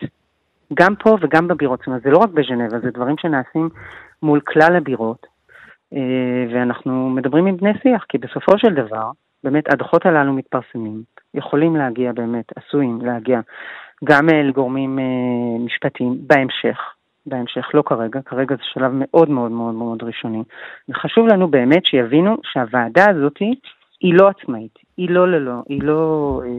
[0.74, 3.70] גם פה וגם בבירות, זאת אומרת, זה לא רק בז'נבה, זה דברים שנעשים
[4.24, 5.28] מול כלל הבירות,
[5.94, 9.12] אה, ואנחנו מדברים עם בני שיח, כי בסופו של דבר,
[9.44, 13.40] באמת הדוחות הללו מתפרסמים, יכולים להגיע באמת, עשויים להגיע
[14.04, 16.80] גם אה, לגורמים אה, משפטיים בהמשך,
[17.26, 20.44] בהמשך, לא כרגע, כרגע זה שלב מאוד מאוד מאוד מאוד ראשוני.
[20.90, 23.42] וחשוב לנו באמת שיבינו שהוועדה הזאת
[24.02, 26.42] היא לא עצמאית, היא לא ללא, היא לא...
[26.46, 26.50] אה,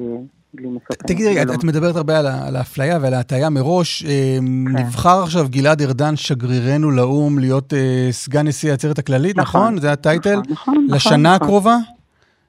[1.06, 1.54] תגידי רגע, לא.
[1.54, 4.02] את מדברת הרבה על האפליה ועל ההטעיה מראש.
[4.02, 4.44] כן.
[4.68, 7.72] נבחר עכשיו גלעד ארדן, שגרירנו לאו"ם, להיות
[8.10, 9.60] סגן נשיא העצרת הכללית, נכון?
[9.60, 9.80] נכון?
[9.80, 10.40] זה הטייטל?
[10.48, 10.96] נכון, נכון.
[10.96, 11.76] לשנה הקרובה?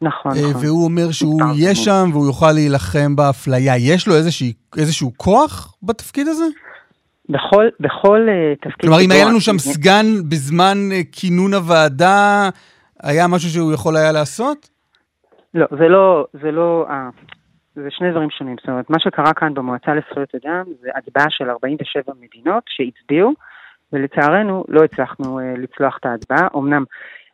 [0.02, 0.66] נכון, אה, נכון.
[0.66, 3.78] והוא אומר שהוא יהיה שם והוא יוכל להילחם באפליה.
[3.78, 4.46] יש לו איזשה,
[4.78, 6.46] איזשהו כוח בתפקיד הזה?
[7.30, 8.82] בכל, בכל תפקיד...
[8.82, 10.78] כלומר, אם היה לנו שם סגן בזמן
[11.12, 12.50] כינון הוועדה,
[13.04, 14.70] היה משהו שהוא יכול היה לעשות?
[15.54, 17.10] לא, זה לא, זה לא, אה,
[17.76, 18.56] זה שני דברים שונים.
[18.60, 23.34] זאת אומרת, מה שקרה כאן במועצה לזכויות אדם זה הצבעה של 47 מדינות שהצביעו,
[23.94, 26.48] ולצערנו לא הצלחנו uh, לצלוח את ההצבעה.
[26.56, 26.84] אמנם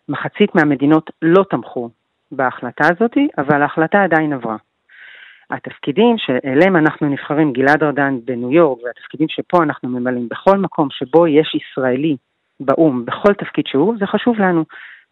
[0.09, 1.89] מחצית מהמדינות לא תמכו
[2.31, 4.55] בהחלטה הזאת, אבל ההחלטה עדיין עברה.
[5.51, 11.27] התפקידים שאליהם אנחנו נבחרים, גלעד ארדן בניו יורק, והתפקידים שפה אנחנו ממלאים, בכל מקום שבו
[11.27, 12.17] יש ישראלי
[12.59, 14.63] באו"ם, בכל תפקיד שהוא, זה חשוב לנו.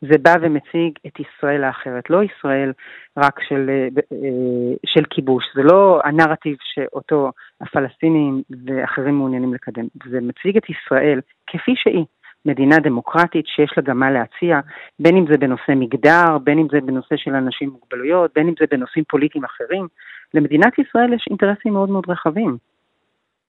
[0.02, 2.72] זה בא ומציג את ישראל האחרת, לא ישראל
[3.18, 7.32] רק של, אה, אה, של כיבוש, זה לא הנרטיב שאותו
[7.62, 12.06] הפלסטינים ואחרים מעוניינים לקדם, זה מציג את ישראל כפי שהיא,
[12.46, 14.60] מדינה דמוקרטית שיש לה גם מה להציע,
[15.00, 18.54] בין אם זה בנושא מגדר, בין אם זה בנושא של אנשים עם מוגבלויות, בין אם
[18.60, 19.88] זה בנושאים פוליטיים אחרים.
[20.34, 22.58] למדינת ישראל יש אינטרסים מאוד מאוד רחבים.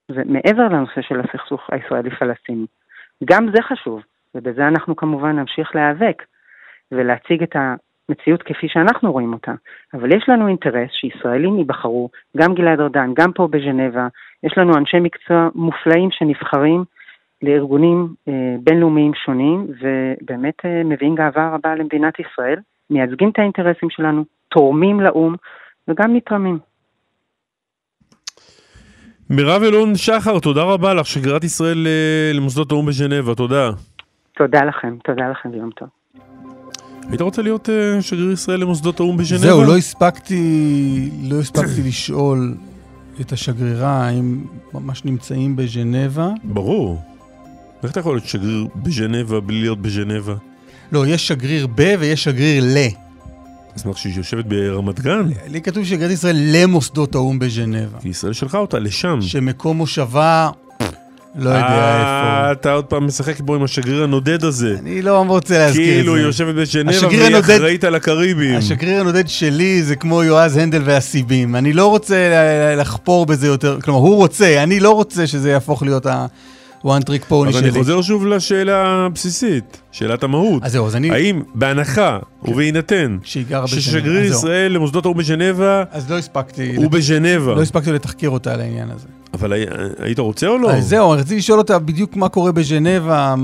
[0.09, 2.65] ומעבר לנושא של הסכסוך הישראלי-פלסטיני.
[3.25, 4.01] גם זה חשוב,
[4.35, 6.23] ובזה אנחנו כמובן נמשיך להיאבק
[6.91, 9.51] ולהציג את המציאות כפי שאנחנו רואים אותה.
[9.93, 14.07] אבל יש לנו אינטרס שישראלים ייבחרו, גם גלעד ארדן, גם פה בז'נבה,
[14.43, 16.83] יש לנו אנשי מקצוע מופלאים שנבחרים
[17.41, 22.59] לארגונים אה, בינלאומיים שונים, ובאמת אה, מביאים גאווה רבה למדינת ישראל,
[22.89, 25.35] מייצגים את האינטרסים שלנו, תורמים לאו"ם
[25.87, 26.59] וגם נתרמים.
[29.29, 33.69] מירב אלון שחר, תודה רבה לך, שגרירת ישראל אה, למוסדות האו"ם בז'נבה, תודה.
[34.37, 35.96] תודה לכם, תודה לכם ויום טוב.
[37.09, 39.41] היית רוצה להיות uh, שגריר ישראל למוסדות האו"ם בז'נבה?
[39.41, 42.57] זהו, לא הספקתי, לא הספקתי לשאול
[43.21, 44.43] את השגרירה האם
[44.73, 46.29] ממש נמצאים בז'נבה.
[46.43, 47.01] ברור.
[47.83, 50.35] איך אתה יכול להיות שגריר בז'נבה בלי להיות בז'נבה?
[50.91, 52.77] לא, יש שגריר ב ויש שגריר ל.
[53.77, 57.97] אשמח שהיא יושבת ברמת גן, לי כתוב שהגעת ישראל למוסדות האו"ם בז'נבה.
[58.03, 59.21] ישראל שלחה אותה לשם.
[59.21, 60.49] שמקום מושבה,
[61.37, 62.51] לא יודע אה, איפה.
[62.51, 64.75] אתה עוד פעם משחק פה עם השגריר הנודד הזה.
[64.79, 65.93] אני לא רוצה להזכיר את זה.
[65.93, 68.57] כאילו היא יושבת בז'נבה והיא אחראית על הקריבים.
[68.57, 71.55] השגריר הנודד שלי זה כמו יועז הנדל והסיבים.
[71.55, 72.15] אני לא רוצה
[72.77, 76.05] לחפור בזה יותר, כלומר, הוא רוצה, אני לא רוצה שזה יהפוך להיות
[76.91, 77.63] ה-one trick pony אז שלי.
[77.63, 80.63] אני חוזר שוב לשאלה הבסיסית, שאלת המהות.
[80.63, 81.11] אז זהו, אז אני...
[81.11, 83.17] האם בהנחה ובהינתן
[83.49, 83.81] גרה בז'נבה.
[83.81, 84.23] ששגריר.
[84.31, 86.75] ישראל למוסדות האו"ם בז'נבה אז לא הספקתי...
[86.75, 89.07] הוא בז'נבה, לא הספקתי לתחקר אותה על העניין הזה.
[89.33, 89.65] אבל הי-
[89.99, 90.71] היית רוצה או לא?
[90.71, 93.35] אז זהו, רציתי לשאול אותה בדיוק מה קורה בז'נבה,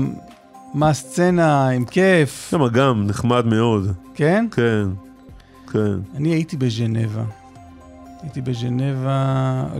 [0.74, 4.46] מה הסצנה, עם כיף, גם נחמד מאוד, כן?
[4.50, 4.84] כן,
[5.72, 5.94] כן.
[6.16, 7.22] אני הייתי בז'נבה.
[8.22, 9.34] הייתי בז'נבה,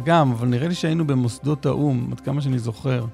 [0.04, 3.04] גם, אבל נראה לי שהיינו במוסדות האו"ם, עד כמה שאני זוכר.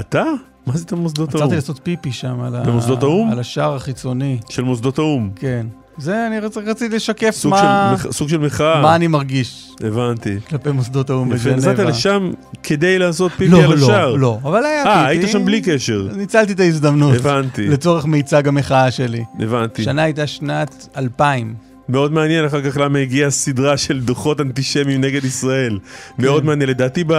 [0.00, 0.24] אתה?
[0.66, 1.42] מה זה את מוסדות האו"ם?
[1.42, 2.62] עצרתי לעשות פיפי שם, על.
[2.66, 3.30] במוסדות האו"ם?
[3.30, 5.30] על השער החיצוני, של מוסדות האו"ם.
[5.36, 5.66] כן.
[5.98, 6.56] זה, אני רצ...
[6.56, 7.94] רציתי לשקף סוג מה...
[8.02, 8.82] של סוג של מחאה.
[8.82, 10.36] מה אני מרגיש הבנתי.
[10.48, 11.56] כלפי מוסדות האו"ם בז'נבה.
[11.56, 12.30] נסעת לשם
[12.62, 14.10] כדי לעשות פיפי לא, על השער.
[14.10, 14.94] לא, לא, אבל היה פיפי.
[14.94, 16.08] אה, היית שם בלי קשר.
[16.16, 17.14] ניצלתי את ההזדמנות.
[17.14, 19.24] הבנתי, לצורך מיצג המחאה שלי.
[19.40, 19.82] הבנתי.
[19.82, 21.54] שנה הייתה שנת 2000.
[21.88, 25.78] מאוד מעניין אחר כך למה הגיעה סדרה של דוחות אנטישמיים נגד ישראל.
[26.16, 26.22] כן.
[26.22, 26.68] מאוד מעניין.
[26.70, 27.12] לדעתי ב...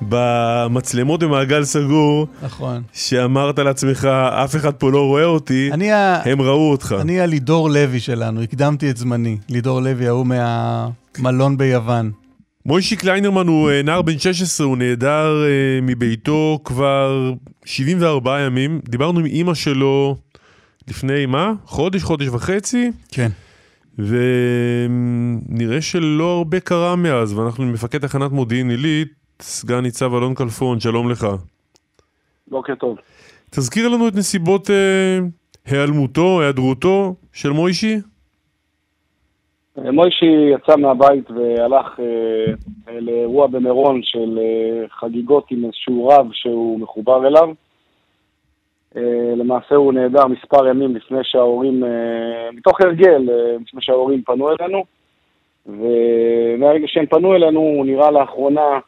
[0.00, 2.82] במצלמות במעגל סגור, נכון.
[2.92, 4.04] שאמרת לעצמך,
[4.44, 6.22] אף אחד פה לא רואה אותי, אני ה...
[6.24, 6.96] הם ראו אותך.
[7.00, 9.38] אני הלידור לוי שלנו, הקדמתי את זמני.
[9.48, 12.10] לידור לוי, ההוא מהמלון ביוון.
[12.66, 17.32] מוישי קליינרמן הוא אה, נער בן 16, הוא נעדר אה, מביתו כבר
[17.64, 18.80] 74 ימים.
[18.88, 20.16] דיברנו עם אימא שלו
[20.88, 21.52] לפני, מה?
[21.64, 23.28] חודש, חודש וחצי, כן.
[23.98, 29.08] ונראה שלא הרבה קרה מאז, ואנחנו עם מפקד תחנת מודיעין עילית,
[29.42, 31.26] סגן ניצב אלון כלפון, שלום לך.
[32.48, 32.98] בוקר טוב.
[33.50, 35.18] תזכיר לנו את נסיבות אה,
[35.66, 37.96] היעלמותו, היעדרותו של מוישי.
[39.76, 47.26] מוישי יצא מהבית והלך אה, לאירוע במירון של אה, חגיגות עם איזשהו רב שהוא מחובר
[47.26, 47.48] אליו.
[48.96, 54.48] אה, למעשה הוא נעדר מספר ימים לפני שההורים, אה, מתוך הרגל, אה, לפני שההורים פנו
[54.50, 54.84] אלינו.
[55.66, 58.78] ומהרגע שהם פנו אלינו הוא נראה לאחרונה אה,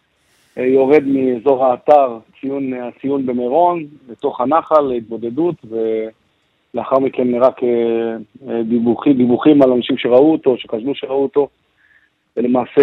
[0.56, 7.68] יורד מאזור האתר, ציון, הציון במירון, לתוך הנחל, להתבודדות, ולאחר מכן רק אה,
[8.48, 11.48] אה, דיווחים, דיווחים על אנשים שראו אותו, שחשבו שראו אותו,
[12.36, 12.82] ולמעשה,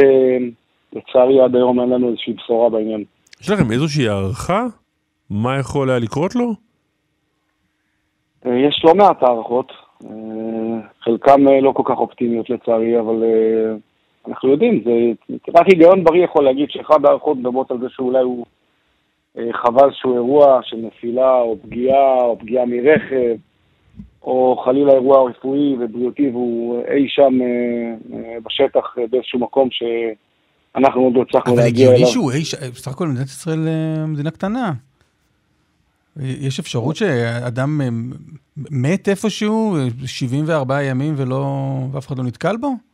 [0.93, 3.03] לצערי עד היום אין לנו איזושהי בשורה בעניין.
[3.41, 4.65] יש לכם איזושהי הערכה?
[5.29, 6.53] מה יכול היה לקרות לו?
[8.45, 9.71] אה, יש לא מעט הערכות,
[10.05, 10.09] אה,
[11.07, 13.75] אה, לא כל כך אופטימיות לצערי, אבל אה,
[14.27, 14.91] אנחנו יודעים, זה
[15.59, 18.45] רק היגיון בריא יכול להגיד שאחד ההערכות מדברות על זה שאולי הוא
[19.37, 23.35] אה, חווה איזשהו אירוע של נפילה או פגיעה או פגיעה מרכב,
[24.21, 27.47] או חלילה אירוע רפואי ובריאותי והוא אי שם אה,
[28.17, 32.07] אה, בשטח אה, באיזשהו מקום שאנחנו עוד לא הצלחנו אבל להגיע הגיוני אליו.
[32.07, 34.71] שהוא, אי, ש- בסך הכל מדינת ישראל אה, מדינה קטנה.
[36.19, 37.87] יש אפשרות שאדם אה,
[38.71, 41.45] מת איפשהו אה, 74 ימים ולא,
[41.91, 42.86] ואף אחד לא נתקל בו?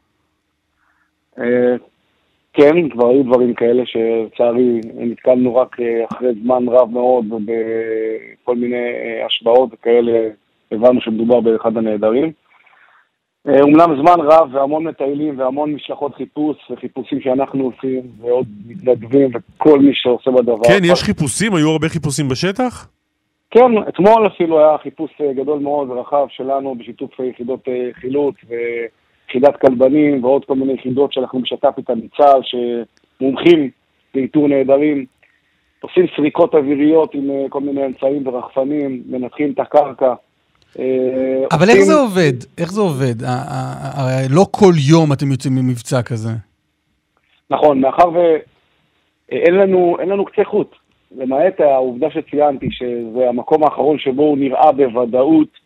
[1.40, 1.76] אה,
[2.54, 8.76] כן, כבר היו דברים כאלה שלצערי נתקלנו רק אה, אחרי זמן רב מאוד ובכל מיני
[8.76, 10.30] אה, השוואות וכאלה,
[10.72, 12.32] הבנו שמדובר באחד הנעדרים.
[13.62, 19.92] אומנם זמן רב והמון מטיילים והמון משלחות חיפוש וחיפושים שאנחנו עושים ועוד מתנדבים וכל מי
[19.94, 20.64] שעושה בדבר.
[20.64, 21.56] כן, יש חיפושים?
[21.56, 22.88] היו הרבה חיפושים בשטח?
[23.52, 28.36] כן, אתמול אפילו היה חיפוש גדול מאוד ורחב שלנו בשיתוף יחידות חילוץ
[29.28, 33.70] ויחידת כלבנים ועוד כל מיני יחידות שאנחנו בשת"פ איתן מצה"ל שמומחים
[34.16, 35.06] לאיתור נעדרים.
[35.82, 40.14] עושים סריקות אוויריות עם אה, כל מיני אמצעים ורחפנים, מנתחים את הקרקע.
[40.80, 42.34] אה, אבל איך זה עובד?
[42.58, 43.16] איך זה עובד?
[43.98, 46.30] הרי לא כל יום אתם יוצאים ממבצע כזה.
[47.50, 50.76] נכון, מאחר ואין לנו, אין לנו קצה חוט,
[51.18, 55.63] למעט העובדה שציינתי שזה המקום האחרון שבו הוא נראה בוודאות,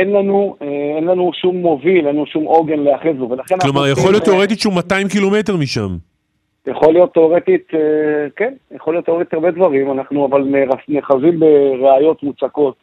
[0.00, 0.66] אין לנו, אה,
[0.96, 4.60] אין לנו שום מוביל, אין לנו שום עוגן להיאחז בו, ולכן כלומר, יכול להיות תאורטית
[4.60, 5.88] שהוא 200 קילומטר משם.
[6.66, 7.80] יכול להיות תאורטית, אה,
[8.36, 10.44] כן, יכול להיות תאורטית הרבה דברים, אנחנו אבל
[10.88, 12.74] נאחזים בראיות מוצקות,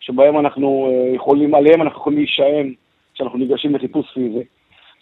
[0.00, 2.72] שבהם אנחנו אה, יכולים, עליהם אנחנו יכולים להישען
[3.14, 4.44] כשאנחנו ניגשים לחיפוש פיזי.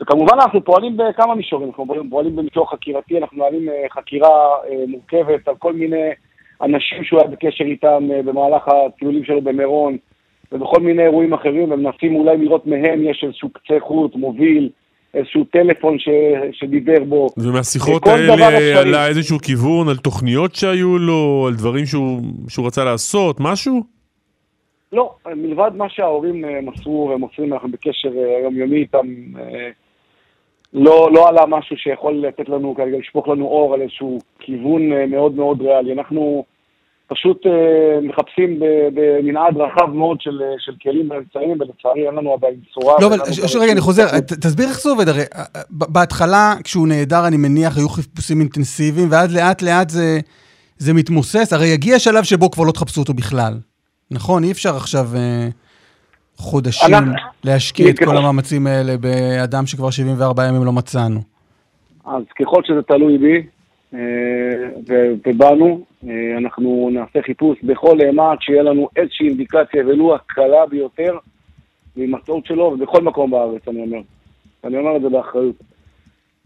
[0.00, 4.28] וכמובן אנחנו פועלים בכמה מישורים, אנחנו פועלים- במישור חקירתי, אנחנו מנהלים אה, חקירה
[4.88, 6.10] מורכבת על כל מיני
[6.62, 9.96] אנשים שהוא היה בקשר איתם במהלך הטיולים שלו במירון,
[10.52, 14.70] ובכל מיני אירועים אחרים, ומנסים אולי לראות מהם יש איזשהו קצה חוט, מוביל,
[15.14, 16.08] איזשהו טלפון ש,
[16.52, 17.28] שדיבר בו.
[17.36, 18.80] ומהשיחות האלה.
[18.80, 23.82] עלה איזשהו כיוון על תוכניות שהיו לו, על דברים שהוא, שהוא רצה לעשות, משהו?
[24.92, 29.06] לא, מלבד מה שההורים אה, מסרו והם מוסרים, אנחנו בקשר אה, יומיומי איתם,
[29.38, 29.70] אה,
[30.72, 35.34] לא, לא עלה משהו שיכול לתת לנו כרגע, לשפוך לנו אור על איזשהו כיוון מאוד
[35.34, 35.92] מאוד ריאלי.
[35.92, 36.44] אנחנו
[37.08, 37.52] פשוט אה,
[38.08, 38.60] מחפשים
[38.94, 42.94] במנעד רחב מאוד של, אה, של כלים ואמצעים, ולצערי אין לנו עדיין בשורה.
[43.00, 46.88] לא, אבל ש- רגע, אני חוזר, ת- תסביר איך זה עובד, הרי אה, בהתחלה, כשהוא
[46.88, 50.20] נעדר, אני מניח, היו חיפושים אינטנסיביים, ואז לאט לאט זה,
[50.78, 53.52] זה מתמוסס, הרי יגיע שלב שבו כבר לא תחפשו אותו בכלל.
[54.10, 54.44] נכון?
[54.44, 55.48] אי אפשר עכשיו אה,
[56.36, 57.12] חודשים אנחנו-
[57.44, 61.20] להשקיע את כל המאמצים האלה באדם שכבר 74 ימים לא מצאנו.
[62.06, 63.46] אז ככל שזה תלוי בי
[63.94, 70.66] אה, ו- ובנו, אה, אנחנו נעשה חיפוש בכל אימת שיהיה לנו איזושהי אינדיקציה, ולו הקלה
[70.66, 71.18] ביותר,
[71.96, 74.00] מהימצאות שלו, ובכל מקום בארץ, אני אומר.
[74.64, 75.56] אני אומר את זה באחריות.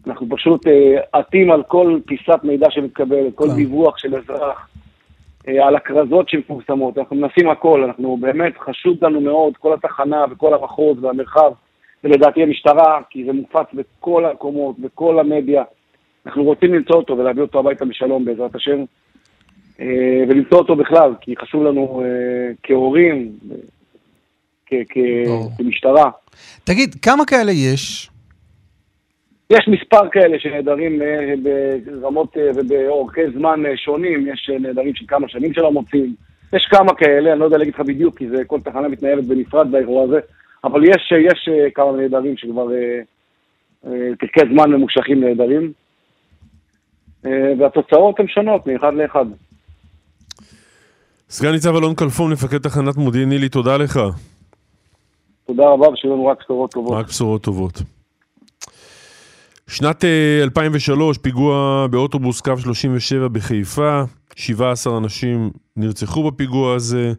[0.07, 3.55] אנחנו פשוט אה, עטים על כל פיסת מידע שמתקבלת, כל כן.
[3.55, 4.69] דיווח של אזרח,
[5.63, 6.97] על הכרזות שמפורסמות.
[6.97, 11.51] אנחנו מנסים הכל, אנחנו באמת, חשוב לנו מאוד, כל התחנה וכל המחוז והמרחב,
[12.03, 15.63] ולדעתי המשטרה, כי זה מופץ בכל המקומות, בכל המדיה.
[16.25, 18.83] אנחנו רוצים למצוא אותו ולהביא אותו הביתה בשלום בעזרת השם,
[19.79, 23.31] אה, ולמצוא אותו בכלל, כי חשוב לנו אה, כהורים.
[25.57, 26.11] כמשטרה.
[26.63, 28.09] תגיד, כמה כאלה יש?
[29.49, 31.33] יש מספר כאלה שנעדרים אה,
[32.01, 36.15] ברמות ובאורכי זמן שונים, יש נעדרים של כמה שנים שלא מוצאים,
[36.53, 39.71] יש כמה כאלה, אני לא יודע להגיד לך בדיוק, כי זה כל תחנה מתנהלת בנפרד
[39.71, 40.19] באירוע הזה,
[40.63, 42.67] אבל יש, יש כמה נעדרים שכבר
[44.19, 45.82] פרקי זמן ממושכים נעדרים, אה,
[47.59, 49.25] והתוצאות הן שונות מאחד לאחד.
[51.29, 53.99] סגן ניצב אלון כלפון, מפקד תחנת מודיעין עילית, תודה לך.
[55.47, 56.93] תודה רבה, ושיהיו לנו רק בשורות טובות.
[56.97, 57.81] רק בשורות טובות.
[59.67, 64.01] שנת אה, 2003, פיגוע באוטובוס קו 37 בחיפה,
[64.35, 67.13] 17 אנשים נרצחו בפיגוע הזה,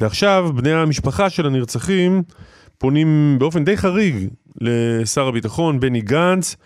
[0.00, 2.22] ועכשיו בני המשפחה של הנרצחים
[2.78, 4.28] פונים באופן די חריג
[4.60, 6.56] לשר הביטחון בני גנץ.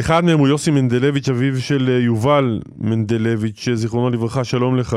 [0.00, 4.96] אחד מהם הוא יוסי מנדלביץ', אביו של אה, יובל מנדלביץ', זיכרונו לברכה, שלום לך.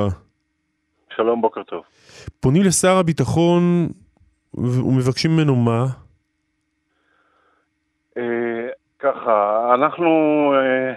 [1.16, 1.84] שלום, בוקר טוב.
[2.40, 3.88] פונים לשר הביטחון
[4.54, 5.86] ומבקשים ממנו מה?
[8.18, 8.68] אה,
[9.00, 10.10] ככה, אנחנו
[10.56, 10.94] אה,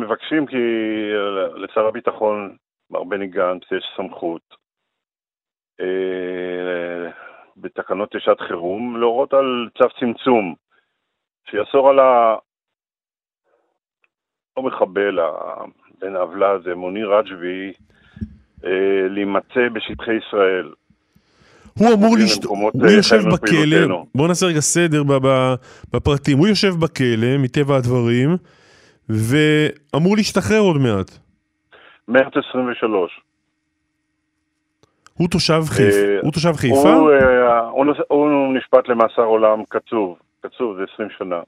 [0.00, 0.56] מבקשים כי
[1.54, 2.56] לשר הביטחון,
[2.90, 4.54] מר בני גנץ, יש סמכות
[5.80, 7.10] אה,
[7.56, 10.54] בתקנות לשעת חירום להורות על צו צמצום
[11.50, 12.36] שיאסור על ה...
[14.56, 15.18] לא מחבל,
[16.00, 17.72] בן העוולה הזה, מוניר רג'בי,
[18.64, 20.72] אה, להימצא בשטחי ישראל.
[21.78, 22.44] הוא אמור עוברים לשת...
[22.44, 24.06] למקומות, הוא אה, יושב בכלא, מפעילותינו.
[24.14, 25.02] בוא נעשה רגע סדר
[25.92, 28.36] בפרטים, הוא יושב בכלא, מטבע הדברים,
[29.08, 31.10] ואמור להשתחרר עוד מעט.
[32.08, 33.20] מרץ 23.
[35.14, 35.98] הוא תושב חיפה?
[35.98, 36.94] אה, הוא תושב חיפה?
[38.08, 40.18] הוא נשפט למאסר עולם קצוב,
[40.48, 41.40] קצוב זה 20 שנה.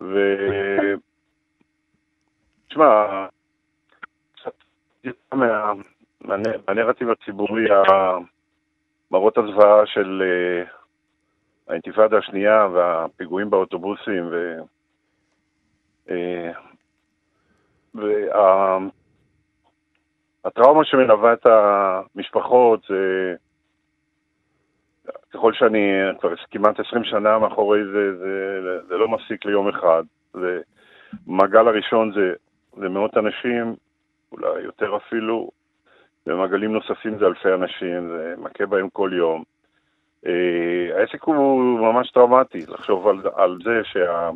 [0.00, 0.14] ו...
[2.68, 3.26] תשמע,
[4.36, 4.52] קצת
[5.32, 5.72] מה-
[7.10, 7.64] הציבורי,
[9.10, 10.64] מראות הזוועה של אה,
[11.68, 14.56] האינתיפאדה השנייה והפיגועים באוטובוסים ו...
[16.10, 16.50] אה,
[17.94, 18.78] וה...
[20.44, 23.34] הטראומה שמלווה את המשפחות זה...
[25.34, 28.58] ככל שאני כבר כמעט 20 שנה מאחורי זה, זה,
[28.88, 30.02] זה לא מפסיק ליום אחד.
[30.32, 30.60] זה,
[31.26, 32.32] במעגל הראשון זה,
[32.76, 33.74] זה מאות אנשים,
[34.32, 35.50] אולי יותר אפילו,
[36.26, 39.42] במעגלים נוספים זה אלפי אנשים, זה מכה בהם כל יום.
[40.26, 44.30] אה, העסק הוא ממש טראומטי, לחשוב על, על זה שה...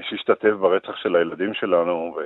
[0.00, 2.20] שהשתתף ברצח של הילדים שלנו, ו...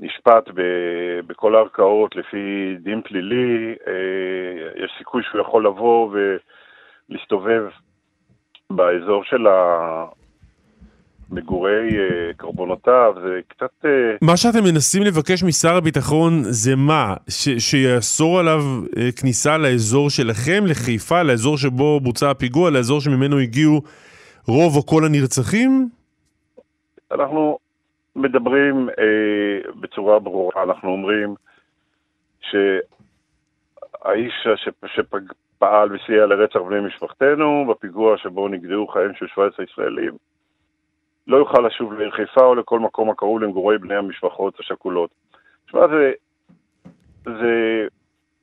[0.00, 6.10] נשפט ב- בכל הערכאות לפי דין פלילי, אה, יש סיכוי שהוא יכול לבוא
[7.10, 7.62] ולהסתובב
[8.70, 9.46] באזור של
[11.30, 13.70] מגורי אה, קורבנותיו, זה קצת...
[13.84, 13.90] אה,
[14.22, 17.14] מה שאתם מנסים לבקש משר הביטחון זה מה?
[17.28, 18.60] ש- שיאסור עליו
[18.96, 23.80] אה, כניסה לאזור שלכם, לחיפה, לאזור שבו בוצע הפיגוע, לאזור שממנו הגיעו
[24.46, 25.88] רוב או כל הנרצחים?
[27.12, 27.58] אנחנו
[28.16, 31.34] מדברים אה, בצורה ברורה, אנחנו אומרים
[32.40, 32.86] שהאיש
[34.56, 40.12] שפ- שפעל וסייע לרצח בני משפחתנו, בפיגוע שבו נגדעו חייהם של 17 ישראלים,
[41.26, 45.10] לא יוכל לשוב לעיר חיפה או לכל מקום הקרוב למגורי בני המשפחות השכולות.
[45.66, 46.12] תשמע, זה,
[47.24, 47.86] זה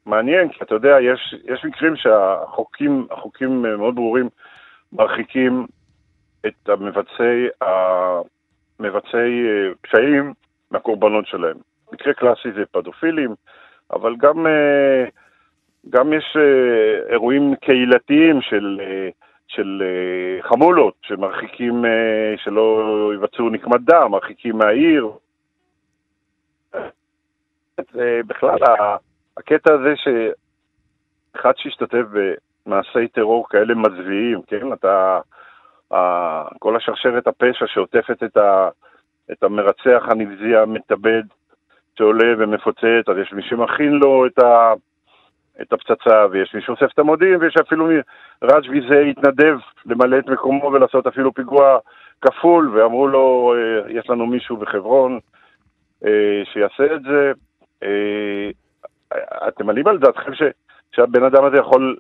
[0.06, 4.30] מעניין, כי אתה יודע, יש, יש מקרים שהחוקים החוקים מאוד ברורים
[4.94, 5.68] מרחיקים
[6.46, 8.41] את המבצעי, המבצעי
[8.86, 10.34] אה, פשעים
[10.72, 11.58] מהקורבנות שלהם.
[11.94, 13.36] מקרה קלאסי זה פדופילים,
[13.94, 15.06] אבל גם, אה,
[15.90, 18.82] גם יש אה, אירועים קהילתיים של,
[19.48, 19.84] של
[20.42, 21.86] חמולות שמרחיקים,
[22.38, 25.12] שלא יבצעו נקמת דם, מרחיקים מהעיר.
[28.28, 28.58] בכלל,
[29.38, 32.04] הקטע הזה שאחד שהשתתף
[32.66, 34.74] במעשי טרור כאלה מזוויעים, כן?
[34.74, 35.20] אתה...
[36.60, 38.70] כל השרשרת הפשע שעוטפת את, ה,
[39.32, 41.24] את המרצח הנבזי המתאבד
[41.98, 44.74] שעולה ומפוצץ, אז יש מי שמכין לו את, ה,
[45.62, 47.96] את הפצצה, ויש מי שאוסף את המודיעין, ויש אפילו מי,
[48.42, 51.78] ראג' ויזה התנדב למלא את מקומו ולעשות אפילו פיגוע
[52.22, 55.20] כפול, ואמרו לו, אה, יש לנו מישהו בחברון
[56.06, 57.32] אה, שיעשה את זה.
[57.84, 58.50] אה,
[59.48, 60.44] אתם מעלים על דעתכם ש,
[60.96, 61.98] שהבן אדם הזה יכול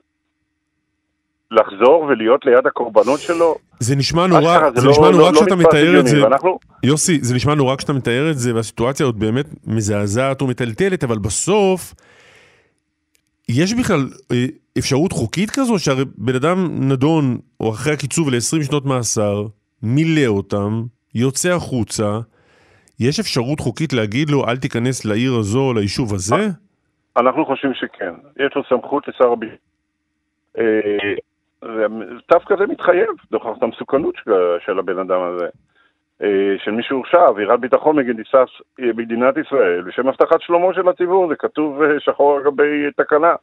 [1.51, 3.55] לחזור ולהיות ליד הקורבנות שלו?
[3.79, 4.41] זה נשמע נורא,
[4.75, 6.23] זה זה לא- נשמע לא- נורא לא כשאתה נתפס מתאר את זה.
[6.23, 11.17] ואנחנו- יוסי, זה נשמע נורא כשאתה מתאר את זה, והסיטואציה עוד באמת מזעזעת ומטלטלת, אבל
[11.17, 11.93] בסוף,
[13.49, 14.45] יש בכלל אה,
[14.77, 19.45] אפשרות חוקית כזו, שהרי בן אדם נדון, או אחרי הקיצוב ל-20 שנות מאסר,
[19.83, 20.83] מילא אותם,
[21.15, 22.19] יוצא החוצה,
[22.99, 26.35] יש אפשרות חוקית להגיד לו, אל תיכנס לעיר הזו, ליישוב הזה?
[27.17, 28.13] אנחנו חושבים שכן.
[28.45, 29.57] יש לו סמכות לשר הביטחון.
[31.63, 31.69] אה,
[32.31, 34.31] דווקא זה מתחייב, נוכח את המסוכנות של-
[34.65, 35.45] של הבן אדם הזה.
[36.23, 36.27] אה,
[36.63, 41.81] של מי שהורשע, עבירת ביטחון מדינת מדינת ישראל, בשם הבטחת שלומו של הציבור, זה כתוב
[41.81, 42.63] אה, שחור על גבי
[42.97, 43.33] תקנה.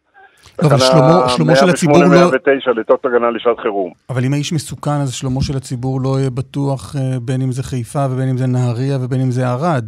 [0.63, 3.93] לא, אבל שלומו- שלומו של הציבור לא- 108-109 לתוך הגנה לשעת חירום.
[4.11, 7.63] אבל אם האיש מסוכן, אז שלומו של הציבור לא יהיה בטוח אה, בין אם זה
[7.63, 9.85] חיפה ובין אם זה נהריה ובין אם זה ערד.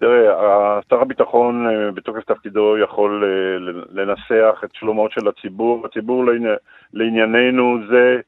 [0.00, 0.32] תראה,
[0.90, 3.58] שר הביטחון אה, בתוקף תפקידו יכול אה,
[4.02, 5.86] לנסח את שלומו של הציבור.
[5.86, 6.48] הציבור לעני-
[6.92, 8.20] לענייננו זה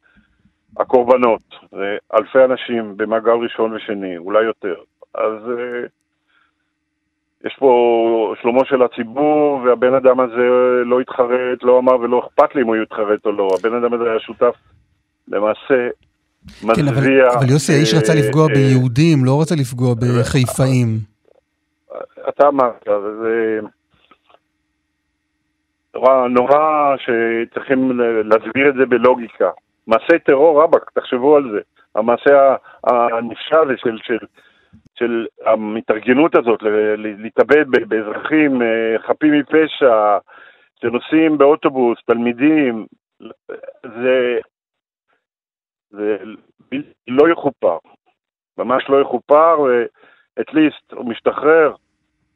[0.77, 1.41] הקורבנות.
[1.73, 4.75] זה אלפי אנשים במעגל ראשון ושני, אולי יותר.
[5.15, 5.87] אז אה,
[7.47, 7.73] יש פה
[8.43, 10.43] שלומו של הציבור, והבן אדם הזה
[10.85, 13.49] לא התחרט, לא אמר ולא אכפת לי אם הוא יתחרט או לא.
[13.59, 14.55] הבן אדם הזה היה שותף
[15.29, 15.89] למעשה
[16.61, 17.29] כן, אבל, מזוויע.
[17.39, 21.18] אבל יוסי, האיש רצה לפגוע ביהודים, לא רצה לפגוע בחיפאים.
[22.29, 22.85] אתה אמרת,
[23.23, 23.61] זה
[25.95, 29.51] נורא, נורא שצריכים להסביר את זה בלוגיקה.
[29.87, 31.61] מעשי טרור רבאק, תחשבו על זה.
[31.95, 34.27] המעשה הנפשע הזה של, של,
[34.99, 36.63] של המתארגנות הזאת,
[36.97, 40.19] להתאבד באזרחים אה, חפים מפשע,
[40.81, 42.87] שנוסעים באוטובוס, תלמידים,
[43.83, 44.39] זה,
[45.91, 46.17] זה
[47.09, 47.79] לא יכופר.
[48.59, 49.57] ממש לא יכופר,
[50.39, 51.73] ו-at least הוא משתחרר,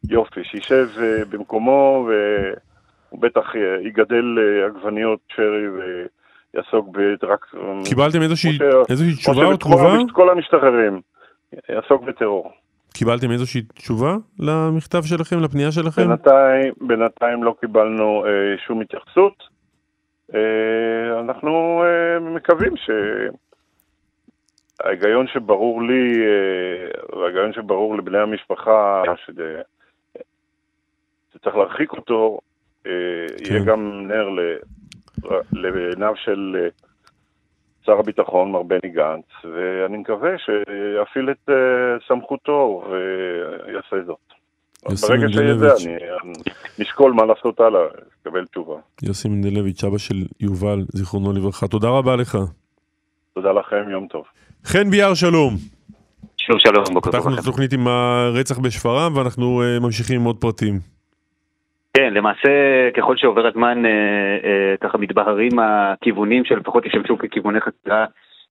[0.08, 5.66] יופי, שישב אה, במקומו והוא בטח אה, יגדל אה, עגבניות שרי
[6.54, 7.46] ויעסוק רק...
[7.84, 9.98] קיבלתם איזושהי ש- איזושהי תשובה או תגובה?
[10.12, 11.00] כל המשתחררים,
[11.68, 12.52] יעסוק בטרור.
[12.94, 16.08] קיבלתם איזושהי תשובה למכתב שלכם, לפנייה שלכם?
[16.08, 18.30] בינתיים, בינתיים לא קיבלנו אה,
[18.66, 19.42] שום התייחסות.
[20.34, 22.90] אה, אנחנו אה, מקווים ש...
[24.82, 29.62] ההיגיון שברור לי, אה, וההיגיון שברור לבני המשפחה, שזה
[31.34, 32.38] שצריך להרחיק אותו,
[32.86, 32.92] אה,
[33.44, 33.54] כן.
[33.54, 34.28] יהיה גם נר
[35.52, 36.68] לעיניו של אה,
[37.86, 41.50] שר הביטחון, מר בני גנץ, ואני מקווה שיפעיל את
[42.09, 44.32] סמכותו ויעשה זאת.
[45.09, 45.86] ברגע מנדלביץ'.
[45.86, 46.32] אני
[46.78, 47.82] נשקול מה לעשות הלאה,
[48.20, 48.76] לקבל תשובה.
[49.02, 51.68] יוסי מנדלביץ', אבא של יובל, זיכרונו לברכה.
[51.68, 52.38] תודה רבה לך.
[53.34, 54.24] תודה לכם, יום טוב.
[54.64, 55.55] חן ביאר, שלום.
[56.36, 57.48] שלום שלום, בוקר טוב פתחנו את לכם.
[57.48, 60.74] התוכנית עם הרצח בשפרעם, ואנחנו אה, ממשיכים עם עוד פרטים.
[61.97, 62.48] כן, למעשה
[62.97, 63.90] ככל שעובר הזמן אה,
[64.44, 68.05] אה, ככה מתבהרים הכיוונים שלפחות ישמשו ככיווני חקירה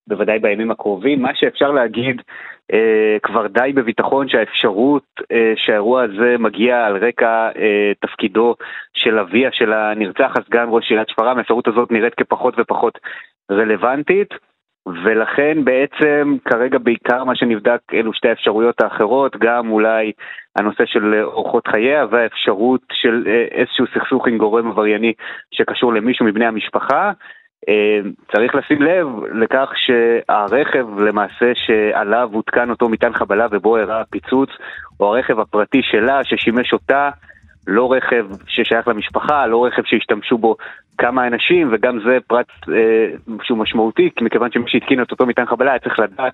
[0.07, 1.21] בוודאי בימים הקרובים.
[1.21, 2.21] מה שאפשר להגיד
[2.73, 8.55] אה, כבר די בביטחון שהאפשרות אה, שהאירוע הזה מגיע על רקע אה, תפקידו
[8.93, 12.99] של אביה של הנרצח, הסגן ראש עיריית שפרעם, האפשרות הזאת נראית כפחות ופחות
[13.51, 14.33] רלוונטית.
[14.87, 20.11] ולכן בעצם כרגע בעיקר מה שנבדק אלו שתי האפשרויות האחרות, גם אולי
[20.55, 25.13] הנושא של אורחות חייה והאפשרות של אה, איזשהו סכסוך עם גורם עברייני
[25.51, 27.11] שקשור למישהו מבני המשפחה.
[27.69, 27.99] אה,
[28.31, 34.49] צריך לשים לב לכך שהרכב למעשה שעליו הותקן אותו מטען חבלה ובו אירע הפיצוץ,
[34.97, 37.09] הוא הרכב הפרטי שלה ששימש אותה,
[37.67, 40.55] לא רכב ששייך למשפחה, לא רכב שהשתמשו בו
[40.97, 45.45] כמה אנשים, וגם זה פרט אה, שהוא משמעותי, כי מכיוון שמי שהתקין את אותו מטען
[45.45, 46.33] חבלה היה צריך לדעת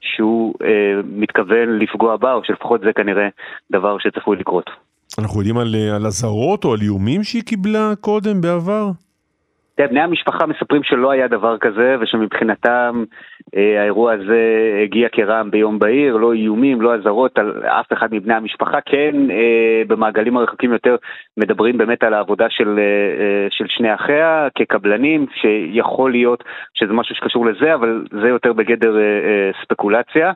[0.00, 3.28] שהוא אה, מתכוון לפגוע בה, או שלפחות זה כנראה
[3.72, 4.70] דבר שצפוי לקרות.
[5.18, 8.90] אנחנו יודעים על, אה, על אזהרות או על איומים שהיא קיבלה קודם, בעבר?
[9.76, 13.04] תראה, בני המשפחה מספרים שלא היה דבר כזה, ושמבחינתם
[13.56, 14.40] אה, האירוע הזה
[14.82, 18.80] הגיע כרעם ביום בהיר, לא איומים, לא אזהרות על אף אחד מבני המשפחה.
[18.80, 20.96] כן, אה, במעגלים הרחוקים יותר
[21.36, 22.82] מדברים באמת על העבודה של, אה,
[23.22, 26.44] אה, של שני אחיה כקבלנים, שיכול להיות
[26.74, 30.32] שזה משהו שקשור לזה, אבל זה יותר בגדר אה, אה, ספקולציה.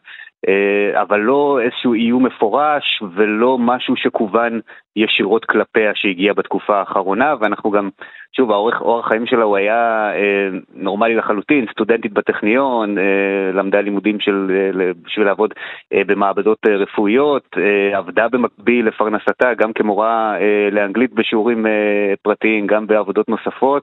[0.48, 4.60] אה, אבל לא איזשהו איום מפורש ולא משהו שכוון
[4.96, 7.88] ישירות כלפיה שהגיע בתקופה האחרונה, ואנחנו גם,
[8.36, 14.20] שוב, האורך, אורח החיים שלה הוא היה אה, נורמלי לחלוטין, סטודנטית בטכניון, אה, למדה לימודים
[14.20, 14.50] של,
[14.80, 15.54] אה, בשביל לעבוד
[15.92, 22.66] אה, במעבדות אה, רפואיות, אה, עבדה במקביל לפרנסתה גם כמורה אה, לאנגלית בשיעורים אה, פרטיים,
[22.66, 23.82] גם בעבודות נוספות.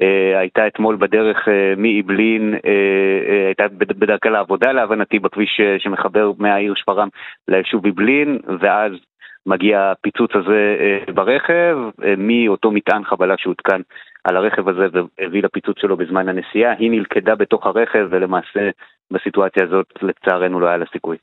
[0.00, 6.32] Uh, הייתה אתמול בדרך uh, מאעבלין, uh, uh, הייתה בדרכה לעבודה להבנתי בכביש uh, שמחבר
[6.38, 7.08] מהעיר שפרעם
[7.48, 8.92] ליישוב עעבלין, ואז
[9.46, 10.76] מגיע הפיצוץ הזה
[11.08, 13.80] uh, ברכב, uh, מאותו מטען חבלה שהותקן
[14.24, 18.70] על הרכב הזה והביא לפיצוץ שלו בזמן הנסיעה, היא נלכדה בתוך הרכב ולמעשה
[19.10, 21.16] בסיטואציה הזאת לצערנו לא היה לה סיכוי.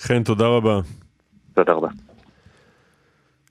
[0.00, 0.80] חן, תודה רבה.
[1.54, 1.88] תודה רבה.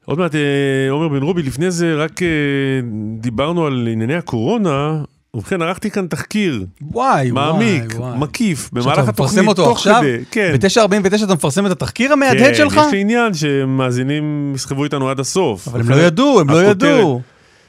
[0.05, 2.79] עוד מעט, אה, עומר בן רובי, לפני זה רק אה,
[3.19, 5.03] דיברנו על ענייני הקורונה.
[5.38, 6.65] ובכן, ערכתי כאן תחקיר.
[6.81, 8.19] וואי, מעמיק, וואי, וואי.
[8.19, 10.01] מקיף, במהלך שאתה התוכנית, מפרסם אותו תוך עכשיו?
[10.01, 10.55] כדי, כן.
[10.61, 12.81] ב-9.49 אתה מפרסם את התחקיר המהדהד כן, שלך?
[12.88, 15.68] יש לי עניין שמאזינים יסחבו איתנו עד הסוף.
[15.68, 17.22] אבל הם לא ידעו, הם לא ידעו.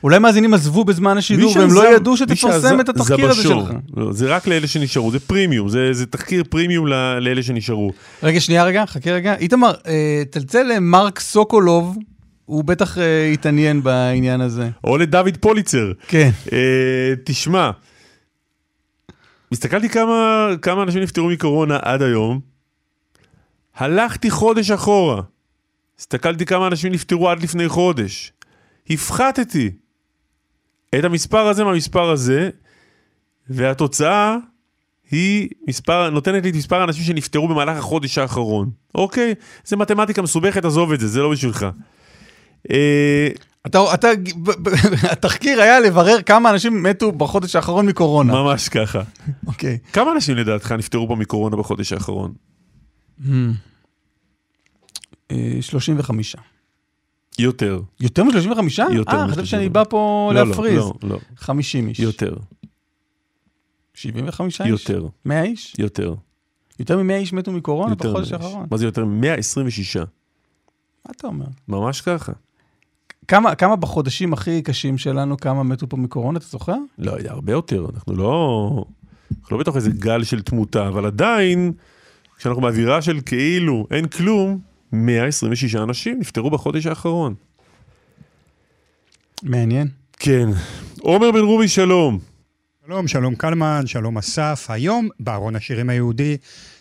[0.03, 3.43] אולי מאזינים עזבו בזמן השידור והם לא ידעו שתפרסם את התחקיר הזה.
[3.43, 3.71] שלך.
[3.97, 6.87] לא, זה רק לאלה שנשארו, זה פרימיום, זה, זה תחקיר פרימיום
[7.21, 7.91] לאלה שנשארו.
[8.23, 9.35] רגע, שנייה רגע, חכה רגע.
[9.35, 11.97] איתמר, אה, צלצל למרק סוקולוב,
[12.49, 14.71] הוא בטח אה, התעניין בעניין הזה.
[14.85, 15.93] או לדוד פוליצר.
[16.09, 16.31] כן.
[16.53, 17.71] אה, תשמע,
[19.53, 22.41] הסתכלתי כמה, כמה אנשים נפטרו מקורונה עד היום,
[23.77, 25.23] הלכתי חודש אחורה,
[25.99, 28.33] הסתכלתי כמה אנשים נפטרו עד לפני חודש,
[28.91, 29.71] הפחתתי
[30.99, 32.51] את המספר הזה מהמספר הזה,
[33.51, 34.37] והתוצאה
[35.11, 38.71] היא מספר, נותנת לי את מספר האנשים שנפטרו במהלך החודש האחרון.
[38.95, 39.35] אוקיי?
[39.65, 41.67] זה מתמטיקה מסובכת, עזוב את זה, זה לא בשבילך.
[42.71, 43.29] אה,
[43.67, 44.09] אתה, אתה,
[45.13, 48.33] התחקיר היה לברר כמה אנשים מתו בחודש האחרון מקורונה.
[48.33, 49.03] ממש ככה.
[49.47, 49.79] אוקיי.
[49.93, 52.33] כמה אנשים לדעתך נפטרו פה מקורונה בחודש האחרון?
[53.21, 53.29] Hmm.
[55.31, 56.37] אה, 35.
[57.39, 57.81] יותר.
[58.01, 58.93] יותר מ-35?
[58.93, 60.77] יותר אה, מ- חשבתי שאני בא פה לא, לא, להפריז.
[60.79, 61.19] לא, לא.
[61.37, 62.01] 50 איש.
[62.01, 62.37] יותר.
[63.95, 64.69] 75 איש?
[64.71, 65.07] יותר.
[65.25, 65.75] 100 איש?
[65.79, 66.15] יותר.
[66.79, 68.67] יותר מ-100 איש מתו מקורונה בחודש האחרון.
[68.71, 69.05] מה זה יותר?
[69.05, 69.97] 126.
[69.97, 70.05] מה
[71.11, 71.47] אתה אומר?
[71.69, 72.33] ממש ככה.
[73.29, 76.77] כמה, כמה בחודשים הכי קשים שלנו, כמה מתו פה מקורונה, אתה זוכר?
[76.99, 77.87] לא יודע, הרבה יותר.
[77.95, 78.85] אנחנו לא...
[79.41, 81.73] אנחנו לא בתוך איזה גל של תמותה, אבל עדיין,
[82.39, 84.59] כשאנחנו באווירה של כאילו אין כלום,
[84.93, 87.35] 126 אנשים נפטרו בחודש האחרון.
[89.43, 89.89] מעניין.
[90.13, 90.49] כן.
[91.01, 92.19] עומר בן רובי, שלום.
[92.87, 94.67] שלום, שלום קלמן, שלום אסף.
[94.69, 96.37] היום, בארון השירים היהודי,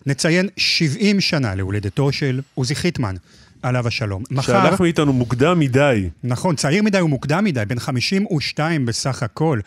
[0.05, 3.15] נציין 70 שנה להולדתו של עוזי חיטמן,
[3.61, 4.23] עליו השלום.
[4.41, 6.09] שהלך מאיתנו מוקדם מדי.
[6.23, 9.59] נכון, צעיר מדי ומוקדם מדי, בן 52 בסך הכל.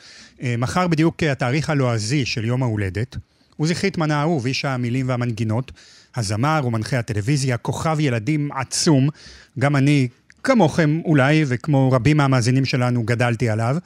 [0.43, 3.17] אה, מחר בדיוק התאריך הלועזי של יום ההולדת.
[3.57, 5.73] עוזי חיטמן האהוב, איש המילים והמנגינות,
[6.17, 9.09] הזמר ומנחה הטלוויזיה, כוכב ילדים עצום.
[9.59, 10.09] גם אני,
[10.45, 13.77] כמוכם אולי, וכמו רבים מהמאזינים שלנו, גדלתי עליו.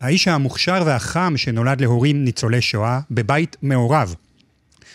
[0.00, 4.14] האיש המוכשר והחם שנולד להורים ניצולי שואה בבית מעורב.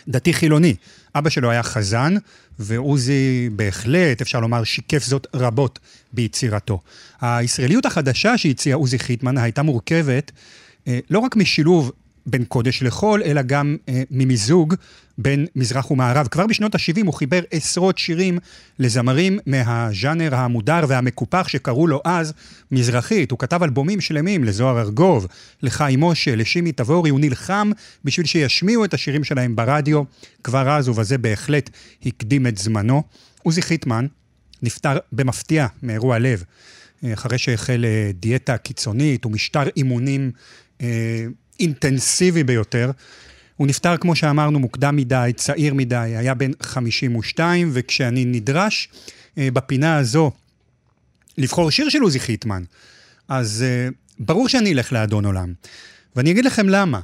[0.07, 0.75] דתי חילוני.
[1.15, 2.15] אבא שלו היה חזן,
[2.59, 5.79] ועוזי בהחלט, אפשר לומר, שיקף זאת רבות
[6.13, 6.79] ביצירתו.
[7.21, 10.31] הישראליות החדשה שהציע עוזי חיטמן הייתה מורכבת
[10.87, 11.91] אה, לא רק משילוב
[12.29, 14.75] בין קודש לחול, אלא גם אה, ממיזוג
[15.17, 16.27] בין מזרח ומערב.
[16.27, 18.39] כבר בשנות ה-70 הוא חיבר עשרות שירים
[18.79, 22.33] לזמרים מהז'אנר המודר והמקופח שקראו לו אז
[22.71, 23.31] מזרחית.
[23.31, 25.27] הוא כתב אלבומים שלמים לזוהר ארגוב,
[25.63, 27.71] לחיים משה, לשימי תבורי, הוא נלחם
[28.05, 30.03] בשביל שישמיעו את השירים שלהם ברדיו.
[30.43, 31.69] כבר אז, ובזה בהחלט
[32.05, 33.03] הקדים את זמנו.
[33.43, 34.05] עוזי חיטמן
[34.61, 36.43] נפטר במפתיע מאירוע לב,
[37.03, 40.31] אה, אחרי שהחל אה, דיאטה קיצונית ומשטר אימונים
[40.81, 41.25] אה,
[41.59, 42.91] אינטנסיבי ביותר.
[43.55, 48.89] הוא נפטר, כמו שאמרנו, מוקדם מדי, צעיר מדי, היה בן 52, וכשאני נדרש
[49.37, 50.31] אה, בפינה הזו
[51.37, 52.63] לבחור שיר של עוזי חיטמן,
[53.27, 55.53] אז אה, ברור שאני אלך לאדון עולם.
[56.15, 56.99] ואני אגיד לכם למה.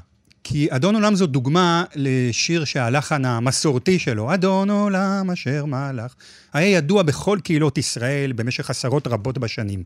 [0.47, 6.13] כי אדון עולם זו דוגמה לשיר שהלחן המסורתי שלו, אדון עולם אשר מלך,
[6.53, 9.83] היה ידוע בכל קהילות ישראל במשך עשרות רבות בשנים.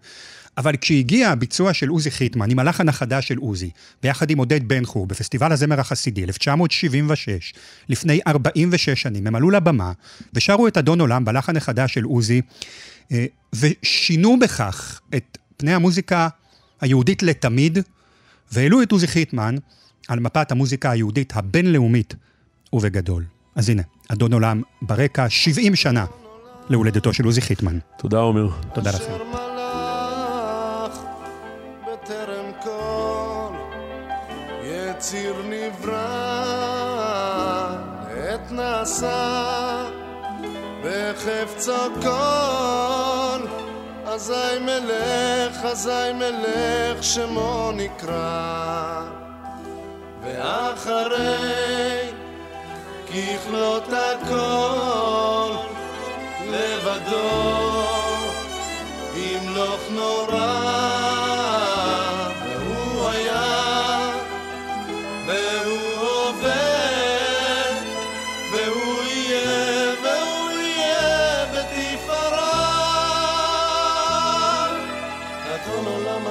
[0.60, 3.70] אבל כשהגיע הביצוע של עוזי חיטמן עם הלחן החדש של עוזי,
[4.04, 7.54] ביחד עם עודד בן חור בפסטיבל הזמר החסידי, 1976,
[7.90, 9.92] לפני 46 שנים, הם עלו לבמה
[10.34, 12.42] ושרו את אדון עולם בלחן החדש של עוזי,
[13.12, 13.26] אה,
[13.56, 16.28] ושינו בכך את פני המוזיקה
[16.82, 17.80] היהודית לתמיד,
[18.52, 19.56] והעלו את עוזי חיטמן
[20.08, 22.16] על מפת המוזיקה היהודית הבינלאומית
[22.74, 23.26] ובגדול.
[23.56, 26.06] אז הנה, אדון עולם ברקע 70 שנה
[26.70, 27.80] להולדתו של עוזי חיטמן.
[27.98, 28.50] תודה עומר.
[28.74, 29.49] תודה לכם.
[38.90, 39.86] עת נעשה
[40.84, 43.48] בחפצו כל,
[44.06, 49.02] אזי מלך, אזי מלך שמו נקרא,
[50.24, 52.10] ואחרי
[53.08, 55.52] ככלות הכל
[56.52, 57.86] לבדו
[59.16, 61.39] ימלוך נורא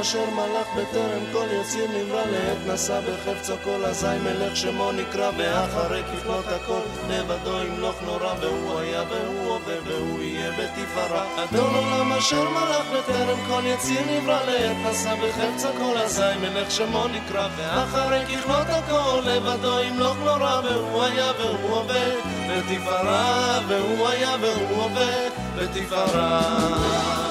[0.09, 6.03] אשר מלך בטרם כל יציר נברא לעת נשא בחפצו כל אזי מלך שמו נקרא ואחרי
[6.03, 11.45] ככלות הכל לבדו ימלוך נורא והוא היה והוא הווה והוא יהיה בתפארה.
[11.45, 17.09] אדון עולם אשר מלך בטרם כל יציר נברא לעת נשא בחפצו כל אזי מלך שמו
[17.09, 22.05] נקרא ואחרי ככלות הכל לבדו ימלוך נורא והוא היה והוא הווה
[22.49, 27.28] בתפארה והוא היה והוא הווה בתפארה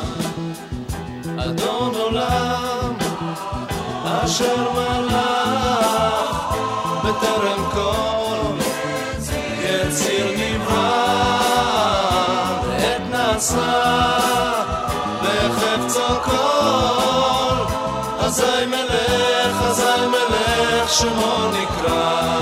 [1.40, 2.94] אדון עולם
[4.06, 6.56] אשר מלך
[7.04, 8.64] בטרם כל
[9.64, 11.38] יציר נברא
[12.78, 14.18] עת נעשה
[15.22, 17.74] בחפצו כל
[18.20, 22.38] אזי מלך אזי מלך שמו נקרא.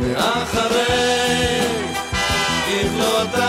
[0.00, 0.88] ואחרי
[2.66, 3.47] כבלות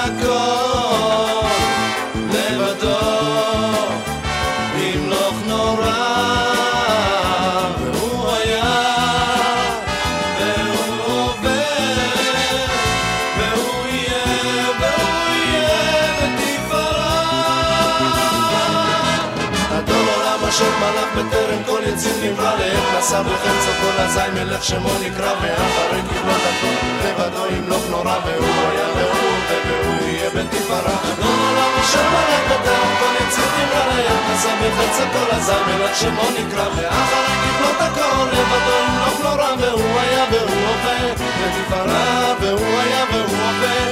[21.99, 27.83] יציר נברא לעת נשא בחפצו כל אזי מלך שמו נקרא ואחרי כבלות הכל לבדו ימלוך
[27.89, 33.85] נורא והוא היה והוא והוא יהיה בתפארה אדון עולם אשר מלך בטרם כל יציר נברא
[33.87, 39.99] לעת נשא בחפצו כל אזי מלך שמו נקרא ואחרי כבלות הכל לבדו ימלוך נורא והוא
[39.99, 41.13] היה והוא הווה.
[41.15, 43.89] בתפארה והוא היה והוא הווה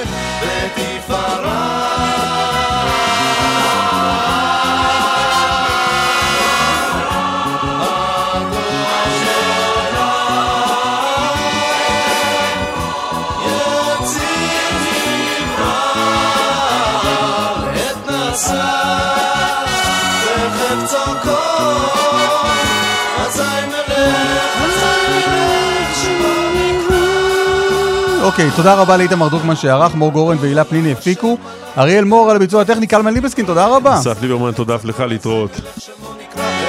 [28.27, 31.37] אוקיי, תודה רבה לאיתמר דרוקמן שערך, מור גורן והילה פניני הפיקו.
[31.77, 33.93] אריאל מור על הביצוע הטכני, קלמן ליבסקין, תודה רבה.
[33.99, 35.51] אסף ליברמן, תודה אף לך להתראות.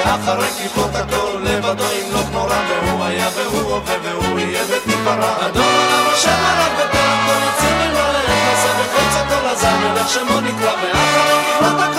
[0.05, 6.13] ואחרי כיפות הכל לבדו ימלוך נורא והוא היה והוא הווה והוא יהיה בתפארה אדון עולם
[6.13, 11.43] אשר מלך בטרם כל יציר נברא לעת נשא בחפץ הכל אז המלך שמו נקרא ואחרי
[11.45, 11.98] כיפות הכל